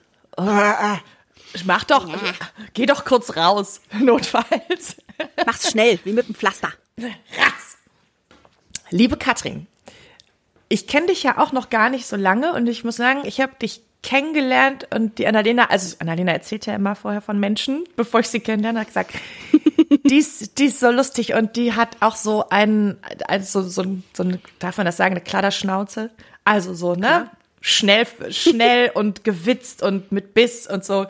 Mach 1.65 1.85
doch, 1.85 2.09
ja. 2.09 2.33
geh 2.75 2.87
doch 2.87 3.05
kurz 3.05 3.37
raus, 3.37 3.81
notfalls. 3.99 4.97
Mach's 5.45 5.71
schnell, 5.71 5.99
wie 6.05 6.13
mit 6.13 6.29
dem 6.29 6.35
Pflaster. 6.35 6.73
Ratz. 6.99 7.77
Liebe 8.91 9.17
Katrin, 9.17 9.67
ich 10.69 10.87
kenne 10.87 11.09
dich 11.09 11.23
ja 11.23 11.39
auch 11.39 11.53
noch 11.53 11.71
gar 11.71 11.91
nicht 11.91 12.07
so 12.07 12.17
lange 12.17 12.55
und 12.55 12.67
ich 12.67 12.85
muss 12.85 12.97
sagen, 12.97 13.23
ich 13.25 13.41
habe 13.41 13.55
dich 13.61 13.83
kennengelernt 14.03 14.87
und 14.95 15.19
die 15.19 15.27
Annalena, 15.27 15.67
also 15.67 15.97
Annalena 15.99 16.33
erzählt 16.33 16.67
ja 16.67 16.75
immer 16.75 16.95
vorher 16.95 17.21
von 17.21 17.39
Menschen, 17.39 17.85
bevor 17.97 18.21
ich 18.21 18.29
sie 18.29 18.41
kennenlerne, 18.41 18.81
hat 18.81 18.87
gesagt, 18.89 19.13
die 20.05 20.17
ist, 20.17 20.59
die 20.59 20.67
ist 20.67 20.81
so 20.81 20.91
lustig 20.91 21.35
und 21.35 21.57
die 21.57 21.75
hat 21.75 21.97
auch 22.01 22.17
so 22.17 22.49
einen, 22.49 22.99
also 23.27 23.63
so, 23.63 23.83
so, 23.83 23.99
so 24.15 24.23
eine, 24.23 24.41
darf 24.59 24.77
man 24.77 24.87
das 24.87 24.97
sagen, 24.97 25.15
eine 25.15 25.25
Kladderschnauze? 25.25 26.11
Also 26.45 26.75
so, 26.75 26.95
ne? 26.95 26.99
Klar. 27.01 27.31
Schnell, 27.63 28.07
schnell 28.31 28.91
und 28.95 29.23
gewitzt 29.23 29.83
und 29.83 30.13
mit 30.13 30.33
Biss 30.33 30.67
und 30.67 30.83
so. 30.83 31.07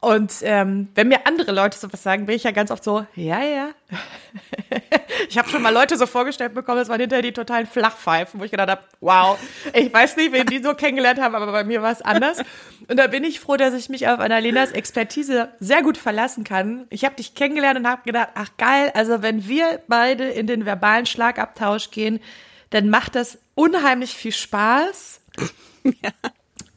Und 0.00 0.32
ähm, 0.42 0.88
wenn 0.94 1.08
mir 1.08 1.26
andere 1.26 1.50
Leute 1.50 1.76
sowas 1.76 2.04
sagen, 2.04 2.26
bin 2.26 2.36
ich 2.36 2.44
ja 2.44 2.52
ganz 2.52 2.70
oft 2.70 2.84
so, 2.84 3.04
ja, 3.16 3.42
ja. 3.42 3.70
ich 5.28 5.36
habe 5.36 5.48
schon 5.48 5.60
mal 5.60 5.74
Leute 5.74 5.96
so 5.96 6.06
vorgestellt 6.06 6.54
bekommen, 6.54 6.78
das 6.78 6.88
waren 6.88 7.00
hinterher 7.00 7.22
die 7.22 7.32
totalen 7.32 7.66
Flachpfeifen, 7.66 8.38
wo 8.38 8.44
ich 8.44 8.52
gedacht 8.52 8.70
habe, 8.70 8.82
wow, 9.00 9.36
ich 9.72 9.92
weiß 9.92 10.16
nicht, 10.16 10.30
wen 10.30 10.46
die 10.46 10.62
so 10.62 10.74
kennengelernt 10.74 11.20
haben, 11.20 11.34
aber 11.34 11.50
bei 11.50 11.64
mir 11.64 11.82
war 11.82 11.90
es 11.90 12.00
anders. 12.00 12.38
Und 12.86 12.96
da 12.96 13.08
bin 13.08 13.24
ich 13.24 13.40
froh, 13.40 13.56
dass 13.56 13.74
ich 13.74 13.88
mich 13.88 14.06
auf 14.06 14.20
Annalenas 14.20 14.70
Expertise 14.70 15.48
sehr 15.58 15.82
gut 15.82 15.98
verlassen 15.98 16.44
kann. 16.44 16.86
Ich 16.90 17.04
habe 17.04 17.16
dich 17.16 17.34
kennengelernt 17.34 17.80
und 17.80 17.88
habe 17.88 18.02
gedacht, 18.04 18.28
ach 18.36 18.50
geil, 18.56 18.92
also 18.94 19.22
wenn 19.22 19.48
wir 19.48 19.82
beide 19.88 20.28
in 20.28 20.46
den 20.46 20.64
verbalen 20.64 21.06
Schlagabtausch 21.06 21.90
gehen, 21.90 22.20
dann 22.70 22.88
macht 22.88 23.16
das 23.16 23.38
unheimlich 23.56 24.14
viel 24.14 24.32
Spaß. 24.32 25.22
Ja. 26.02 26.10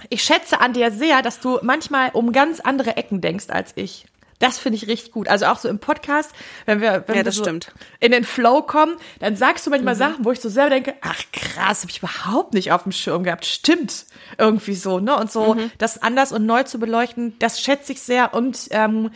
Ich 0.10 0.24
schätze 0.24 0.60
an 0.60 0.74
dir 0.74 0.92
sehr, 0.92 1.22
dass 1.22 1.40
du 1.40 1.60
manchmal 1.62 2.10
um 2.14 2.32
ganz 2.32 2.60
andere 2.60 2.98
Ecken 2.98 3.22
denkst 3.22 3.50
als 3.50 3.74
ich. 3.76 4.06
Das 4.42 4.58
finde 4.58 4.78
ich 4.78 4.88
richtig 4.88 5.12
gut. 5.12 5.28
Also 5.28 5.46
auch 5.46 5.58
so 5.58 5.70
im 5.70 5.78
Podcast, 5.78 6.32
wenn 6.66 6.82
wir, 6.82 7.04
wenn 7.06 7.16
ja, 7.16 7.24
wir 7.24 7.32
so 7.32 7.44
stimmt. 7.44 7.72
in 8.00 8.12
den 8.12 8.24
Flow 8.24 8.64
kommen, 8.64 8.98
dann 9.20 9.36
sagst 9.36 9.68
du 9.68 9.70
manchmal 9.70 9.94
mhm. 9.94 10.00
Sachen, 10.00 10.26
wo 10.26 10.32
ich 10.32 10.42
so 10.42 10.50
selber 10.50 10.72
denke, 10.72 10.96
ach 11.02 11.22
krass, 11.32 11.82
habe 11.82 11.92
ich 11.92 12.00
überhaupt 12.00 12.56
nicht 12.56 12.72
auf 12.72 12.84
dem 12.84 12.92
Schirm 12.92 13.24
gehabt. 13.24 13.46
Stimmt. 13.46 14.06
Irgendwie 14.40 14.74
so, 14.74 15.00
ne? 15.00 15.16
Und 15.16 15.32
so 15.32 15.54
mhm. 15.54 15.72
das 15.78 16.02
anders 16.02 16.32
und 16.32 16.48
neu 16.48 16.64
zu 16.64 16.80
beleuchten, 16.80 17.38
das 17.38 17.62
schätze 17.62 17.92
ich 17.92 18.02
sehr. 18.02 18.34
Und 18.34 18.68
ähm, 18.72 19.12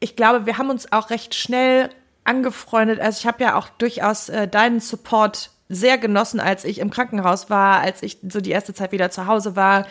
ich 0.00 0.16
glaube, 0.16 0.46
wir 0.46 0.58
haben 0.58 0.70
uns 0.70 0.90
auch 0.90 1.10
recht 1.10 1.36
schnell 1.36 1.90
angefreundet. 2.24 2.98
Also 2.98 3.20
ich 3.20 3.26
habe 3.26 3.44
ja 3.44 3.54
auch 3.54 3.68
durchaus 3.68 4.28
äh, 4.28 4.48
deinen 4.48 4.80
Support 4.80 5.50
sehr 5.68 5.98
genossen, 5.98 6.40
als 6.40 6.64
ich 6.64 6.78
im 6.78 6.90
Krankenhaus 6.90 7.50
war, 7.50 7.80
als 7.80 8.02
ich 8.02 8.18
so 8.28 8.40
die 8.40 8.50
erste 8.50 8.74
Zeit 8.74 8.92
wieder 8.92 9.10
zu 9.10 9.26
Hause 9.26 9.56
war. 9.56 9.86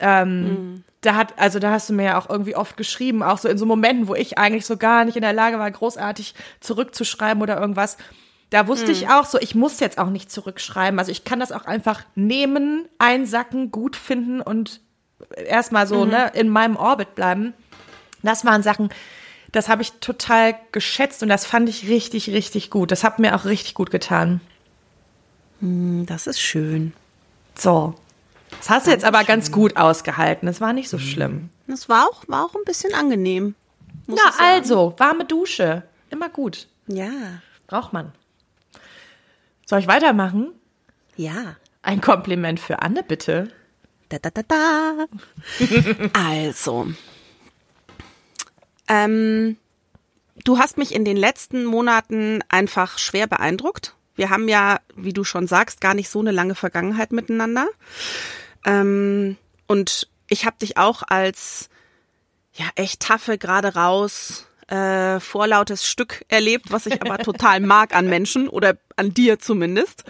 Ähm, 0.00 0.42
mhm. 0.42 0.84
Da 1.00 1.14
hat, 1.14 1.34
also 1.36 1.58
da 1.58 1.70
hast 1.70 1.88
du 1.88 1.94
mir 1.94 2.04
ja 2.04 2.18
auch 2.18 2.28
irgendwie 2.28 2.56
oft 2.56 2.76
geschrieben, 2.76 3.22
auch 3.22 3.38
so 3.38 3.48
in 3.48 3.58
so 3.58 3.66
Momenten, 3.66 4.08
wo 4.08 4.14
ich 4.14 4.38
eigentlich 4.38 4.66
so 4.66 4.76
gar 4.76 5.04
nicht 5.04 5.16
in 5.16 5.22
der 5.22 5.32
Lage 5.32 5.58
war, 5.58 5.70
großartig 5.70 6.34
zurückzuschreiben 6.60 7.42
oder 7.42 7.60
irgendwas. 7.60 7.96
Da 8.50 8.66
wusste 8.68 8.88
mhm. 8.88 8.92
ich 8.92 9.08
auch 9.08 9.24
so, 9.24 9.38
ich 9.40 9.54
muss 9.54 9.80
jetzt 9.80 9.98
auch 9.98 10.10
nicht 10.10 10.30
zurückschreiben. 10.30 10.98
Also 10.98 11.10
ich 11.10 11.24
kann 11.24 11.40
das 11.40 11.52
auch 11.52 11.64
einfach 11.64 12.02
nehmen, 12.14 12.88
einsacken, 12.98 13.70
gut 13.70 13.96
finden 13.96 14.40
und 14.40 14.80
erstmal 15.36 15.86
so, 15.86 16.04
mhm. 16.04 16.10
ne, 16.10 16.30
in 16.34 16.48
meinem 16.48 16.76
Orbit 16.76 17.14
bleiben. 17.14 17.54
Das 18.22 18.44
waren 18.44 18.62
Sachen, 18.62 18.90
das 19.52 19.68
habe 19.68 19.82
ich 19.82 19.92
total 20.00 20.54
geschätzt 20.72 21.22
und 21.22 21.28
das 21.28 21.46
fand 21.46 21.68
ich 21.68 21.88
richtig, 21.88 22.30
richtig 22.30 22.70
gut. 22.70 22.90
Das 22.90 23.04
hat 23.04 23.18
mir 23.18 23.34
auch 23.34 23.44
richtig 23.44 23.74
gut 23.74 23.90
getan. 23.90 24.40
Hm, 25.62 26.04
das 26.06 26.26
ist 26.26 26.40
schön. 26.40 26.92
So. 27.54 27.94
Das 28.50 28.68
hast 28.68 28.86
du 28.86 28.90
jetzt 28.90 29.04
aber 29.04 29.24
ganz 29.24 29.50
gut 29.50 29.76
ausgehalten. 29.76 30.46
Das 30.46 30.60
war 30.60 30.74
nicht 30.74 30.90
so 30.90 30.98
schlimm. 30.98 31.48
Das 31.66 31.88
war 31.88 32.06
auch, 32.06 32.24
war 32.28 32.44
auch 32.44 32.54
ein 32.54 32.64
bisschen 32.66 32.92
angenehm. 32.92 33.54
Na, 34.06 34.20
also, 34.38 34.94
warme 34.98 35.24
Dusche. 35.24 35.84
Immer 36.10 36.28
gut. 36.28 36.68
Ja. 36.86 37.40
Braucht 37.66 37.94
man. 37.94 38.12
Soll 39.64 39.78
ich 39.78 39.86
weitermachen? 39.86 40.52
Ja. 41.16 41.56
Ein 41.80 42.00
Kompliment 42.00 42.60
für 42.60 42.82
Anne, 42.82 43.02
bitte. 43.02 43.48
Da, 44.10 44.18
da, 44.18 44.30
da, 44.30 44.42
da. 44.42 45.06
also. 46.12 46.88
Ähm, 48.88 49.56
du 50.44 50.58
hast 50.58 50.76
mich 50.76 50.94
in 50.94 51.04
den 51.04 51.16
letzten 51.16 51.64
Monaten 51.64 52.40
einfach 52.48 52.98
schwer 52.98 53.26
beeindruckt. 53.26 53.94
Wir 54.14 54.30
haben 54.30 54.48
ja, 54.48 54.80
wie 54.94 55.12
du 55.12 55.24
schon 55.24 55.46
sagst, 55.46 55.80
gar 55.80 55.94
nicht 55.94 56.10
so 56.10 56.20
eine 56.20 56.32
lange 56.32 56.54
Vergangenheit 56.54 57.12
miteinander. 57.12 57.68
Ähm, 58.64 59.36
und 59.66 60.08
ich 60.28 60.44
habe 60.46 60.56
dich 60.60 60.76
auch 60.76 61.02
als 61.06 61.68
ja 62.54 62.66
echt 62.74 63.00
taffe, 63.00 63.38
gerade 63.38 63.74
raus, 63.74 64.46
äh, 64.68 65.20
vorlautes 65.20 65.86
Stück 65.86 66.24
erlebt, 66.28 66.70
was 66.70 66.86
ich 66.86 67.00
aber 67.02 67.18
total 67.22 67.60
mag 67.60 67.94
an 67.94 68.08
Menschen 68.08 68.48
oder 68.48 68.76
an 68.96 69.14
dir 69.14 69.38
zumindest. 69.38 70.04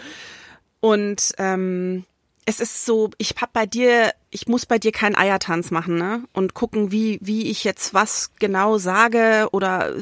Und 0.79 1.33
ähm, 1.37 2.05
es 2.45 2.59
ist 2.59 2.85
so, 2.85 3.09
ich 3.17 3.35
hab 3.39 3.53
bei 3.53 3.65
dir, 3.65 4.13
ich 4.29 4.47
muss 4.47 4.65
bei 4.65 4.77
dir 4.77 4.91
keinen 4.91 5.15
Eiertanz 5.15 5.71
machen, 5.71 5.95
ne? 5.95 6.23
Und 6.33 6.53
gucken, 6.53 6.91
wie, 6.91 7.19
wie 7.21 7.49
ich 7.49 7.63
jetzt 7.63 7.93
was 7.93 8.31
genau 8.39 8.77
sage 8.77 9.47
oder 9.51 9.93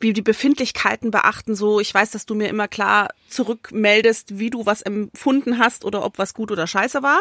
wie 0.00 0.12
die 0.12 0.22
Befindlichkeiten 0.22 1.10
beachten. 1.10 1.54
So, 1.54 1.78
ich 1.80 1.92
weiß, 1.92 2.10
dass 2.10 2.26
du 2.26 2.34
mir 2.34 2.48
immer 2.48 2.66
klar 2.66 3.10
zurückmeldest, 3.28 4.38
wie 4.38 4.50
du 4.50 4.66
was 4.66 4.82
empfunden 4.82 5.58
hast 5.58 5.84
oder 5.84 6.04
ob 6.04 6.18
was 6.18 6.34
gut 6.34 6.50
oder 6.50 6.66
scheiße 6.66 7.02
war. 7.02 7.20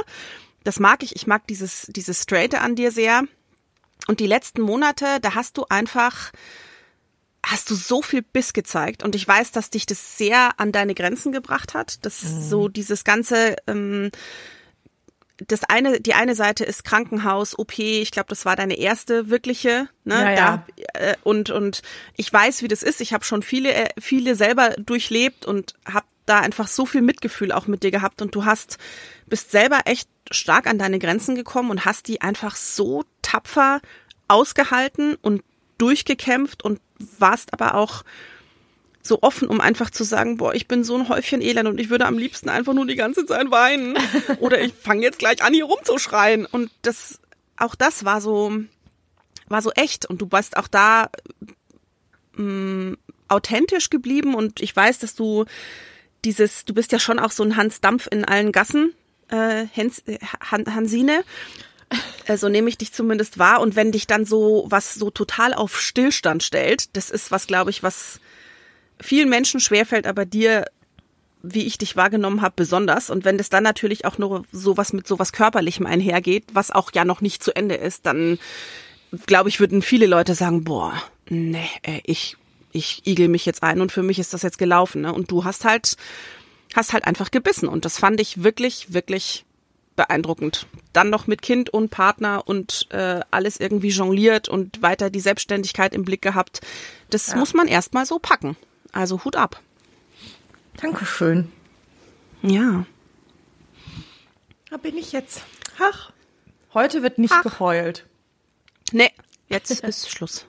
Das 0.63 0.79
mag 0.79 1.03
ich. 1.03 1.15
Ich 1.15 1.27
mag 1.27 1.45
dieses, 1.47 1.87
dieses 1.87 2.23
Straighte 2.23 2.61
an 2.61 2.75
dir 2.75 2.91
sehr. 2.91 3.23
Und 4.07 4.19
die 4.19 4.27
letzten 4.27 4.61
Monate, 4.61 5.19
da 5.21 5.35
hast 5.35 5.57
du 5.57 5.65
einfach, 5.69 6.31
hast 7.45 7.69
du 7.69 7.75
so 7.75 8.01
viel 8.01 8.21
Biss 8.21 8.53
gezeigt 8.53 9.03
und 9.03 9.15
ich 9.15 9.27
weiß, 9.27 9.51
dass 9.51 9.69
dich 9.69 9.85
das 9.85 10.17
sehr 10.17 10.51
an 10.57 10.71
deine 10.71 10.93
Grenzen 10.93 11.31
gebracht 11.31 11.73
hat. 11.73 12.05
Das 12.05 12.23
mhm. 12.23 12.41
so 12.41 12.67
dieses 12.67 13.03
ganze 13.03 13.55
ähm, 13.67 14.11
das 15.47 15.63
eine, 15.63 16.01
die 16.01 16.13
eine 16.13 16.35
Seite 16.35 16.65
ist 16.65 16.83
Krankenhaus, 16.83 17.57
OP. 17.57 17.79
Ich 17.79 18.11
glaube, 18.11 18.27
das 18.29 18.45
war 18.45 18.55
deine 18.55 18.77
erste 18.77 19.29
wirkliche. 19.29 19.87
Ne? 20.03 20.15
Ja, 20.15 20.31
ja. 20.31 20.35
Da, 20.93 20.99
äh, 20.99 21.15
und 21.23 21.49
und 21.49 21.81
ich 22.17 22.31
weiß, 22.31 22.61
wie 22.61 22.67
das 22.67 22.83
ist. 22.83 23.01
Ich 23.01 23.13
habe 23.13 23.23
schon 23.23 23.41
viele 23.41 23.73
äh, 23.73 23.89
viele 23.97 24.35
selber 24.35 24.71
durchlebt 24.71 25.45
und 25.45 25.75
habe 25.85 26.05
da 26.25 26.39
einfach 26.39 26.67
so 26.67 26.85
viel 26.85 27.01
Mitgefühl 27.01 27.51
auch 27.51 27.67
mit 27.67 27.83
dir 27.83 27.91
gehabt. 27.91 28.21
Und 28.21 28.35
du 28.35 28.45
hast 28.45 28.77
bist 29.27 29.51
selber 29.51 29.81
echt 29.85 30.09
stark 30.31 30.67
an 30.67 30.77
deine 30.77 30.99
Grenzen 30.99 31.35
gekommen 31.35 31.71
und 31.71 31.85
hast 31.85 32.07
die 32.07 32.21
einfach 32.21 32.55
so 32.55 33.03
tapfer 33.21 33.81
ausgehalten 34.27 35.15
und 35.15 35.43
durchgekämpft 35.79 36.63
und 36.63 36.79
warst 37.17 37.53
aber 37.53 37.75
auch 37.75 38.03
so 39.01 39.19
offen, 39.21 39.47
um 39.47 39.59
einfach 39.61 39.89
zu 39.89 40.03
sagen, 40.03 40.37
boah, 40.37 40.53
ich 40.53 40.67
bin 40.67 40.83
so 40.83 40.95
ein 40.95 41.09
Häufchen 41.09 41.41
Elend 41.41 41.67
und 41.67 41.79
ich 41.79 41.89
würde 41.89 42.05
am 42.05 42.17
liebsten 42.17 42.49
einfach 42.49 42.73
nur 42.73 42.85
die 42.85 42.95
ganze 42.95 43.25
Zeit 43.25 43.49
weinen. 43.49 43.97
Oder 44.39 44.61
ich 44.61 44.73
fange 44.73 45.01
jetzt 45.01 45.19
gleich 45.19 45.41
an, 45.43 45.53
hier 45.53 45.65
rumzuschreien. 45.65 46.45
Und 46.45 46.71
das, 46.81 47.19
auch 47.57 47.75
das 47.75 48.05
war 48.05 48.21
so, 48.21 48.53
war 49.47 49.61
so 49.61 49.71
echt. 49.71 50.05
Und 50.05 50.21
du 50.21 50.27
bist 50.27 50.57
auch 50.57 50.67
da 50.67 51.09
mh, 52.33 52.43
mm, 52.43 52.97
authentisch 53.29 53.89
geblieben. 53.89 54.35
Und 54.35 54.61
ich 54.61 54.75
weiß, 54.75 54.99
dass 54.99 55.15
du 55.15 55.45
dieses, 56.25 56.65
du 56.65 56.73
bist 56.73 56.91
ja 56.91 56.99
schon 56.99 57.19
auch 57.19 57.31
so 57.31 57.43
ein 57.43 57.55
Hans 57.55 57.81
Dampf 57.81 58.07
in 58.11 58.25
allen 58.25 58.51
Gassen, 58.51 58.93
äh, 59.29 59.65
Hans, 59.75 60.03
Han, 60.51 60.75
Hansine. 60.75 61.23
So 61.91 62.33
also 62.33 62.49
nehme 62.49 62.69
ich 62.69 62.77
dich 62.77 62.93
zumindest 62.93 63.39
wahr. 63.39 63.59
Und 63.59 63.75
wenn 63.75 63.91
dich 63.91 64.05
dann 64.05 64.25
so 64.25 64.65
was 64.69 64.93
so 64.93 65.09
total 65.09 65.53
auf 65.53 65.79
Stillstand 65.79 66.43
stellt, 66.43 66.95
das 66.95 67.09
ist 67.09 67.31
was, 67.31 67.47
glaube 67.47 67.71
ich, 67.71 67.81
was 67.81 68.19
vielen 68.99 69.29
Menschen 69.29 69.59
schwerfällt, 69.59 70.05
aber 70.05 70.25
dir, 70.25 70.65
wie 71.41 71.65
ich 71.65 71.77
dich 71.77 71.95
wahrgenommen 71.95 72.41
habe, 72.41 72.53
besonders. 72.55 73.09
Und 73.09 73.25
wenn 73.25 73.37
das 73.37 73.49
dann 73.49 73.63
natürlich 73.63 74.05
auch 74.05 74.17
nur 74.17 74.45
sowas 74.51 74.93
mit 74.93 75.07
sowas 75.07 75.31
Körperlichem 75.31 75.85
einhergeht, 75.85 76.45
was 76.53 76.69
auch 76.69 76.91
ja 76.93 77.05
noch 77.05 77.21
nicht 77.21 77.43
zu 77.43 77.55
Ende 77.55 77.75
ist, 77.75 78.05
dann 78.05 78.37
glaube 79.25 79.49
ich, 79.49 79.59
würden 79.59 79.81
viele 79.81 80.05
Leute 80.05 80.35
sagen, 80.35 80.63
boah, 80.63 80.93
nee, 81.29 81.69
ich, 82.03 82.37
ich 82.71 83.07
igel 83.07 83.27
mich 83.27 83.45
jetzt 83.45 83.63
ein 83.63 83.81
und 83.81 83.91
für 83.91 84.03
mich 84.03 84.19
ist 84.19 84.33
das 84.33 84.43
jetzt 84.43 84.57
gelaufen. 84.57 85.01
Ne? 85.01 85.13
Und 85.13 85.31
du 85.31 85.45
hast 85.45 85.65
halt, 85.65 85.95
hast 86.75 86.93
halt 86.93 87.05
einfach 87.05 87.31
gebissen. 87.31 87.67
Und 87.67 87.85
das 87.85 87.97
fand 87.97 88.21
ich 88.21 88.43
wirklich, 88.43 88.93
wirklich 88.93 89.45
beeindruckend. 89.99 90.65
Dann 90.93 91.09
noch 91.09 91.27
mit 91.27 91.41
Kind 91.41 91.69
und 91.69 91.89
Partner 91.89 92.47
und 92.47 92.87
äh, 92.91 93.19
alles 93.31 93.59
irgendwie 93.59 93.89
jongliert 93.89 94.47
und 94.47 94.81
weiter 94.81 95.09
die 95.09 95.19
Selbstständigkeit 95.19 95.93
im 95.93 96.05
Blick 96.05 96.21
gehabt. 96.21 96.61
Das 97.09 97.27
ja. 97.27 97.35
muss 97.35 97.53
man 97.53 97.67
erstmal 97.67 98.05
so 98.05 98.17
packen. 98.17 98.55
Also 98.93 99.25
Hut 99.25 99.35
ab. 99.35 99.59
Dankeschön. 100.77 101.51
Ja. 102.41 102.85
Da 104.69 104.77
bin 104.77 104.97
ich 104.97 105.11
jetzt. 105.11 105.41
Ach, 105.77 106.13
heute 106.73 107.03
wird 107.03 107.17
nicht 107.17 107.33
Ach. 107.33 107.43
geheult. 107.43 108.05
Nee, 108.93 109.11
jetzt 109.49 109.69
ist 109.83 110.09
Schluss. 110.09 110.45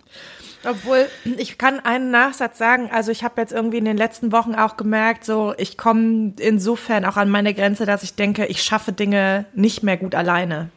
Obwohl, 0.64 1.08
ich 1.24 1.56
kann 1.56 1.80
einen 1.80 2.10
Nachsatz 2.10 2.58
sagen, 2.58 2.90
also 2.92 3.10
ich 3.10 3.24
habe 3.24 3.40
jetzt 3.40 3.52
irgendwie 3.52 3.78
in 3.78 3.86
den 3.86 3.96
letzten 3.96 4.30
Wochen 4.30 4.54
auch 4.54 4.76
gemerkt, 4.76 5.24
so 5.24 5.54
ich 5.56 5.78
komme 5.78 6.34
insofern 6.38 7.06
auch 7.06 7.16
an 7.16 7.30
meine 7.30 7.54
Grenze, 7.54 7.86
dass 7.86 8.02
ich 8.02 8.14
denke, 8.14 8.44
ich 8.46 8.62
schaffe 8.62 8.92
Dinge 8.92 9.46
nicht 9.54 9.82
mehr 9.82 9.96
gut 9.96 10.14
alleine. 10.14 10.68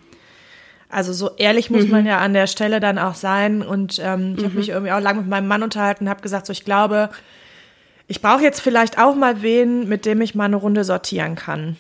Also 0.94 1.12
so 1.12 1.32
ehrlich 1.38 1.70
muss 1.70 1.86
mhm. 1.86 1.92
man 1.92 2.06
ja 2.06 2.20
an 2.20 2.34
der 2.34 2.48
Stelle 2.48 2.80
dann 2.80 3.00
auch 3.00 3.16
sein. 3.16 3.62
Und 3.62 4.00
ähm, 4.02 4.36
ich 4.36 4.42
mhm. 4.42 4.46
habe 4.46 4.56
mich 4.56 4.70
irgendwie 4.70 4.92
auch 4.92 5.02
lange 5.02 5.22
mit 5.22 5.30
meinem 5.30 5.48
Mann 5.48 5.64
unterhalten 5.64 6.06
und 6.06 6.10
habe 6.10 6.22
gesagt, 6.22 6.46
so 6.46 6.54
ich 6.54 6.64
glaube, 6.64 7.10
ich 8.08 8.22
brauche 8.22 8.44
jetzt 8.44 8.62
vielleicht 8.62 9.00
auch 9.00 9.16
mal 9.16 9.42
wen, 9.42 9.90
mit 9.90 10.06
dem 10.06 10.22
ich 10.22 10.36
mal 10.36 10.46
eine 10.46 10.56
Runde 10.56 10.84
sortieren 10.84 11.36
kann. 11.36 11.78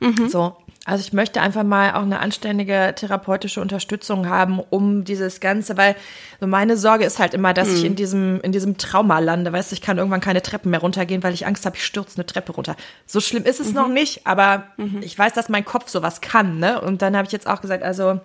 Mhm. 0.00 0.28
So, 0.28 0.56
also 0.88 1.02
ich 1.02 1.12
möchte 1.12 1.42
einfach 1.42 1.64
mal 1.64 1.92
auch 1.92 2.02
eine 2.02 2.18
anständige 2.20 2.94
therapeutische 2.96 3.60
Unterstützung 3.60 4.26
haben, 4.26 4.58
um 4.58 5.04
dieses 5.04 5.38
Ganze, 5.38 5.76
weil 5.76 5.94
so 6.40 6.46
meine 6.46 6.78
Sorge 6.78 7.04
ist 7.04 7.18
halt 7.18 7.34
immer, 7.34 7.52
dass 7.52 7.68
mhm. 7.68 7.74
ich 7.74 7.84
in 7.84 7.94
diesem, 7.94 8.40
in 8.40 8.52
diesem 8.52 8.78
Trauma 8.78 9.18
lande. 9.18 9.52
Weißt 9.52 9.70
du, 9.70 9.74
ich 9.74 9.82
kann 9.82 9.98
irgendwann 9.98 10.22
keine 10.22 10.40
Treppen 10.40 10.70
mehr 10.70 10.80
runtergehen, 10.80 11.22
weil 11.22 11.34
ich 11.34 11.46
Angst 11.46 11.66
habe, 11.66 11.76
ich 11.76 11.84
stürze 11.84 12.16
eine 12.16 12.24
Treppe 12.24 12.52
runter. 12.52 12.74
So 13.04 13.20
schlimm 13.20 13.44
ist 13.44 13.60
es 13.60 13.68
mhm. 13.68 13.74
noch 13.74 13.88
nicht, 13.88 14.26
aber 14.26 14.68
mhm. 14.78 15.00
ich 15.02 15.18
weiß, 15.18 15.34
dass 15.34 15.50
mein 15.50 15.66
Kopf 15.66 15.90
sowas 15.90 16.22
kann, 16.22 16.58
ne? 16.58 16.80
Und 16.80 17.02
dann 17.02 17.14
habe 17.14 17.26
ich 17.26 17.32
jetzt 17.32 17.46
auch 17.46 17.60
gesagt, 17.60 17.82
also 17.82 18.20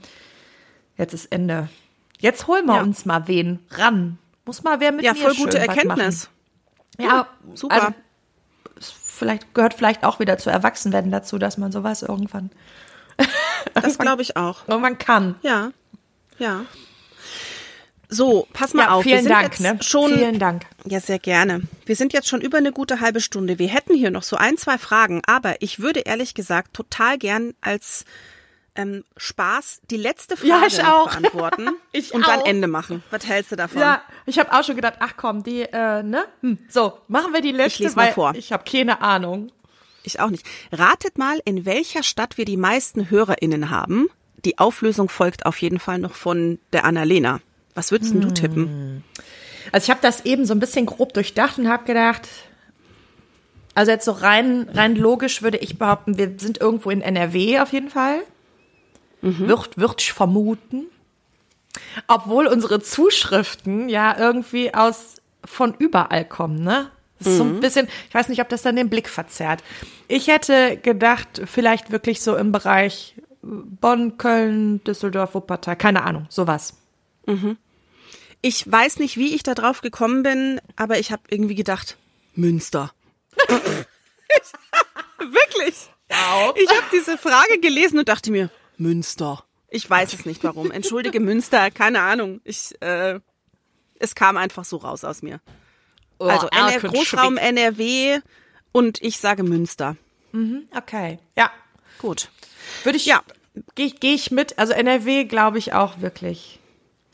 jetzt 0.98 1.14
ist 1.14 1.34
Ende. 1.34 1.68
Jetzt 2.20 2.48
holen 2.48 2.66
wir 2.66 2.76
Ja. 2.76 2.82
uns 2.82 3.04
mal 3.04 3.28
wen 3.28 3.60
ran. 3.72 4.20
Muss 4.46 4.64
mal 4.64 4.80
wer 4.80 4.94
mit 4.94 5.04
Ja, 5.04 5.12
mir 5.12 5.20
voll 5.20 5.36
gute 5.36 5.60
Erkenntnis. 5.60 6.30
Ja, 6.98 7.28
super. 7.56 7.76
Also, 7.76 7.88
vielleicht 9.18 9.54
gehört 9.54 9.74
vielleicht 9.74 10.04
auch 10.04 10.20
wieder 10.20 10.38
zu 10.38 10.50
Erwachsenwerden 10.50 11.12
dazu, 11.12 11.38
dass 11.38 11.58
man 11.58 11.72
sowas 11.72 12.02
irgendwann, 12.02 12.50
Das 13.74 13.98
glaube 14.00 14.22
ich 14.22 14.36
auch. 14.38 14.68
irgendwann 14.68 14.98
kann. 14.98 15.36
Ja, 15.42 15.72
ja. 16.40 16.66
So, 18.10 18.48
pass 18.54 18.74
mal 18.76 18.84
Ja, 18.84 18.90
auf. 18.92 19.04
vielen 19.04 19.26
Dank, 19.26 19.60
ne? 19.60 19.78
Schon, 19.82 20.14
Vielen 20.14 20.38
Dank. 20.38 20.66
Ja, 20.86 21.00
sehr 21.00 21.18
gerne. 21.18 21.64
Wir 21.86 21.96
sind 21.96 22.14
jetzt 22.14 22.28
schon 22.28 22.42
über 22.42 22.60
eine 22.60 22.72
gute 22.72 23.00
halbe 23.00 23.22
Stunde. 23.22 23.58
Wir 23.58 23.70
hätten 23.70 23.96
hier 23.96 24.12
noch 24.12 24.22
so 24.24 24.36
ein, 24.36 24.56
zwei 24.58 24.78
Fragen, 24.78 25.22
aber 25.26 25.62
ich 25.62 25.80
würde 25.80 26.02
ehrlich 26.02 26.36
gesagt 26.36 26.74
total 26.76 27.18
gern 27.18 27.54
als 27.62 28.06
ähm, 28.76 29.04
Spaß 29.18 29.82
die 29.92 29.98
letzte 29.98 30.36
Frage 30.38 30.50
Ja, 30.50 30.64
ich 30.68 30.84
auch. 30.84 31.10
beantworten 31.12 31.70
Ich 31.92 32.14
und 32.14 32.28
dann 32.28 32.40
auch. 32.42 32.46
Ende 32.46 32.68
machen. 32.68 33.04
Was 33.12 33.26
hältst 33.28 33.52
du 33.52 33.56
davon? 33.56 33.82
Ja, 33.82 34.02
ich 34.26 34.40
habe 34.40 34.52
auch 34.52 34.64
schon 34.64 34.76
gedacht, 34.76 34.96
ach 35.00 35.14
komm, 35.18 35.44
die, 35.44 35.62
äh, 35.62 36.02
ne? 36.04 36.26
Hm. 36.42 36.58
So, 36.70 36.94
machen 37.08 37.34
wir 37.34 37.42
die 37.42 37.52
letzte, 37.52 37.84
lese 37.84 37.96
mal 37.96 38.12
vor. 38.14 38.34
ich 38.36 38.52
habe 38.52 38.64
keine 38.70 39.02
Ahnung. 39.02 39.52
Ich 40.04 40.20
auch 40.20 40.30
nicht. 40.30 40.46
Ratet 40.72 41.18
mal, 41.18 41.40
in 41.46 41.66
welcher 41.66 42.04
Stadt 42.04 42.38
wir 42.38 42.46
die 42.46 42.58
meisten 42.58 43.10
HörerInnen 43.10 43.70
haben. 43.70 44.10
Die 44.44 44.58
Auflösung 44.60 45.08
folgt 45.08 45.46
auf 45.46 45.62
jeden 45.62 45.80
Fall 45.80 46.00
noch 46.00 46.16
von 46.16 46.60
der 46.74 46.84
Annalena. 46.84 47.40
Was 47.76 47.92
würdest 47.92 48.14
denn 48.14 48.22
du 48.22 48.28
Hm. 48.28 48.36
tippen? 48.36 49.04
Also 49.72 49.86
ich 49.86 49.90
habe 49.90 50.02
das 50.02 50.26
eben 50.26 50.46
so 50.46 50.54
ein 50.54 50.60
bisschen 50.60 50.86
grob 50.86 51.14
durchdacht 51.14 51.58
und 51.58 51.70
habe 51.70 51.86
gedacht, 51.86 52.28
also 53.76 53.92
jetzt 53.92 54.06
so 54.06 54.12
rein, 54.12 54.68
rein 54.74 54.96
logisch 54.96 55.42
würde 55.42 55.58
ich 55.58 55.80
behaupten, 55.80 56.18
wir 56.18 56.34
sind 56.38 56.60
irgendwo 56.60 56.90
in 56.90 57.02
NRW 57.02 57.60
auf 57.62 57.72
jeden 57.74 57.90
Fall. 57.90 58.20
Wird, 59.48 59.78
wird 59.78 60.02
ich 60.02 60.14
vermuten. 60.14 60.86
Obwohl 62.08 62.48
unsere 62.48 62.82
Zuschriften 62.82 63.90
ja 63.90 64.18
irgendwie 64.18 64.74
aus 64.74 65.16
von 65.46 65.74
überall 65.80 66.26
kommen, 66.26 66.64
ne? 66.64 66.92
Ist 67.20 67.38
so 67.38 67.44
ein 67.44 67.62
bisschen, 67.62 67.88
ich 68.10 68.14
weiß 68.14 68.28
nicht, 68.28 68.42
ob 68.42 68.50
das 68.50 68.64
dann 68.64 68.76
den 68.76 68.90
Blick 68.90 69.08
verzerrt. 69.08 69.64
Ich 70.10 70.28
hätte 70.28 70.78
gedacht, 70.78 71.42
vielleicht 71.46 71.90
wirklich 71.92 72.22
so 72.22 72.36
im 72.36 72.52
Bereich 72.52 73.16
Bonn, 73.42 74.18
Köln, 74.18 74.84
Düsseldorf, 74.84 75.34
Wuppertal, 75.34 75.78
keine 75.78 76.04
Ahnung, 76.04 76.26
sowas. 76.30 76.74
Ich 78.42 78.70
weiß 78.70 79.00
nicht, 79.00 79.16
wie 79.16 79.34
ich 79.34 79.44
da 79.44 79.54
drauf 79.54 79.80
gekommen 79.82 80.24
bin, 80.24 80.60
aber 80.76 81.00
ich 81.00 81.14
habe 81.14 81.24
irgendwie 81.30 81.56
gedacht, 81.56 81.98
Münster. 82.36 82.92
Wirklich. 85.20 85.90
Ich 86.62 86.70
habe 86.70 86.88
diese 86.92 87.18
Frage 87.18 87.60
gelesen 87.60 88.00
und 88.00 88.10
dachte 88.10 88.32
mir, 88.32 88.50
Münster. 88.84 89.44
Ich 89.70 89.90
weiß 89.90 90.14
es 90.14 90.26
nicht 90.28 90.44
warum. 90.44 90.70
Entschuldige 90.70 91.20
Münster, 91.20 91.72
keine 91.72 92.02
Ahnung. 92.02 92.42
Ich, 92.44 92.80
äh, 92.82 93.20
es 94.00 94.14
kam 94.14 94.38
einfach 94.38 94.66
so 94.66 94.78
raus 94.78 95.04
aus 95.04 95.24
mir. 95.24 95.40
Also 96.20 96.48
NR. 96.52 96.80
Großraum 96.80 97.38
NRW 97.38 98.20
und 98.72 99.02
ich 99.02 99.18
sage 99.18 99.44
Münster. 99.44 99.98
Okay, 100.76 101.20
ja. 101.38 101.52
Gut. 102.00 102.30
Würde 102.84 102.98
ich, 102.98 103.06
Ja. 103.06 103.24
gehe 103.76 103.88
ich, 103.88 104.00
geh 104.00 104.14
ich 104.14 104.30
mit. 104.32 104.58
Also 104.60 104.74
NRW 104.74 105.26
glaube 105.26 105.58
ich 105.58 105.74
auch 105.74 106.02
wirklich. 106.02 106.60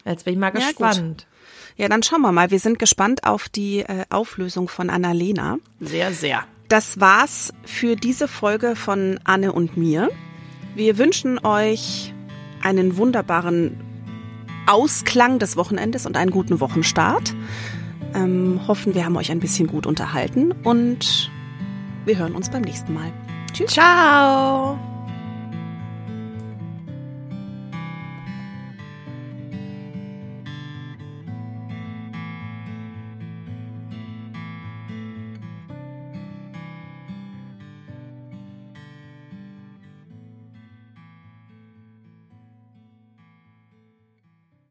Jetzt 0.05 0.25
bin 0.25 0.33
ich 0.33 0.39
mal 0.39 0.53
Ja, 0.53 0.67
gespannt. 0.67 1.27
Ja, 1.75 1.87
dann 1.87 2.03
schauen 2.03 2.21
wir 2.21 2.31
mal. 2.33 2.51
Wir 2.51 2.59
sind 2.59 2.77
gespannt 2.79 3.23
auf 3.23 3.47
die 3.49 3.79
äh, 3.79 4.05
Auflösung 4.09 4.67
von 4.67 4.89
Annalena. 4.89 5.57
sehr, 5.79 6.11
sehr. 6.13 6.45
Das 6.67 6.99
war's 6.99 7.53
für 7.65 7.95
diese 7.95 8.27
Folge 8.27 8.75
von 8.75 9.19
Anne 9.23 9.53
und 9.53 9.75
mir. 9.77 10.09
Wir 10.75 10.97
wünschen 10.97 11.39
euch 11.45 12.13
einen 12.61 12.97
wunderbaren 12.97 13.77
Ausklang 14.67 15.39
des 15.39 15.57
Wochenendes 15.57 16.05
und 16.05 16.15
einen 16.15 16.31
guten 16.31 16.59
Wochenstart. 16.59 17.33
Ähm, 18.13 18.61
hoffen, 18.67 18.95
wir 18.95 19.05
haben 19.05 19.17
euch 19.17 19.31
ein 19.31 19.39
bisschen 19.39 19.67
gut 19.67 19.85
unterhalten 19.85 20.51
und 20.63 21.31
wir 22.05 22.17
hören 22.17 22.35
uns 22.35 22.49
beim 22.49 22.61
nächsten 22.61 22.93
Mal. 22.93 23.11
Tschüss. 23.53 23.71
Ciao. 23.71 24.88